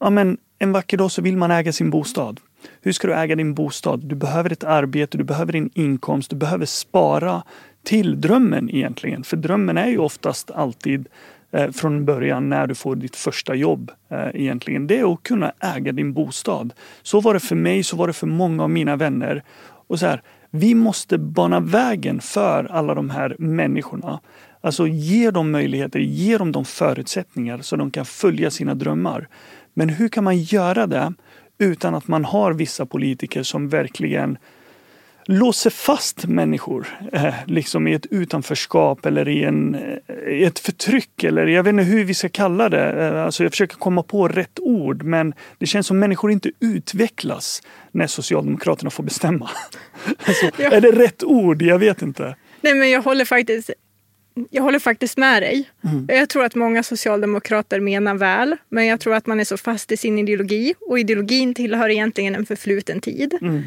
ja, 0.01 0.11
men 0.11 0.39
en 0.59 0.73
vacker 0.73 0.97
dag 0.97 1.11
så 1.11 1.23
vill 1.23 1.37
man 1.37 1.51
äga 1.51 1.73
sin 1.73 1.91
bostad. 1.91 2.41
Hur 2.81 2.93
ska 2.93 3.09
du 3.09 3.15
äga 3.15 3.37
din 3.37 3.55
bostad? 3.55 4.01
Du 4.05 4.15
behöver 4.15 4.53
ett 4.53 4.65
arbete, 4.65 5.19
du 5.19 5.25
behöver 5.25 5.53
din 5.53 5.71
inkomst, 5.75 6.31
du 6.31 6.37
behöver 6.37 6.67
spara 6.67 7.43
till 7.85 8.21
drömmen 8.21 8.71
egentligen. 8.71 9.25
För 9.25 9.37
drömmen 9.37 9.79
är 9.79 9.87
ju 9.87 9.99
oftast 9.99 10.51
alltid 10.51 11.09
eh, 11.51 11.71
från 11.71 12.05
början 12.05 12.49
när 12.49 12.67
du 12.67 12.75
får 12.75 12.97
ditt 12.97 13.17
första 13.17 13.55
jobb 13.55 13.91
eh, 14.11 14.29
egentligen. 14.35 14.87
Det 14.87 14.99
är 14.99 15.13
att 15.13 15.23
kunna 15.23 15.53
äga 15.61 15.93
din 15.93 16.13
bostad. 16.13 16.73
Så 17.03 17.21
var 17.21 17.35
det 17.35 17.41
för 17.41 17.57
mig, 17.57 17.83
så 17.83 17.97
var 17.97 18.07
det 18.07 18.13
för 18.13 18.27
många 18.27 18.63
av 18.63 18.71
mina 18.71 18.97
vänner. 18.97 19.43
Och 19.87 19.99
så 19.99 20.07
här, 20.07 20.23
vi 20.51 20.75
måste 20.75 21.19
bana 21.19 21.61
vägen 21.61 22.21
för 22.21 22.65
alla 22.65 22.95
de 22.95 23.11
här 23.11 23.37
människorna. 23.39 24.21
Alltså 24.61 24.87
ge 24.87 25.31
dem 25.31 25.51
möjligheter, 25.51 26.01
ge 26.01 26.39
dem 26.39 26.53
de 26.53 26.65
förutsättningar 26.65 27.59
så 27.59 27.77
de 27.77 27.91
kan 27.91 28.05
följa 28.05 28.51
sina 28.51 28.75
drömmar. 28.75 29.29
Men 29.75 29.89
hur 29.89 30.09
kan 30.09 30.25
man 30.25 30.39
göra 30.39 30.87
det 30.87 31.13
utan 31.59 31.95
att 31.95 32.09
man 32.09 32.25
har 32.25 32.53
vissa 32.53 32.87
politiker 32.87 33.43
som 33.43 33.69
verkligen 33.69 34.39
låser 35.25 35.71
fast 35.71 36.27
människor 36.27 36.87
eh, 37.13 37.35
liksom 37.47 37.89
i 37.89 37.95
ett 37.95 38.07
utanförskap 38.07 39.07
eller 39.07 39.29
i, 39.29 39.45
en, 39.45 39.75
eh, 39.75 40.33
i 40.33 40.45
ett 40.45 40.59
förtryck 40.59 41.25
eller 41.25 41.47
jag 41.47 41.63
vet 41.63 41.71
inte 41.71 41.85
hur 41.85 42.05
vi 42.05 42.15
ska 42.15 42.29
kalla 42.29 42.69
det. 42.69 42.93
Eh, 42.93 43.25
alltså 43.25 43.43
jag 43.43 43.53
försöker 43.53 43.77
komma 43.77 44.03
på 44.03 44.29
rätt 44.29 44.59
ord 44.59 45.03
men 45.03 45.35
det 45.59 45.67
känns 45.67 45.87
som 45.87 45.99
människor 45.99 46.31
inte 46.31 46.51
utvecklas 46.61 47.63
när 47.91 48.07
Socialdemokraterna 48.07 48.91
får 48.91 49.03
bestämma. 49.03 49.51
alltså, 50.25 50.51
Ja. 50.57 50.71
Är 50.71 50.81
det 50.81 50.93
rätt 50.93 51.23
ord? 51.23 51.63
Jag 51.63 51.79
vet 51.79 52.03
inte. 52.03 52.37
Nej, 52.61 52.75
men 52.75 52.91
jag 52.91 53.03
håller 53.03 53.25
faktiskt, 53.25 53.71
jag 54.51 54.63
håller 54.63 54.79
faktiskt 54.79 55.19
med 55.19 55.43
dig. 55.43 55.69
Mm. 55.85 56.07
Jag 56.09 56.29
tror 56.29 56.45
att 56.45 56.55
många 56.55 56.83
socialdemokrater 56.83 57.81
menar 57.81 58.15
väl, 58.15 58.57
men 58.69 58.87
jag 58.87 59.01
tror 59.01 59.15
att 59.15 59.27
man 59.27 59.41
är 59.41 59.45
så 59.45 59.57
fast 59.57 59.93
i 59.93 59.97
sin 59.97 60.19
ideologi 60.19 60.75
och 60.81 60.99
ideologin 60.99 61.55
tillhör 61.55 61.89
egentligen 61.89 62.35
en 62.35 62.47
förfluten 62.47 63.01
tid. 63.01 63.39
Mm. 63.41 63.63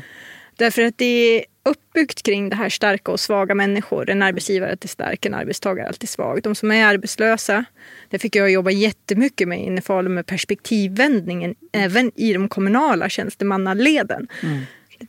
Därför 0.57 0.81
att 0.81 0.97
det 0.97 1.05
är 1.05 1.45
uppbyggt 1.69 2.23
kring 2.23 2.49
det 2.49 2.55
här 2.55 2.69
starka 2.69 3.11
och 3.11 3.19
svaga 3.19 3.55
människor. 3.55 4.09
En 4.09 4.21
arbetsgivare 4.21 4.69
är 4.69 4.71
alltid 4.71 4.89
stark, 4.89 5.25
en 5.25 5.33
arbetstagare 5.33 5.85
är 5.85 5.87
alltid 5.87 6.09
svag. 6.09 6.43
De 6.43 6.55
som 6.55 6.71
är 6.71 6.85
arbetslösa, 6.85 7.65
det 8.09 8.19
fick 8.19 8.35
jag 8.35 8.51
jobba 8.51 8.71
jättemycket 8.71 9.47
med 9.47 9.63
inne 9.63 9.77
i 9.77 9.81
Falun 9.81 10.13
med 10.13 10.25
perspektivvändningen 10.25 11.55
även 11.71 12.11
i 12.15 12.33
de 12.33 12.47
kommunala 12.47 13.09
tjänstemannaleden. 13.09 14.27
Mm. 14.43 14.61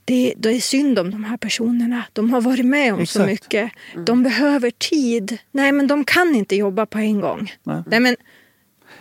Det, 0.05 0.35
det 0.37 0.49
är 0.49 0.61
synd 0.61 0.99
om 0.99 1.11
de 1.11 1.25
här 1.25 1.37
personerna. 1.37 2.05
De 2.13 2.31
har 2.31 2.41
varit 2.41 2.67
med 2.67 2.95
om 2.95 3.07
så 3.07 3.23
Exakt. 3.23 3.27
mycket. 3.27 3.71
De 4.07 4.23
behöver 4.23 4.71
tid. 4.71 5.39
Nej, 5.51 5.73
men 5.73 5.87
de 5.87 6.05
kan 6.05 6.35
inte 6.35 6.57
jobba 6.57 6.87
på 6.87 6.99
en 6.99 7.21
gång. 7.21 7.53
Nej. 7.63 7.83
Nej, 7.87 8.01
men, 8.01 8.17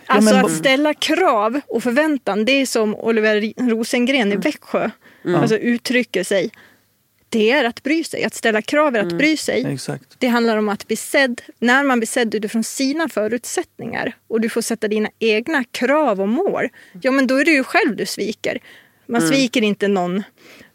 alltså 0.06 0.34
men- 0.34 0.44
att 0.44 0.52
ställa 0.52 0.94
krav 0.94 1.60
och 1.66 1.82
förväntan, 1.82 2.44
det 2.44 2.52
är 2.52 2.66
som 2.66 2.94
Oliver 2.94 3.52
Rosengren 3.70 4.32
i 4.32 4.36
Växjö 4.36 4.90
alltså, 5.24 5.56
uttrycker 5.56 6.24
sig. 6.24 6.50
Det 7.28 7.50
är 7.50 7.64
att 7.64 7.82
bry 7.82 8.04
sig. 8.04 8.24
Att 8.24 8.34
ställa 8.34 8.62
krav 8.62 8.96
är 8.96 9.00
att 9.00 9.12
bry 9.12 9.36
sig. 9.36 9.64
Exakt. 9.66 10.04
Det 10.18 10.26
handlar 10.26 10.56
om 10.56 10.68
att 10.68 10.86
bli 10.86 10.96
sedd. 10.96 11.42
När 11.58 11.84
man 11.84 12.00
blir 12.00 12.06
sedd 12.06 12.34
utifrån 12.34 12.64
sina 12.64 13.08
förutsättningar 13.08 14.16
och 14.28 14.40
du 14.40 14.48
får 14.48 14.60
sätta 14.60 14.88
dina 14.88 15.08
egna 15.18 15.64
krav 15.64 16.20
och 16.20 16.28
mål, 16.28 16.68
ja 17.02 17.10
men 17.10 17.26
då 17.26 17.36
är 17.36 17.44
det 17.44 17.50
ju 17.50 17.64
själv 17.64 17.96
du 17.96 18.06
sviker. 18.06 18.58
Man 19.06 19.20
sviker 19.28 19.62
inte 19.62 19.88
någon 19.88 20.22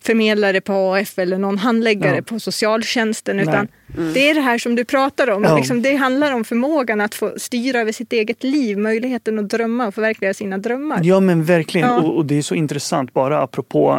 förmedlare 0.04 0.62
på 0.62 0.96
AF 0.96 1.20
eller 1.20 1.38
någon 1.38 1.58
handläggare 1.58 2.16
Ja. 2.16 2.22
på 2.22 2.40
socialtjänsten. 2.40 3.40
Utan 3.40 3.68
det 4.14 4.30
är 4.30 4.34
det 4.34 4.42
här 4.42 4.58
som 4.58 4.76
du 4.76 4.86
pratar 4.86 5.30
om. 5.30 5.44
Ja. 5.44 5.58
Liksom, 5.58 5.82
det 5.82 5.96
handlar 5.96 6.32
om 6.34 6.44
förmågan 6.44 7.02
att 7.02 7.16
få 7.16 7.34
styra 7.38 7.80
över 7.80 7.92
sitt 7.92 8.14
eget 8.14 8.44
liv, 8.44 8.78
möjligheten 8.78 9.40
att 9.40 9.50
drömma 9.50 9.88
och 9.88 9.94
förverkliga 9.94 10.34
sina 10.34 10.58
drömmar. 10.58 11.00
Ja 11.04 11.20
men 11.20 11.44
verkligen. 11.44 11.88
Ja. 11.88 12.00
Och, 12.02 12.18
och 12.18 12.26
det 12.26 12.38
är 12.38 12.42
så 12.42 12.56
intressant 12.56 13.14
bara 13.14 13.42
apropå 13.42 13.92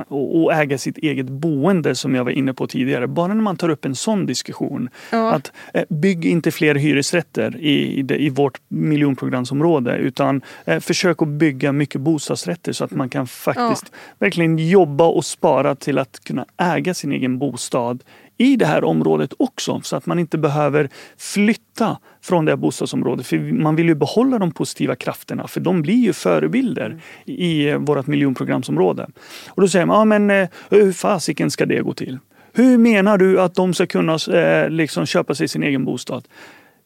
att 0.51 0.59
äga 0.59 0.79
sitt 0.79 0.99
eget 0.99 1.27
boende 1.27 1.95
som 1.95 2.15
jag 2.15 2.25
var 2.25 2.31
inne 2.31 2.55
på 2.55 2.67
tidigare. 2.67 3.07
Bara 3.07 3.35
när 3.35 3.43
man 3.43 3.57
tar 3.57 3.69
upp 3.69 3.85
en 3.85 3.95
sån 3.95 4.27
diskussion. 4.27 4.89
Ja. 5.11 5.33
Att 5.33 5.53
eh, 5.75 5.83
bygg 5.89 6.25
inte 6.25 6.51
fler 6.51 6.75
hyresrätter 6.75 7.57
i, 7.61 7.99
i, 7.99 8.03
det, 8.03 8.23
i 8.23 8.31
vårt 8.31 8.61
miljonprogramsområde 8.69 9.97
utan 9.97 10.43
eh, 10.65 10.81
försök 10.81 11.23
att 11.23 11.29
bygga 11.29 11.73
mycket 11.73 12.01
bostadsrätter 12.01 12.73
så 12.73 12.85
att 12.85 12.91
man 12.91 13.09
kan 13.09 13.27
faktiskt 13.27 13.93
verkligen 14.19 14.59
jobba 14.59 15.05
och 15.05 15.25
spara 15.25 15.75
till 15.75 15.92
att 15.99 16.25
kunna 16.25 16.47
äga 16.57 16.95
sin 16.95 17.13
egen 17.13 17.39
bostad 17.39 18.05
i 18.39 18.57
det 18.57 18.67
här 18.67 18.85
området 18.85 19.33
också 19.39 19.81
så 19.85 19.97
att 19.97 20.07
man 20.07 20.19
inte 20.19 20.39
behöver 20.39 20.89
flytta 21.17 21.99
från 22.23 22.45
det 22.45 22.53
här 22.53 22.57
bostadsområdet. 22.57 23.27
För 23.27 23.53
man 23.53 23.77
vill 23.77 23.89
ju 23.89 23.95
behålla 23.95 24.39
de 24.39 24.51
positiva 24.51 24.97
krafterna 24.97 25.49
för 25.49 25.61
de 25.61 25.83
blir 25.83 25.95
ju 25.97 26.13
förebilder 26.13 27.01
i 27.25 27.69
eh, 27.69 27.79
vårt 27.79 28.07
miljonprogramsområde. 28.07 29.09
Och 29.49 29.63
då 29.63 29.69
säger 29.69 29.87
man, 29.87 29.99
ja 29.99 30.05
men 30.05 30.31
eh, 30.31 30.49
hur 30.71 30.93
fasiken 30.93 31.51
ska 31.51 31.67
det 31.67 31.81
gå 31.81 31.95
till? 31.95 32.19
Hur 32.53 32.79
menar 32.79 33.19
du 33.19 33.41
att 33.41 33.55
de 33.55 33.75
ska 33.75 33.87
kunna 33.87 34.19
eh, 34.33 34.71
liksom 34.71 35.07
köpa 35.07 35.35
sig 35.35 35.49
sin 35.49 35.63
egen 35.63 35.85
bostad? 35.85 36.29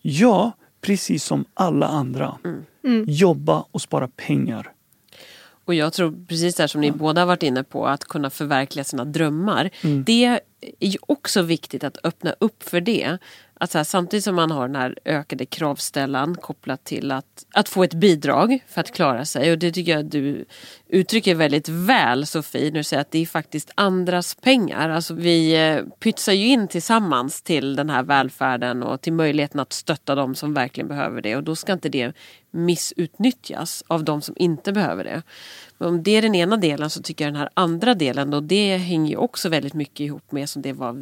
Ja, 0.03 0.53
precis 0.81 1.25
som 1.25 1.45
alla 1.55 1.87
andra. 1.87 2.39
Jobba 3.07 3.65
och 3.71 3.81
spara 3.81 4.09
pengar. 4.17 4.73
Och 5.67 5.75
jag 5.75 5.93
tror 5.93 6.27
precis 6.29 6.55
det 6.55 6.63
här 6.63 6.69
som 6.69 6.81
ni 6.81 6.91
båda 6.91 7.21
har 7.21 7.27
varit 7.27 7.43
inne 7.43 7.65
på, 7.65 7.87
att 7.87 8.05
kunna 8.05 8.31
förverkliga 8.31 8.85
sina 8.85 9.05
drömmar. 9.05 9.71
Mm. 9.81 10.05
Det 10.05 10.25
är 10.81 10.89
ju 10.89 10.99
också 11.01 11.43
viktigt 11.43 11.85
att 11.85 11.99
öppna 12.05 12.35
upp 12.41 12.63
för 12.63 12.81
det. 12.81 13.19
Att 13.61 13.71
så 13.71 13.79
här, 13.79 13.85
samtidigt 13.85 14.25
som 14.25 14.35
man 14.35 14.51
har 14.51 14.69
den 14.69 14.77
här 14.77 14.99
ökade 15.05 15.47
kravställan 15.47 16.35
kopplat 16.35 16.85
till 16.85 17.13
att, 17.13 17.47
att 17.55 17.69
få 17.69 17.85
ett 17.85 17.95
bidrag 17.95 18.59
för 18.69 18.81
att 18.81 18.95
klara 18.95 19.25
sig. 19.25 19.53
Och 19.53 19.59
det 19.59 19.73
tycker 19.73 19.93
jag 19.93 20.05
du 20.05 20.45
uttrycker 20.89 21.35
väldigt 21.35 21.69
väl 21.69 22.27
Sofie, 22.27 22.71
när 22.71 22.79
du 22.79 22.85
säger 22.85 23.01
att 23.01 23.11
det 23.11 23.19
är 23.19 23.27
faktiskt 23.27 23.71
andras 23.75 24.35
pengar. 24.35 24.89
Alltså 24.89 25.15
vi 25.15 25.69
eh, 25.69 25.83
pytsar 26.01 26.33
ju 26.33 26.47
in 26.47 26.69
tillsammans 26.69 27.43
till 27.43 27.77
den 27.77 27.91
här 27.91 28.03
välfärden 28.03 28.83
och 28.83 29.01
till 29.01 29.13
möjligheten 29.13 29.61
att 29.61 29.73
stötta 29.73 30.15
de 30.15 30.35
som 30.35 30.55
verkligen 30.55 30.89
behöver 30.89 31.23
det. 31.23 31.37
Och 31.37 31.45
då 31.45 31.57
ska 31.57 31.73
inte 31.73 31.89
det 31.89 32.13
missutnyttjas 32.51 33.85
av 33.87 34.05
de 34.05 34.23
som 34.23 34.35
inte 34.39 34.73
behöver 34.73 35.05
det. 35.05 35.23
Men 35.79 35.89
om 35.89 36.03
det 36.03 36.11
är 36.11 36.23
den 36.23 36.35
ena 36.35 36.57
delen 36.57 36.91
så 36.91 37.03
tycker 37.03 37.25
jag 37.25 37.35
den 37.35 37.41
här 37.41 37.51
andra 37.55 37.95
delen 37.95 38.35
Och 38.35 38.43
det 38.43 38.77
hänger 38.77 39.11
ju 39.11 39.17
också 39.17 39.49
väldigt 39.49 39.75
mycket 39.75 40.01
ihop 40.01 40.33
med 40.33 40.49
som 40.49 40.63
det 40.63 40.73
var 40.73 40.93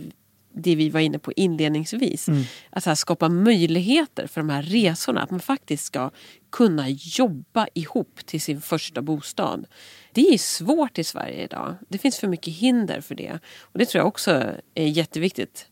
det 0.55 0.75
vi 0.77 0.91
var 0.91 1.01
inne 1.01 1.19
på 1.19 1.33
inledningsvis. 1.33 2.29
Att 2.71 2.85
här 2.85 2.95
skapa 2.95 3.29
möjligheter 3.29 4.27
för 4.27 4.41
de 4.41 4.51
här 4.51 4.63
resorna. 4.63 5.23
Att 5.23 5.31
man 5.31 5.41
faktiskt 5.41 5.85
ska 5.85 6.11
kunna 6.53 6.89
jobba 6.89 7.67
ihop 7.75 8.21
till 8.27 8.41
sin 8.41 8.61
första 8.61 9.03
bostad. 9.03 9.67
Det 10.13 10.35
är 10.35 10.39
svårt 10.39 10.99
i 10.99 11.05
Sverige 11.05 11.45
idag. 11.45 11.75
Det 11.89 11.99
finns 11.99 12.19
för 12.19 12.29
mycket 12.29 12.55
hinder 12.55 13.01
för 13.01 13.15
det. 13.15 13.39
Och 13.61 13.79
Det 13.79 13.87
tror 13.87 14.01
jag 14.01 14.09
också 14.09 14.31
är 14.75 14.87
jätteviktigt. 14.87 15.67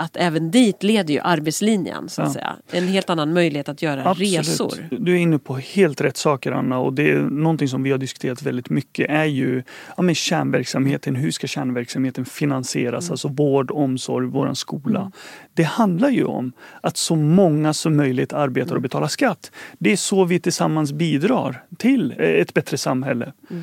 Att 0.00 0.16
även 0.16 0.50
dit 0.50 0.82
leder 0.82 1.14
ju 1.14 1.20
arbetslinjen. 1.20 2.08
Så 2.08 2.22
att 2.22 2.28
Ja. 2.28 2.32
säga. 2.32 2.56
En 2.72 2.88
helt 2.88 3.10
annan 3.10 3.32
möjlighet 3.32 3.68
att 3.68 3.82
göra 3.82 4.12
resor. 4.12 4.88
Du 4.90 5.12
är 5.12 5.16
inne 5.18 5.38
på 5.38 5.56
helt 5.56 6.00
rätt 6.00 6.16
saker 6.16 6.52
Anna 6.52 6.78
och 6.78 6.92
det 6.92 7.10
är 7.10 7.18
någonting 7.20 7.68
som 7.68 7.82
vi 7.82 7.90
har 7.90 7.98
diskuterat 7.98 8.42
väldigt 8.42 8.70
mycket 8.70 9.10
är 9.10 9.24
ju 9.24 9.62
ja, 9.96 10.02
men 10.02 10.14
kärnverksamheten. 10.14 11.16
Hur 11.16 11.30
ska 11.30 11.46
kärnverksamheten 11.46 12.24
finansieras? 12.24 13.04
Mm. 13.04 13.12
Alltså 13.12 13.28
vård, 13.28 13.70
omsorg, 13.70 14.26
våran 14.26 14.56
skola. 14.56 15.12
Det 15.54 15.62
handlar 15.62 16.10
ju 16.10 16.24
om 16.24 16.52
att 16.80 16.96
så 16.96 17.16
många 17.16 17.72
som 17.74 17.96
möjligt 17.96 18.32
arbetar 18.32 18.68
Mm. 18.70 18.76
och 18.76 18.82
betalar 18.82 19.08
skatt. 19.08 19.50
Det 19.78 19.92
är 19.92 19.96
så 19.96 20.24
vi 20.24 20.40
tillsammans 20.40 20.92
bidrar 20.92 21.64
till 21.78 22.14
eh, 22.18 22.24
ett 22.28 22.54
bättre 22.54 22.78
samhälle. 22.78 23.32
Mm. 23.50 23.62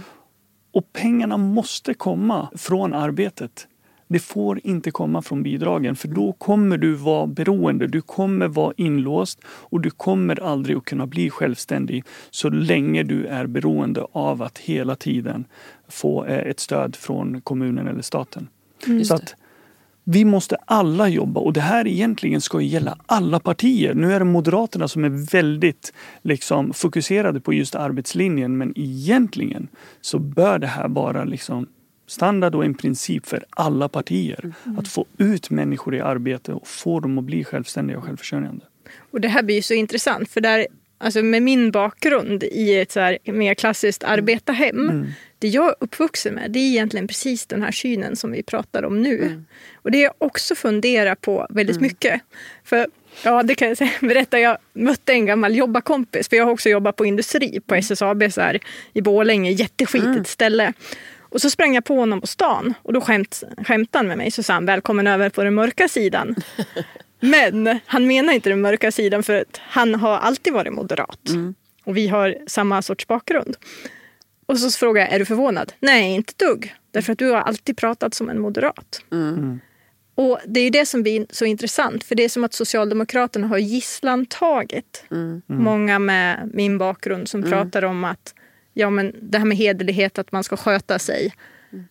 Och 0.73 0.93
pengarna 0.93 1.37
måste 1.37 1.93
komma 1.93 2.49
från 2.55 2.93
arbetet. 2.93 3.67
Det 4.07 4.19
får 4.19 4.59
inte 4.63 4.91
komma 4.91 5.21
från 5.21 5.43
bidragen 5.43 5.95
för 5.95 6.07
då 6.07 6.33
kommer 6.33 6.77
du 6.77 6.93
vara 6.93 7.27
beroende. 7.27 7.87
Du 7.87 8.01
kommer 8.01 8.47
vara 8.47 8.73
inlåst 8.77 9.39
och 9.45 9.81
du 9.81 9.89
kommer 9.89 10.43
aldrig 10.43 10.77
att 10.77 10.85
kunna 10.85 11.07
bli 11.07 11.29
självständig 11.29 12.03
så 12.29 12.49
länge 12.49 13.03
du 13.03 13.25
är 13.25 13.47
beroende 13.47 14.07
av 14.11 14.41
att 14.41 14.57
hela 14.57 14.95
tiden 14.95 15.45
få 15.87 16.25
eh, 16.25 16.37
ett 16.37 16.59
stöd 16.59 16.95
från 16.95 17.41
kommunen 17.41 17.87
eller 17.87 18.01
staten. 18.01 18.47
Just 18.85 19.07
Så 19.07 19.15
att 19.15 19.35
vi 20.07 20.25
måste 20.25 20.55
alla 20.65 21.09
jobba 21.09 21.39
och 21.39 21.53
det 21.53 21.61
här 21.61 21.87
egentligen 21.87 22.41
ska 22.41 22.61
gälla 22.61 22.97
alla 23.05 23.39
partier. 23.39 23.93
Nu 23.93 24.13
är 24.13 24.19
det 24.19 24.25
Moderaterna 24.25 24.87
som 24.87 25.03
är 25.03 25.31
väldigt 25.31 25.93
liksom, 26.21 26.73
fokuserade 26.73 27.39
på 27.39 27.53
just 27.53 27.75
arbetslinjen 27.75 28.57
men 28.57 28.73
egentligen 28.75 29.67
så 30.01 30.19
bör 30.19 30.59
det 30.59 30.67
här 30.67 30.87
vara 30.87 31.23
liksom 31.23 31.67
standard 32.07 32.55
och 32.55 32.65
en 32.65 32.73
princip 32.73 33.25
för 33.25 33.45
alla 33.49 33.89
partier. 33.89 34.53
Att 34.77 34.87
få 34.87 35.05
ut 35.17 35.49
människor 35.49 35.95
i 35.95 35.99
arbete 35.99 36.53
och 36.53 36.67
få 36.67 36.99
dem 36.99 37.17
att 37.17 37.23
bli 37.23 37.43
självständiga 37.43 37.97
och 37.97 38.03
självförsörjande. 38.03 38.65
Och 39.11 39.21
det 39.21 39.27
här 39.27 39.43
blir 39.43 39.55
ju 39.55 39.61
så 39.61 39.73
intressant 39.73 40.29
för 40.29 40.41
där, 40.41 40.67
alltså 40.97 41.23
med 41.23 41.43
min 41.43 41.71
bakgrund 41.71 42.43
i 42.43 42.75
ett 42.79 42.91
så 42.91 42.99
här 42.99 43.17
mer 43.23 43.53
klassiskt 43.53 44.03
arbetarhem. 44.03 45.07
Det 45.39 45.47
jag 45.47 45.67
är 45.67 45.75
uppvuxen 45.79 46.33
med 46.33 46.51
det 46.51 46.59
är 46.59 46.69
egentligen 46.69 47.07
precis 47.07 47.45
den 47.45 47.61
här 47.61 47.71
synen 47.71 48.15
som 48.15 48.31
vi 48.31 48.43
pratar 48.43 48.83
om 48.83 49.01
nu. 49.01 49.43
Och 49.75 49.91
det 49.91 49.97
jag 49.97 50.13
också 50.17 50.55
funderar 50.55 51.15
på 51.15 51.47
väldigt 51.49 51.81
mycket. 51.81 52.21
För 52.63 52.87
ja, 53.23 53.43
det 53.43 53.55
kan 53.55 53.67
jag 53.67 53.77
säga, 53.77 53.91
berätta. 54.01 54.39
Jag 54.39 54.57
mötte 54.73 55.13
en 55.13 55.25
gammal 55.25 55.55
jobbarkompis. 55.55 56.29
För 56.29 56.37
jag 56.37 56.45
har 56.45 56.51
också 56.51 56.69
jobbat 56.69 56.95
på 56.95 57.05
industri 57.05 57.59
på 57.65 57.75
SSAB 57.75 58.23
så 58.31 58.41
här, 58.41 58.59
i 58.93 59.01
Borlänge. 59.01 59.51
Jätteskitigt 59.51 60.27
ställe. 60.27 60.73
Och 61.35 61.41
så 61.41 61.49
sprang 61.49 61.75
jag 61.75 61.85
på 61.85 61.95
honom 61.95 62.21
på 62.21 62.27
stan 62.27 62.73
och 62.81 62.93
då 62.93 63.01
skämt, 63.01 63.43
skämtade 63.57 63.99
han 63.99 64.07
med 64.07 64.17
mig. 64.17 64.31
Så 64.31 64.43
sa 64.43 64.53
han 64.53 64.65
välkommen 64.65 65.07
över 65.07 65.29
på 65.29 65.43
den 65.43 65.53
mörka 65.53 65.87
sidan. 65.87 66.35
Men 67.19 67.79
han 67.85 68.07
menar 68.07 68.33
inte 68.33 68.49
den 68.49 68.61
mörka 68.61 68.91
sidan 68.91 69.23
för 69.23 69.41
att 69.41 69.61
han 69.61 69.95
har 69.95 70.17
alltid 70.17 70.53
varit 70.53 70.73
moderat. 70.73 71.19
Och 71.83 71.97
vi 71.97 72.07
har 72.07 72.37
samma 72.47 72.81
sorts 72.81 73.07
bakgrund. 73.07 73.55
Och 74.45 74.59
så 74.59 74.79
frågar 74.79 75.01
jag, 75.01 75.13
är 75.13 75.19
du 75.19 75.25
förvånad? 75.25 75.73
Nej, 75.79 76.15
inte 76.15 76.33
dugg. 76.45 76.75
Därför 76.91 77.11
att 77.11 77.19
du 77.19 77.29
har 77.31 77.41
alltid 77.41 77.77
pratat 77.77 78.13
som 78.13 78.29
en 78.29 78.39
moderat. 78.39 79.01
Och 80.15 80.39
det 80.45 80.59
är 80.59 80.63
ju 80.63 80.69
det 80.69 80.85
som 80.85 81.03
blir 81.03 81.25
så 81.29 81.45
intressant. 81.45 82.03
För 82.03 82.15
det 82.15 82.23
är 82.23 82.29
som 82.29 82.43
att 82.43 82.53
Socialdemokraterna 82.53 83.47
har 83.47 83.57
gisslantagit 83.57 85.05
många 85.45 85.99
med 85.99 86.49
min 86.53 86.77
bakgrund 86.77 87.29
som 87.29 87.43
pratar 87.43 87.83
om 87.83 88.03
att 88.03 88.33
ja, 88.75 88.89
men 88.89 89.15
det 89.21 89.37
här 89.37 89.45
med 89.45 89.57
hederlighet, 89.57 90.19
att 90.19 90.31
man 90.31 90.43
ska 90.43 90.57
sköta 90.57 90.99
sig. 90.99 91.33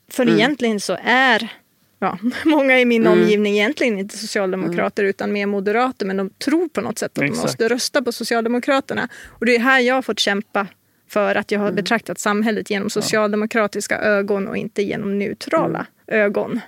För 0.08 0.28
egentligen 0.28 0.80
så 0.80 0.96
är 1.04 1.52
ja, 1.98 2.18
många 2.44 2.80
i 2.80 2.84
min 2.84 3.06
omgivning 3.06 3.54
egentligen 3.54 3.98
inte 3.98 4.18
socialdemokrater 4.18 5.04
utan 5.04 5.32
mer 5.32 5.46
moderater. 5.46 6.06
Men 6.06 6.16
de 6.16 6.30
tror 6.30 6.68
på 6.68 6.80
något 6.80 6.98
sätt 6.98 7.06
att 7.06 7.14
de 7.14 7.24
Exakt. 7.24 7.42
måste 7.42 7.68
rösta 7.68 8.02
på 8.02 8.12
Socialdemokraterna. 8.12 9.08
Och 9.28 9.46
det 9.46 9.56
är 9.56 9.60
här 9.60 9.80
jag 9.80 9.94
har 9.94 10.02
fått 10.02 10.18
kämpa 10.18 10.66
för 11.08 11.34
att 11.34 11.50
jag 11.50 11.60
har 11.60 11.72
betraktat 11.72 12.18
samhället 12.18 12.70
genom 12.70 12.90
socialdemokratiska 12.90 13.98
ögon 13.98 14.48
och 14.48 14.56
inte 14.56 14.82
genom 14.82 15.18
neutrala 15.18 15.86
ögon. 16.06 16.60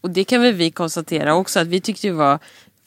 Och 0.00 0.10
det 0.10 0.24
kan 0.24 0.42
väl 0.42 0.52
vi 0.54 0.70
konstatera 0.70 1.34
också 1.34 1.60
att 1.60 1.66
vi 1.66 1.80
tyckte 1.80 2.06
det 2.08 2.12
var 2.12 2.38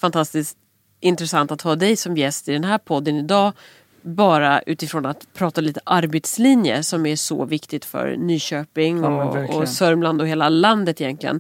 fantastiskt 0.01 0.57
intressant 0.99 1.51
att 1.51 1.61
ha 1.61 1.76
dig 1.76 1.95
som 1.95 2.17
gäst 2.17 2.47
i 2.49 2.51
den 2.51 2.63
här 2.63 2.78
podden 2.78 3.15
idag. 3.15 3.53
Bara 4.02 4.62
utifrån 4.62 5.06
att 5.06 5.28
prata 5.34 5.62
lite 5.62 5.80
arbetslinje 5.84 6.84
som 6.84 7.06
är 7.06 7.16
så 7.16 7.45
viktigt 7.45 7.86
för 7.86 8.16
Nyköping 8.18 8.97
Ja, 9.04 9.24
och, 9.24 9.36
verkligen. 9.36 9.62
och 9.62 9.70
Sörmland 9.70 10.22
och 10.22 10.28
hela 10.28 10.50
landet 10.50 11.02
egentligen. 11.02 11.39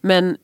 Men 0.00 0.36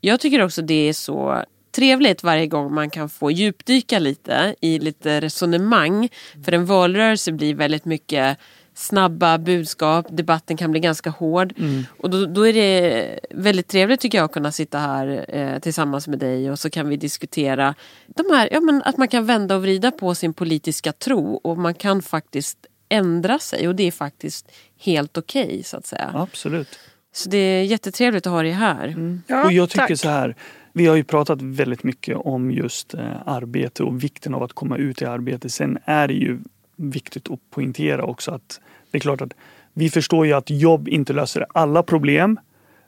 jag 0.00 0.20
tycker 0.20 0.44
också 0.44 0.62
det 0.62 0.88
är 0.88 0.92
så 0.92 1.44
trevligt 1.72 2.22
varje 2.22 2.46
gång 2.46 2.74
man 2.74 2.90
kan 2.90 3.08
få 3.08 3.30
djupdyka 3.30 3.98
lite 3.98 4.54
i 4.60 4.78
lite 4.78 5.20
resonemang. 5.20 6.08
För 6.44 6.52
en 6.52 6.66
valrörelse 6.66 7.32
blir 7.32 7.54
väldigt 7.54 7.84
mycket 7.84 8.38
snabba 8.74 9.38
budskap, 9.38 10.06
debatten 10.10 10.56
kan 10.56 10.70
bli 10.70 10.80
ganska 10.80 11.10
hård. 11.10 11.54
Och 11.98 12.10
då, 12.10 12.26
då 12.26 12.46
är 12.46 12.52
det 12.52 13.20
väldigt 13.30 13.68
trevligt 13.68 14.00
tycker 14.00 14.18
jag 14.18 14.24
att 14.24 14.32
kunna 14.32 14.52
sitta 14.52 14.78
här 14.78 15.24
eh, 15.28 15.58
tillsammans 15.58 16.08
med 16.08 16.18
dig 16.18 16.50
och 16.50 16.58
så 16.58 16.70
kan 16.70 16.88
vi 16.88 16.96
diskutera 16.96 17.74
de 18.06 18.26
här, 18.30 18.48
ja, 18.52 18.60
men 18.60 18.82
att 18.82 18.96
man 18.96 19.08
kan 19.08 19.26
vända 19.26 19.56
och 19.56 19.62
vrida 19.62 19.90
på 19.90 20.14
sin 20.14 20.32
politiska 20.34 20.92
tro 20.92 21.34
och 21.34 21.58
man 21.58 21.74
kan 21.74 22.02
faktiskt 22.02 22.58
ändra 22.88 23.38
sig 23.38 23.68
och 23.68 23.74
det 23.74 23.82
är 23.82 23.92
faktiskt 23.92 24.52
helt 24.80 25.18
okej 25.18 25.62
så 25.64 25.76
att 25.76 25.86
säga. 25.86 26.10
Absolut. 26.14 26.78
Så 27.12 27.28
det 27.28 27.38
är 27.38 27.64
jättetrevligt 27.64 28.26
att 28.26 28.32
ha 28.32 28.42
dig 28.42 28.52
här. 28.52 29.20
Ja, 29.26 29.44
och 29.44 29.52
jag 29.52 29.70
tycker 29.70 29.86
tack. 29.86 29.98
så 29.98 30.08
här. 30.08 30.36
Vi 30.72 30.86
har 30.86 30.96
ju 30.96 31.04
pratat 31.04 31.42
väldigt 31.42 31.82
mycket 31.82 32.16
om 32.16 32.50
just 32.50 32.94
eh, 32.94 33.28
arbete 33.28 33.82
och 33.82 34.04
vikten 34.04 34.34
av 34.34 34.42
att 34.42 34.52
komma 34.52 34.76
ut 34.76 35.02
i 35.02 35.04
arbete. 35.04 35.48
Sen 35.50 35.78
är 35.84 36.08
det 36.08 36.14
ju 36.14 36.38
viktigt 36.80 37.30
att 37.30 37.50
poängtera 37.50 38.04
också 38.04 38.30
att 38.30 38.60
det 38.90 38.98
är 38.98 39.00
klart 39.00 39.20
att 39.20 39.34
vi 39.72 39.90
förstår 39.90 40.26
ju 40.26 40.32
att 40.32 40.50
jobb 40.50 40.88
inte 40.88 41.12
löser 41.12 41.46
alla 41.54 41.82
problem. 41.82 42.40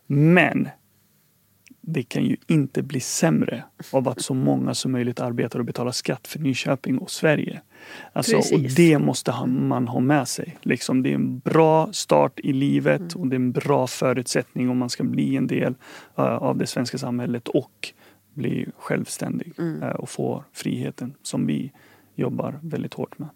Men 0.06 0.68
det 1.80 2.02
kan 2.02 2.24
ju 2.24 2.36
inte 2.46 2.82
bli 2.82 3.00
sämre 3.00 3.64
av 3.90 4.08
att 4.08 4.20
så 4.20 4.34
många 4.34 4.74
som 4.74 4.92
möjligt 4.92 5.20
arbetar 5.20 5.58
och 5.58 5.64
betalar 5.64 5.92
skatt 5.92 6.28
för 6.28 6.38
Nyköping 6.38 6.98
och 6.98 7.10
Sverige. 7.10 7.60
Alltså, 8.12 8.36
och 8.36 8.60
det 8.76 8.98
måste 8.98 9.46
man 9.46 9.88
ha 9.88 10.00
med 10.00 10.28
sig. 10.28 10.56
Liksom, 10.62 11.02
det 11.02 11.10
är 11.10 11.14
en 11.14 11.38
bra 11.38 11.92
start 11.92 12.40
i 12.40 12.52
livet 12.52 13.14
och 13.14 13.26
det 13.26 13.34
är 13.34 13.38
en 13.38 13.52
bra 13.52 13.86
förutsättning 13.86 14.70
om 14.70 14.78
man 14.78 14.90
ska 14.90 15.04
bli 15.04 15.36
en 15.36 15.46
del 15.46 15.74
eh, 16.18 16.24
av 16.24 16.58
det 16.58 16.66
svenska 16.66 16.98
samhället 16.98 17.48
och 17.48 17.92
bli 18.34 18.66
självständig 18.78 19.52
eh, 19.82 19.88
och 19.88 20.08
få 20.08 20.44
friheten 20.52 21.14
som 21.22 21.46
vi 21.46 21.72
jobbar 22.14 22.58
väldigt 22.62 22.94
hårt 22.94 23.18
med. 23.18 23.28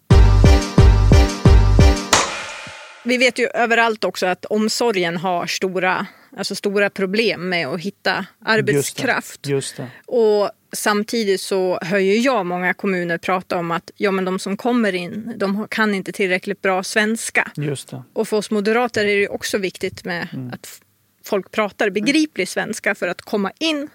Vi 3.07 3.17
vet 3.17 3.39
ju 3.39 3.47
överallt 3.53 4.03
också 4.03 4.25
att 4.25 4.45
omsorgen 4.45 5.17
har 5.17 5.45
stora, 5.45 6.07
alltså 6.37 6.55
stora 6.55 6.89
problem 6.89 7.49
med 7.49 7.67
att 7.67 7.79
hitta 7.81 8.25
arbetskraft. 8.45 9.47
Just 9.47 9.77
det. 9.77 9.87
Och 10.05 10.51
samtidigt 10.73 11.41
så 11.41 11.79
hör 11.81 11.97
ju 11.97 12.17
jag 12.17 12.45
många 12.45 12.73
kommuner 12.73 13.17
prata 13.17 13.57
om 13.57 13.71
att 13.71 13.91
ja, 13.97 14.11
men 14.11 14.25
de 14.25 14.39
som 14.39 14.57
kommer 14.57 14.95
in 14.95 15.33
de 15.37 15.67
kan 15.69 15.93
inte 15.93 16.11
tillräckligt 16.11 16.61
bra 16.61 16.83
svenska. 16.83 17.51
Just 17.55 17.89
det. 17.89 18.03
Och 18.13 18.27
för 18.27 18.37
oss 18.37 18.51
moderater 18.51 19.05
är 19.05 19.15
det 19.19 19.27
också 19.29 19.57
viktigt 19.57 20.05
med 20.05 20.27
att 20.53 20.65
f- 20.65 20.79
folk 21.23 21.51
pratar 21.51 21.89
begriplig 21.89 22.47
svenska 22.47 22.95
för 22.95 23.07
att 23.07 23.21
komma 23.21 23.51
in 23.59 23.89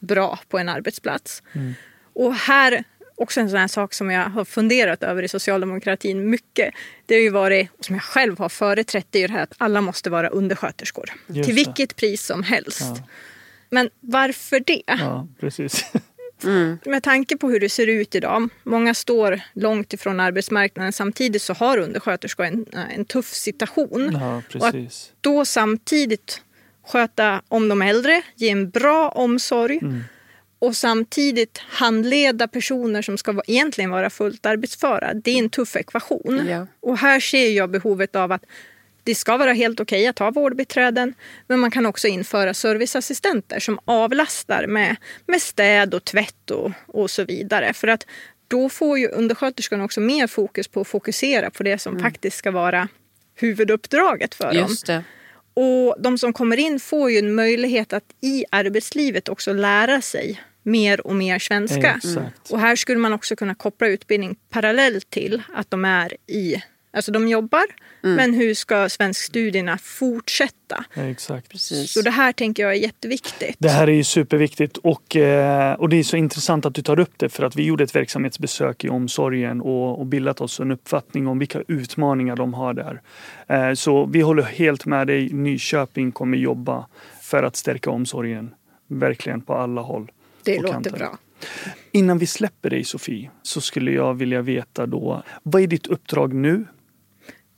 bra 0.00 0.38
på 0.48 0.58
en 0.58 0.68
arbetsplats. 0.68 1.42
Och 2.14 2.34
här, 2.34 2.84
också 3.16 3.40
en 3.40 3.50
sån 3.50 3.58
här 3.58 3.68
sak 3.68 3.94
som 3.94 4.10
jag 4.10 4.24
har 4.24 4.44
funderat 4.44 5.02
över 5.02 5.22
i 5.22 5.28
socialdemokratin 5.28 6.30
mycket. 6.30 6.74
Det 7.06 7.14
har 7.14 7.22
ju 7.22 7.30
varit, 7.30 7.70
och 7.78 7.84
som 7.84 7.94
jag 7.94 8.02
själv 8.02 8.38
har 8.38 8.48
företrätt, 8.48 9.06
det 9.10 9.18
är 9.18 9.20
ju 9.20 9.26
det 9.26 9.32
här 9.32 9.42
att 9.42 9.54
alla 9.58 9.80
måste 9.80 10.10
vara 10.10 10.28
undersköterskor. 10.28 11.10
Just 11.26 11.44
till 11.46 11.56
det. 11.56 11.64
vilket 11.64 11.96
pris 11.96 12.26
som 12.26 12.42
helst. 12.42 12.80
Ja. 12.80 12.98
Men 13.70 13.90
varför 14.00 14.60
det? 14.60 14.82
Ja, 14.86 15.28
precis. 15.40 15.84
Med 16.84 17.02
tanke 17.02 17.36
på 17.36 17.50
hur 17.50 17.60
det 17.60 17.68
ser 17.68 17.86
ut 17.86 18.14
idag, 18.14 18.48
många 18.62 18.94
står 18.94 19.40
långt 19.52 19.92
ifrån 19.92 20.20
arbetsmarknaden 20.20 20.92
samtidigt 20.92 21.42
så 21.42 21.52
har 21.52 21.78
undersköterskor 21.78 22.44
en, 22.44 22.66
en 22.90 23.04
tuff 23.04 23.32
situation. 23.32 24.18
Ja, 24.20 24.58
Och 24.58 24.66
att 24.66 24.74
då 25.20 25.44
samtidigt 25.44 26.42
sköta 26.86 27.42
om 27.48 27.68
de 27.68 27.82
äldre, 27.82 28.22
ge 28.34 28.50
en 28.50 28.70
bra 28.70 29.08
omsorg 29.08 29.80
och 30.66 30.76
samtidigt 30.76 31.58
handleda 31.58 32.48
personer 32.48 33.02
som 33.02 33.18
ska 33.18 33.42
egentligen 33.46 33.90
vara 33.90 34.10
fullt 34.10 34.46
arbetsföra. 34.46 35.14
Det 35.14 35.30
är 35.30 35.38
en 35.38 35.50
tuff 35.50 35.76
ekvation. 35.76 36.46
Ja. 36.48 36.66
Och 36.80 36.98
här 36.98 37.20
ser 37.20 37.50
jag 37.50 37.70
behovet 37.70 38.16
av 38.16 38.32
att 38.32 38.44
det 39.04 39.14
ska 39.14 39.36
vara 39.36 39.52
helt 39.52 39.80
okej 39.80 40.06
att 40.06 40.18
ha 40.18 40.30
vårdbiträden 40.30 41.14
men 41.46 41.60
man 41.60 41.70
kan 41.70 41.86
också 41.86 42.08
införa 42.08 42.54
serviceassistenter 42.54 43.60
som 43.60 43.78
avlastar 43.84 44.66
med, 44.66 44.96
med 45.26 45.42
städ 45.42 45.94
och 45.94 46.04
tvätt 46.04 46.50
och, 46.50 46.72
och 46.86 47.10
så 47.10 47.24
vidare. 47.24 47.72
För 47.72 47.88
att 47.88 48.06
då 48.48 48.68
får 48.68 48.98
ju 48.98 49.08
undersköterskan 49.08 49.80
också 49.80 50.00
mer 50.00 50.26
fokus 50.26 50.68
på 50.68 50.80
att 50.80 50.88
fokusera 50.88 51.50
på 51.50 51.62
det 51.62 51.78
som 51.78 51.98
faktiskt 51.98 52.36
ska 52.36 52.50
vara 52.50 52.88
huvuduppdraget 53.34 54.34
för 54.34 54.54
dem. 54.54 54.68
Just 54.68 54.86
det. 54.86 55.04
Och 55.54 55.96
de 55.98 56.18
som 56.18 56.32
kommer 56.32 56.56
in 56.56 56.80
får 56.80 57.10
ju 57.10 57.18
en 57.18 57.34
möjlighet 57.34 57.92
att 57.92 58.04
i 58.20 58.44
arbetslivet 58.50 59.28
också 59.28 59.52
lära 59.52 60.00
sig 60.00 60.40
mer 60.64 61.06
och 61.06 61.14
mer 61.14 61.38
svenska. 61.38 61.94
Exakt. 61.94 62.50
Och 62.50 62.60
här 62.60 62.76
skulle 62.76 62.98
man 62.98 63.12
också 63.12 63.36
kunna 63.36 63.54
koppla 63.54 63.86
utbildning 63.86 64.36
parallellt 64.50 65.10
till 65.10 65.42
att 65.54 65.70
de 65.70 65.84
är 65.84 66.16
i, 66.26 66.62
alltså 66.92 67.12
de 67.12 67.28
jobbar, 67.28 67.64
men 68.06 68.34
hur 68.34 68.54
ska 68.54 68.88
svenskstudierna 68.88 69.78
fortsätta? 69.78 70.84
Exakt. 70.94 71.48
Precis. 71.48 71.92
Så 71.92 72.02
det 72.02 72.10
här 72.10 72.32
tänker 72.32 72.62
jag 72.62 72.72
är 72.72 72.76
jätteviktigt. 72.76 73.56
Det 73.58 73.68
här 73.68 73.88
är 73.88 73.92
ju 73.92 74.04
superviktigt 74.04 74.76
och, 74.76 75.16
eh, 75.16 75.72
och 75.72 75.88
det 75.88 75.96
är 75.96 76.02
så 76.02 76.16
intressant 76.16 76.66
att 76.66 76.74
du 76.74 76.82
tar 76.82 76.98
upp 76.98 77.12
det 77.16 77.28
för 77.28 77.44
att 77.44 77.56
vi 77.56 77.62
gjorde 77.64 77.84
ett 77.84 77.96
verksamhetsbesök 77.96 78.84
i 78.84 78.88
omsorgen 78.88 79.60
och, 79.60 79.98
och 79.98 80.06
bildat 80.06 80.40
oss 80.40 80.60
en 80.60 80.70
uppfattning 80.70 81.26
om 81.26 81.38
vilka 81.38 81.62
utmaningar 81.68 82.36
de 82.36 82.54
har 82.54 82.74
där. 82.74 83.00
Eh, 83.48 83.74
så 83.74 84.06
vi 84.06 84.20
håller 84.20 84.42
helt 84.42 84.86
med 84.86 85.06
dig. 85.06 85.32
Nyköping 85.32 86.12
kommer 86.12 86.38
jobba 86.38 86.86
för 87.22 87.42
att 87.42 87.56
stärka 87.56 87.90
omsorgen. 87.90 88.54
Verkligen 88.86 89.40
på 89.40 89.54
alla 89.54 89.80
håll. 89.80 90.10
Det 90.44 90.60
låter 90.60 90.72
kanter. 90.72 90.90
bra. 90.90 91.18
Innan 91.92 92.18
vi 92.18 92.26
släpper 92.26 92.70
dig 92.70 92.84
Sofie 92.84 93.30
så 93.42 93.60
skulle 93.60 93.90
jag 93.90 94.14
vilja 94.14 94.42
veta 94.42 94.86
då 94.86 95.22
vad 95.42 95.62
är 95.62 95.66
ditt 95.66 95.86
uppdrag 95.86 96.34
nu? 96.34 96.66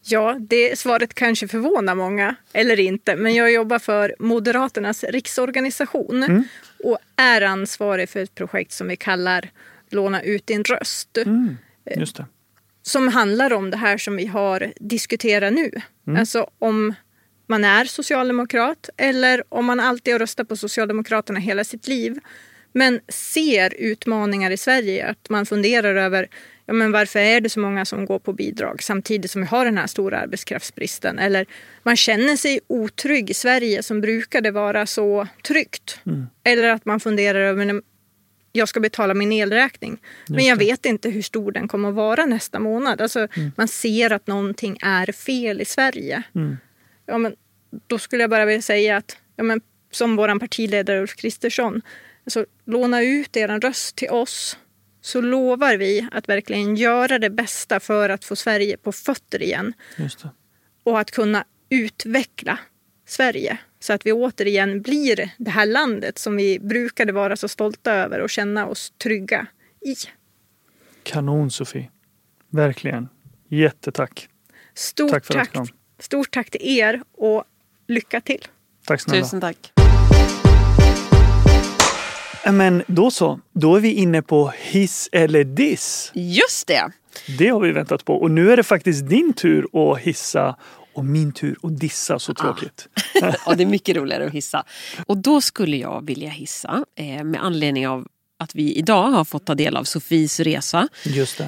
Ja, 0.08 0.36
det 0.40 0.78
svaret 0.78 1.14
kanske 1.14 1.48
förvånar 1.48 1.94
många, 1.94 2.34
eller 2.52 2.80
inte. 2.80 3.16
Men 3.16 3.34
jag 3.34 3.52
jobbar 3.52 3.78
för 3.78 4.14
Moderaternas 4.18 5.04
riksorganisation 5.04 6.44
och 6.84 6.98
är 7.16 7.42
ansvarig 7.42 8.08
för 8.08 8.20
ett 8.20 8.34
projekt 8.34 8.72
som 8.72 8.88
vi 8.88 8.96
kallar 8.96 9.50
Låna 9.90 10.22
ut 10.22 10.46
din 10.46 10.64
röst. 10.64 11.18
Just 11.96 12.16
det. 12.16 12.26
Som 12.82 13.08
handlar 13.08 13.52
om 13.52 13.70
det 13.70 13.76
här 13.76 13.98
som 13.98 14.16
vi 14.16 14.26
har 14.26 14.72
diskuterat 14.80 15.52
nu. 15.52 15.70
Alltså 16.18 16.50
om 16.58 16.94
man 17.46 17.64
är 17.64 17.84
socialdemokrat 17.84 18.90
eller 18.96 19.44
om 19.48 19.64
man 19.64 19.80
alltid 19.80 20.14
har 20.14 20.18
röstat 20.18 20.48
på 20.48 20.56
Socialdemokraterna 20.56 21.40
hela 21.40 21.64
sitt 21.64 21.88
liv 21.88 22.20
men 22.72 23.00
ser 23.08 23.74
utmaningar 23.74 24.50
i 24.50 24.56
Sverige. 24.56 25.06
Att 25.06 25.30
man 25.30 25.46
funderar 25.46 25.94
över 25.94 26.28
ja, 26.66 26.72
men 26.72 26.92
varför 26.92 27.18
är 27.18 27.40
det 27.40 27.48
så 27.48 27.60
många 27.60 27.84
som 27.84 28.06
går 28.06 28.18
på 28.18 28.32
bidrag 28.32 28.82
samtidigt 28.82 29.30
som 29.30 29.40
vi 29.40 29.46
har 29.46 29.64
den 29.64 29.78
här 29.78 29.86
stora 29.86 30.18
arbetskraftsbristen. 30.18 31.18
Eller 31.18 31.46
man 31.82 31.96
känner 31.96 32.36
sig 32.36 32.60
otrygg 32.66 33.30
i 33.30 33.34
Sverige 33.34 33.82
som 33.82 34.00
brukade 34.00 34.50
vara 34.50 34.86
så 34.86 35.28
tryggt. 35.42 36.00
Eller 36.44 36.68
att 36.68 36.84
man 36.84 37.00
funderar 37.00 37.40
över 37.40 37.64
men 37.64 37.82
jag 38.52 38.68
ska 38.68 38.80
betala 38.80 39.14
min 39.14 39.32
elräkning. 39.32 39.98
Men 40.28 40.44
jag 40.44 40.56
vet 40.56 40.86
inte 40.86 41.10
hur 41.10 41.22
stor 41.22 41.52
den 41.52 41.68
kommer 41.68 41.88
att 41.88 41.94
vara 41.94 42.26
nästa 42.26 42.58
månad. 42.58 43.00
Alltså, 43.00 43.28
Man 43.56 43.68
ser 43.68 44.12
att 44.12 44.26
någonting 44.26 44.78
är 44.82 45.12
fel 45.12 45.60
i 45.60 45.64
Sverige. 45.64 46.22
Ja, 47.06 47.18
men 47.18 47.36
då 47.86 47.98
skulle 47.98 48.22
jag 48.22 48.30
bara 48.30 48.44
vilja 48.44 48.62
säga 48.62 48.96
att 48.96 49.16
ja, 49.36 49.44
men, 49.44 49.60
som 49.90 50.16
vår 50.16 50.38
partiledare 50.38 51.00
Ulf 51.00 51.16
Kristersson, 51.16 51.82
alltså, 52.26 52.46
låna 52.64 53.02
ut 53.02 53.36
er 53.36 53.60
röst 53.60 53.96
till 53.96 54.10
oss 54.10 54.58
så 55.00 55.20
lovar 55.20 55.76
vi 55.76 56.08
att 56.12 56.28
verkligen 56.28 56.76
göra 56.76 57.18
det 57.18 57.30
bästa 57.30 57.80
för 57.80 58.08
att 58.08 58.24
få 58.24 58.36
Sverige 58.36 58.76
på 58.76 58.92
fötter 58.92 59.42
igen 59.42 59.72
Just 59.96 60.22
det. 60.22 60.30
och 60.82 61.00
att 61.00 61.10
kunna 61.10 61.44
utveckla 61.68 62.58
Sverige 63.06 63.58
så 63.80 63.92
att 63.92 64.06
vi 64.06 64.12
återigen 64.12 64.82
blir 64.82 65.30
det 65.38 65.50
här 65.50 65.66
landet 65.66 66.18
som 66.18 66.36
vi 66.36 66.58
brukade 66.58 67.12
vara 67.12 67.36
så 67.36 67.48
stolta 67.48 67.92
över 67.92 68.20
och 68.20 68.30
känna 68.30 68.66
oss 68.66 68.92
trygga 68.98 69.46
i. 69.80 69.94
Kanon 71.02 71.50
Sofie. 71.50 71.90
Verkligen. 72.50 73.08
Jättetack. 73.48 74.28
Stort 74.74 75.10
Tack 75.10 75.26
tack, 75.26 75.56
stort 75.98 76.30
tack 76.30 76.50
till 76.50 76.78
er 76.78 77.02
och 77.12 77.44
lycka 77.88 78.20
till! 78.20 78.46
Tack 78.84 79.00
snälla. 79.00 79.22
Tusen 79.22 79.40
tack. 79.40 79.72
Men 82.52 82.82
då 82.86 83.10
så, 83.10 83.40
då 83.52 83.76
är 83.76 83.80
vi 83.80 83.92
inne 83.92 84.22
på 84.22 84.52
hiss 84.58 85.08
eller 85.12 85.44
diss. 85.44 86.10
Just 86.14 86.66
det. 86.66 86.90
Det 87.38 87.48
har 87.48 87.60
vi 87.60 87.72
väntat 87.72 88.04
på 88.04 88.14
och 88.14 88.30
nu 88.30 88.52
är 88.52 88.56
det 88.56 88.62
faktiskt 88.62 89.08
din 89.08 89.32
tur 89.32 89.66
att 89.72 89.98
hissa 89.98 90.56
och 90.94 91.04
min 91.04 91.32
tur 91.32 91.56
att 91.62 91.78
dissa. 91.80 92.18
Så 92.18 92.34
tråkigt. 92.34 92.88
Ja, 93.46 93.54
det 93.54 93.62
är 93.62 93.66
mycket 93.66 93.96
roligare 93.96 94.26
att 94.26 94.32
hissa. 94.32 94.64
Och 95.06 95.16
då 95.16 95.40
skulle 95.40 95.76
jag 95.76 96.06
vilja 96.06 96.30
hissa 96.30 96.84
eh, 96.94 97.24
med 97.24 97.44
anledning 97.44 97.88
av 97.88 98.06
att 98.38 98.54
vi 98.54 98.74
idag 98.74 99.02
har 99.10 99.24
fått 99.24 99.44
ta 99.46 99.54
del 99.54 99.76
av 99.76 99.84
Sofies 99.84 100.40
resa 100.40 100.88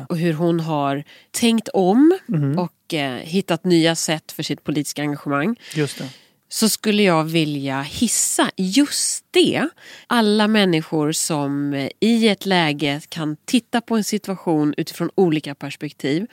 och 0.09 0.17
hur 0.19 0.33
hon 0.33 0.61
har 0.61 1.05
tänkt 1.31 1.69
om 1.69 2.19
och 2.59 2.95
eh, 2.95 3.15
hittat 3.15 3.65
nya 3.65 3.95
sätt 3.97 4.33
för 4.33 4.43
sitt 4.43 4.65
politiska 4.65 5.03
engagemang. 5.03 5.57
Just 5.75 5.99
det. 5.99 6.09
Så 6.49 6.69
skulle 6.69 7.03
jag 7.03 7.25
vilja 7.25 7.83
hissa 7.83 8.51
just 8.57 9.25
det. 9.31 9.69
Alla 10.07 10.49
människor 10.49 11.13
som 11.13 11.75
eh, 11.75 11.89
i 12.01 12.29
ett 12.29 12.47
läge 12.47 13.01
kan 13.09 13.37
titta 13.45 13.81
på 13.81 13.97
en 13.97 14.05
situation 14.05 14.75
utifrån 14.77 15.11
olika 15.15 15.55
perspektiv 15.55 16.27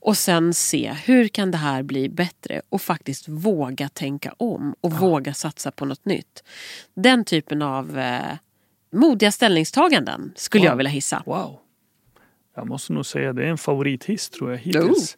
och 0.00 0.16
sen 0.16 0.54
se 0.54 0.92
hur 1.04 1.28
kan 1.28 1.50
det 1.50 1.58
här 1.58 1.82
bli 1.82 2.08
bättre 2.08 2.62
och 2.68 2.82
faktiskt 2.82 3.28
våga 3.28 3.88
tänka 3.88 4.34
om 4.36 4.74
och 4.80 4.92
våga 4.92 5.34
satsa 5.34 5.70
på 5.70 5.84
något 5.84 6.04
nytt. 6.04 6.42
Den 6.94 7.24
typen 7.24 7.62
av 7.62 7.98
eh, 7.98 8.20
modiga 8.92 9.32
ställningstaganden 9.32 10.32
skulle 10.36 10.62
Wow. 10.62 10.68
jag 10.70 10.76
vilja 10.76 10.90
hissa. 10.90 11.22
Wow. 11.26 11.58
Jag 12.56 12.66
måste 12.68 12.92
nog 12.92 13.06
säga 13.06 13.32
det 13.32 13.44
är 13.44 13.50
en 13.50 13.58
favorithiss 13.58 14.30
tror 14.30 14.50
jag 14.50 14.58
hittills. 14.58 15.16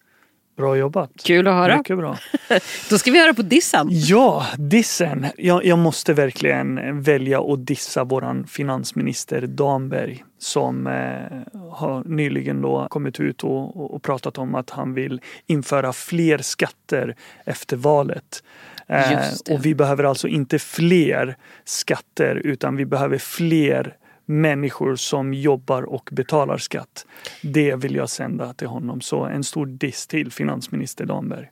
Bra 0.56 0.76
jobbat. 0.76 1.10
Kul 1.24 1.48
att 1.48 1.54
höra. 1.54 1.76
Mycket 1.76 1.96
bra. 1.96 2.18
Då 2.90 2.98
ska 2.98 3.10
vi 3.10 3.20
höra 3.20 3.34
på 3.34 3.42
dissen. 3.42 3.88
Ja, 3.90 4.46
dissen. 4.58 5.26
Jag, 5.36 5.64
jag 5.64 5.78
måste 5.78 6.14
verkligen 6.14 7.02
välja 7.02 7.40
att 7.40 7.66
dissa 7.66 8.04
våran 8.04 8.46
finansminister 8.46 9.46
Damberg 9.46 10.24
som 10.38 10.86
eh, 10.86 11.60
har 11.70 12.04
nyligen 12.04 12.62
då 12.62 12.86
kommit 12.90 13.20
ut 13.20 13.44
och, 13.44 13.94
och, 13.94 14.02
pratat 14.02 14.38
om 14.38 14.54
att 14.54 14.70
han 14.70 14.94
vill 14.94 15.20
införa 15.46 15.92
fler 15.92 16.38
skatter 16.38 17.16
efter 17.44 17.76
valet. 17.76 18.42
Eh, 18.86 19.18
och 19.50 19.66
vi 19.66 19.74
behöver 19.74 20.04
alltså 20.04 20.28
inte 20.28 20.58
fler 20.58 21.36
skatter 21.64 22.34
utan 22.44 22.76
vi 22.76 22.86
behöver 22.86 23.18
fler 23.18 23.96
människor 24.30 24.96
som 24.96 25.34
jobbar 25.34 25.82
och 25.82 26.08
betalar 26.12 26.58
skatt. 26.58 27.06
Det 27.42 27.74
vill 27.76 27.94
jag 27.94 28.10
sända 28.10 28.54
till 28.54 28.68
honom. 28.68 29.00
Så 29.00 29.24
en 29.24 29.44
stor 29.44 29.66
diss 29.66 30.06
till 30.06 30.32
finansminister 30.32 31.04
Damberg. 31.04 31.46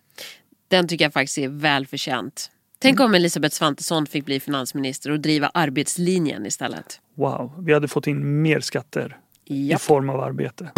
Den 0.69 0.89
tycker 0.89 1.05
jag 1.05 1.13
faktiskt 1.13 1.39
är 1.39 1.49
välförtjänt. 1.49 2.51
Tänk 2.79 3.01
om 3.01 3.15
Elisabeth 3.15 3.55
Svantesson 3.55 4.07
fick 4.07 4.25
bli 4.25 4.41
finansminister 4.41 5.11
och 5.11 5.21
driva 5.21 5.51
arbetslinjen 5.55 6.47
istället. 6.47 7.01
Wow, 7.15 7.65
vi 7.67 7.75
hade 7.75 7.89
fått 7.89 8.07
in 8.07 8.43
mer 8.43 8.61
skatter 8.61 9.17
i 9.45 9.69
Japp. 9.71 9.81
form 9.81 10.11
av 10.11 10.21
arbete. 10.21 10.71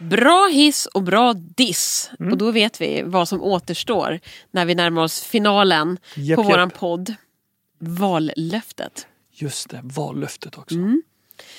Bra 0.00 0.48
hiss 0.52 0.86
och 0.86 1.02
bra 1.02 1.32
diss. 1.32 2.10
Mm. 2.20 2.32
Och 2.32 2.38
då 2.38 2.50
vet 2.50 2.80
vi 2.80 3.02
vad 3.02 3.28
som 3.28 3.42
återstår 3.42 4.20
när 4.50 4.64
vi 4.64 4.74
närmar 4.74 5.02
oss 5.02 5.22
finalen 5.24 5.98
Japp, 6.16 6.36
på 6.36 6.42
japp. 6.42 6.52
våran 6.52 6.70
podd. 6.70 7.14
Vallöftet. 7.84 9.06
Just 9.30 9.70
det, 9.70 9.80
vallöftet 9.82 10.58
också. 10.58 10.74
Mm. 10.76 11.02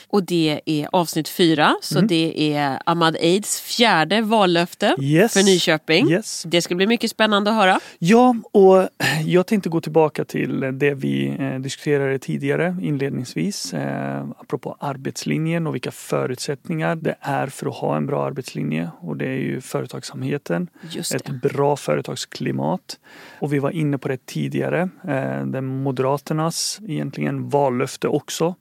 Och 0.08 0.24
det 0.24 0.62
är 0.66 0.88
avsnitt 0.92 1.30
fyra, 1.30 1.76
så 1.82 1.98
Mm. 1.98 2.08
det 2.08 2.54
är 2.56 2.80
Ahmad 2.86 3.16
Aids 3.16 3.62
fjärde 3.62 4.22
vallöfte 4.22 4.96
Yes. 5.02 5.34
för 5.34 5.44
Nyköping. 5.44 6.10
Yes. 6.12 6.44
Det 6.48 6.62
ska 6.62 6.76
bli 6.76 6.88
mycket 6.88 7.12
spännande 7.12 7.50
att 7.52 7.56
höra. 7.58 7.80
Ja, 8.00 8.36
och 8.52 8.90
jag 9.26 9.48
tänkte 9.48 9.70
gå 9.70 9.82
tillbaka 9.82 10.26
till 10.26 10.60
det 10.74 10.94
vi 10.94 11.36
eh, 11.40 11.60
diskuterade 11.60 12.20
tidigare 12.20 12.76
inledningsvis. 12.82 13.74
Eh, 13.74 14.24
apropå 14.40 14.78
arbetslinjen 14.80 15.68
och 15.68 15.74
vilka 15.76 15.92
förutsättningar 15.92 16.96
det 16.96 17.16
är 17.22 17.48
för 17.48 17.68
att 17.68 17.76
ha 17.76 17.98
en 17.98 18.06
bra 18.06 18.26
arbetslinje. 18.26 18.90
Och 19.00 19.18
det 19.18 19.26
är 19.26 19.38
ju 19.38 19.62
företagsamheten, 19.62 20.68
ett 21.16 21.30
bra 21.42 21.76
företagsklimat. 21.76 23.00
Och 23.40 23.54
vi 23.54 23.60
var 23.60 23.72
inne 23.72 23.98
på 23.98 24.08
det 24.08 24.26
tidigare. 24.26 24.90
Eh, 25.08 25.46
det 25.46 25.62
Moderaternas 25.62 26.80
egentligen 26.88 27.50
vallöfte 27.50 28.08
också 28.08 28.56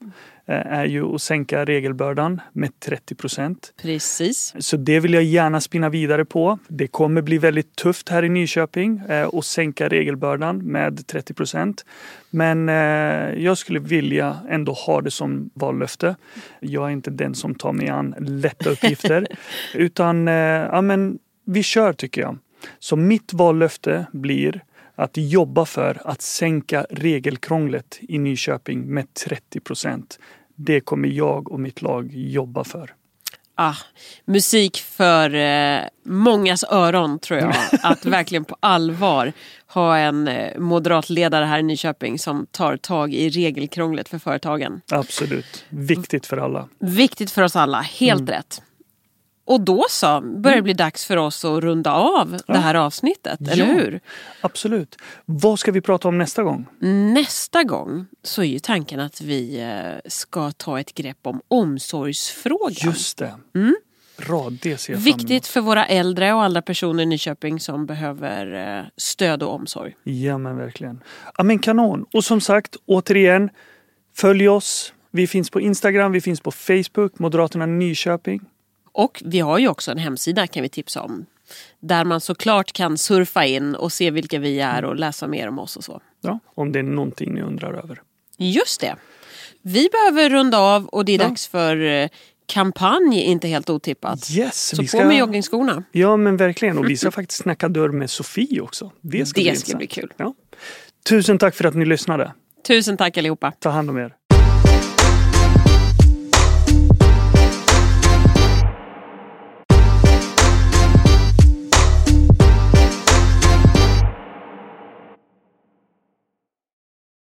är 0.47 0.85
ju 0.85 1.15
att 1.15 1.23
sänka 1.23 1.65
regelbördan 1.65 2.41
med 2.53 2.81
30 2.81 3.15
procent. 3.15 3.73
Precis. 3.83 4.55
Så 4.59 4.77
det 4.77 5.01
vill 5.01 5.15
jag 5.15 5.25
gärna 5.25 5.61
spinna 5.61 5.89
vidare 5.89 6.25
på. 6.25 6.59
Det 6.69 6.87
kommer 6.87 7.23
bli 7.23 7.39
väldigt 7.39 7.77
tufft 7.77 8.09
här 8.09 8.25
i 8.25 8.29
Nyköping 8.29 8.99
eh, 9.09 9.29
att 9.33 9.45
sänka 9.45 9.89
regelbördan 9.89 10.59
med 10.59 11.07
30 11.07 11.35
procent. 11.35 11.85
Men 12.31 12.69
eh, 12.69 12.75
jag 13.45 13.59
skulle 13.59 13.79
vilja 13.79 14.37
ändå 14.49 14.73
ha 14.73 15.01
det 15.01 15.11
som 15.11 15.51
vallöfte. 15.55 16.17
Jag 16.61 16.87
är 16.87 16.91
inte 16.91 17.11
den 17.11 17.35
som 17.35 17.55
tar 17.55 17.73
mig 17.73 17.89
an 17.89 18.15
lätta 18.19 18.71
uppgifter. 18.71 19.27
utan 19.75 20.29
eh, 20.29 20.35
ja, 20.35 20.81
men 20.81 21.19
vi 21.45 21.63
kör 21.63 21.93
tycker 21.93 22.21
jag. 22.21 22.39
Så 22.79 22.97
mitt 22.97 23.33
vallöfte 23.33 24.07
blir 24.13 24.63
att 25.03 25.17
jobba 25.17 25.65
för 25.65 26.01
att 26.05 26.23
sänka 26.23 26.87
regelkrånglet 26.91 27.99
i 28.01 28.19
Nyköping 28.19 28.95
med 28.95 29.15
30 29.15 29.61
procent. 29.61 30.19
Det 30.55 30.81
kommer 30.81 31.09
jag 31.09 31.53
och 31.53 31.61
mitt 31.61 31.83
lag 31.83 32.11
jobba 32.15 32.65
för. 32.65 32.95
Ah, 33.55 33.75
musik 34.25 34.77
för 34.77 35.35
eh, 35.35 35.81
mångas 36.03 36.65
öron 36.71 37.19
tror 37.19 37.41
jag. 37.41 37.55
Att 37.83 38.05
verkligen 38.05 38.45
på 38.45 38.57
allvar 38.61 39.33
ha 39.67 39.99
en 39.99 40.29
eh, 40.29 40.59
moderatledare 40.59 41.45
här 41.45 41.59
i 41.59 41.63
Nyköping 41.63 42.19
som 42.19 42.47
tar 42.51 42.77
tag 42.77 43.15
i 43.15 43.31
regelkrånglet 43.31 44.09
för 44.09 44.19
företagen. 44.19 44.81
Absolut. 44.91 45.65
Viktigt 45.69 46.27
för 46.27 46.37
alla. 46.37 46.69
Viktigt 46.79 47.31
för 47.31 47.43
oss 47.43 47.57
alla, 47.57 47.81
helt 47.81 48.31
rätt. 48.31 48.63
Och 49.45 49.61
då 49.61 49.87
så 49.91 50.21
börjar 50.21 50.57
det 50.57 50.63
bli 50.63 50.73
dags 50.73 51.05
för 51.05 51.17
oss 51.17 51.45
att 51.45 51.63
runda 51.63 51.93
av 51.93 52.37
det 52.47 52.59
här 52.59 52.75
avsnittet, 52.75 53.41
eller 53.41 53.67
Ja. 53.67 53.73
hur? 53.75 54.01
Absolut. 54.41 54.97
Vad 55.25 55.59
ska 55.59 55.73
vi 55.73 55.81
prata 55.81 56.09
om 56.09 56.19
nästa 56.19 56.43
gång? 56.43 56.67
Nästa 57.15 57.65
gång 57.65 58.07
så 58.23 58.43
är 58.43 58.47
ju 58.47 58.59
tanken 58.59 59.01
att 59.01 59.21
vi 59.21 59.61
eh, 59.61 60.11
ska 60.11 60.51
ta 60.53 60.81
ett 60.81 60.95
grepp 60.95 61.19
om 61.23 61.41
omsorgsfrågan. 61.49 62.75
Just 62.93 63.19
det. 63.19 63.35
Bra, 64.27 64.51
det 64.51 64.77
ser 64.79 64.93
jag. 64.93 65.01
Viktigt 65.01 65.47
för 65.47 65.61
våra 65.61 65.87
äldre 65.87 66.33
och 66.33 66.43
alla 66.43 66.63
personer 66.63 67.03
i 67.03 67.07
Nyköping 67.07 67.61
som 67.61 67.87
behöver 67.87 68.79
eh, 68.79 68.85
stöd 68.97 69.43
och 69.43 69.55
omsorg. 69.55 69.95
Ja 70.05 70.39
men 70.39 70.57
verkligen. 70.57 71.01
Ja 71.39 71.45
men 71.45 71.59
kanon. 71.59 72.07
Och 72.13 72.25
som 72.25 72.41
sagt, 72.41 72.77
återigen, 72.87 73.51
följ 74.17 74.49
oss. 74.49 74.93
Vi 75.11 75.27
finns 75.27 75.51
på 75.51 75.61
Instagram, 75.61 76.13
vi 76.13 76.21
finns 76.21 76.41
på 76.41 76.51
Facebook, 76.51 77.19
Moderaterna 77.19 77.67
Nyköping. 77.67 78.41
Och 78.93 79.23
vi 79.25 79.41
har 79.41 79.59
ju 79.59 79.69
också 79.69 79.91
en 79.91 79.99
hemsida 79.99 80.47
kan 80.47 80.63
vi 80.63 80.69
tipsa 80.69 81.03
om. 81.03 81.27
Där 81.81 82.05
man 82.05 82.21
såklart 82.21 82.73
kan 82.73 82.99
surfa 82.99 83.45
in 83.47 83.75
och 83.75 83.93
se 83.93 84.11
vilka 84.11 84.39
vi 84.39 84.61
är 84.61 84.85
och 84.85 84.97
läsa 84.97 85.27
mer 85.27 85.49
om 85.49 85.59
oss 85.59 85.77
och 85.77 85.85
så. 85.85 86.01
Ja, 86.21 86.39
om 86.55 86.73
det 86.73 86.79
är 86.79 86.83
någonting 86.83 87.35
ni 87.35 87.41
undrar 87.43 87.73
över. 87.75 88.03
Just 88.39 88.81
det. 88.81 88.97
Vi 89.63 89.89
behöver 89.93 90.31
runda 90.31 90.59
av 90.59 90.87
och 90.87 91.05
det 91.05 91.13
är 91.13 91.19
Ja. 91.19 91.29
dags 91.29 91.47
för 91.47 91.77
eh, 91.77 92.09
kampanj, 92.47 93.21
inte 93.23 93.49
helt 93.49 93.71
otippat. 93.71 94.31
Yes, 94.31 94.69
Så 94.69 94.77
på 94.77 94.89
ska... 94.89 95.05
med 95.05 95.17
joggingskorna. 95.19 95.85
Ja 95.93 96.17
men 96.17 96.37
verkligen. 96.37 96.79
Och 96.79 96.89
vi 96.91 96.97
ska 96.97 97.11
faktiskt 97.11 97.43
snacka 97.43 97.69
dörr 97.69 97.89
med 97.91 98.11
Sofie 98.11 98.61
också. 98.61 98.93
Det 99.01 99.27
ska, 99.27 99.41
Det 99.41 99.51
bli, 99.51 99.57
ska 99.57 99.77
bli 99.77 99.87
kul. 99.87 100.13
Ja. 100.17 100.35
Tusen 101.09 101.39
tack 101.39 101.55
för 101.55 101.65
att 101.65 101.75
ni 101.75 101.85
lyssnade. 101.85 102.33
Tusen 102.67 102.97
tack 102.97 103.19
allihopa. 103.19 103.53
Ta 103.59 103.71
hand 103.71 103.91
om 103.91 103.99
er. 103.99 104.15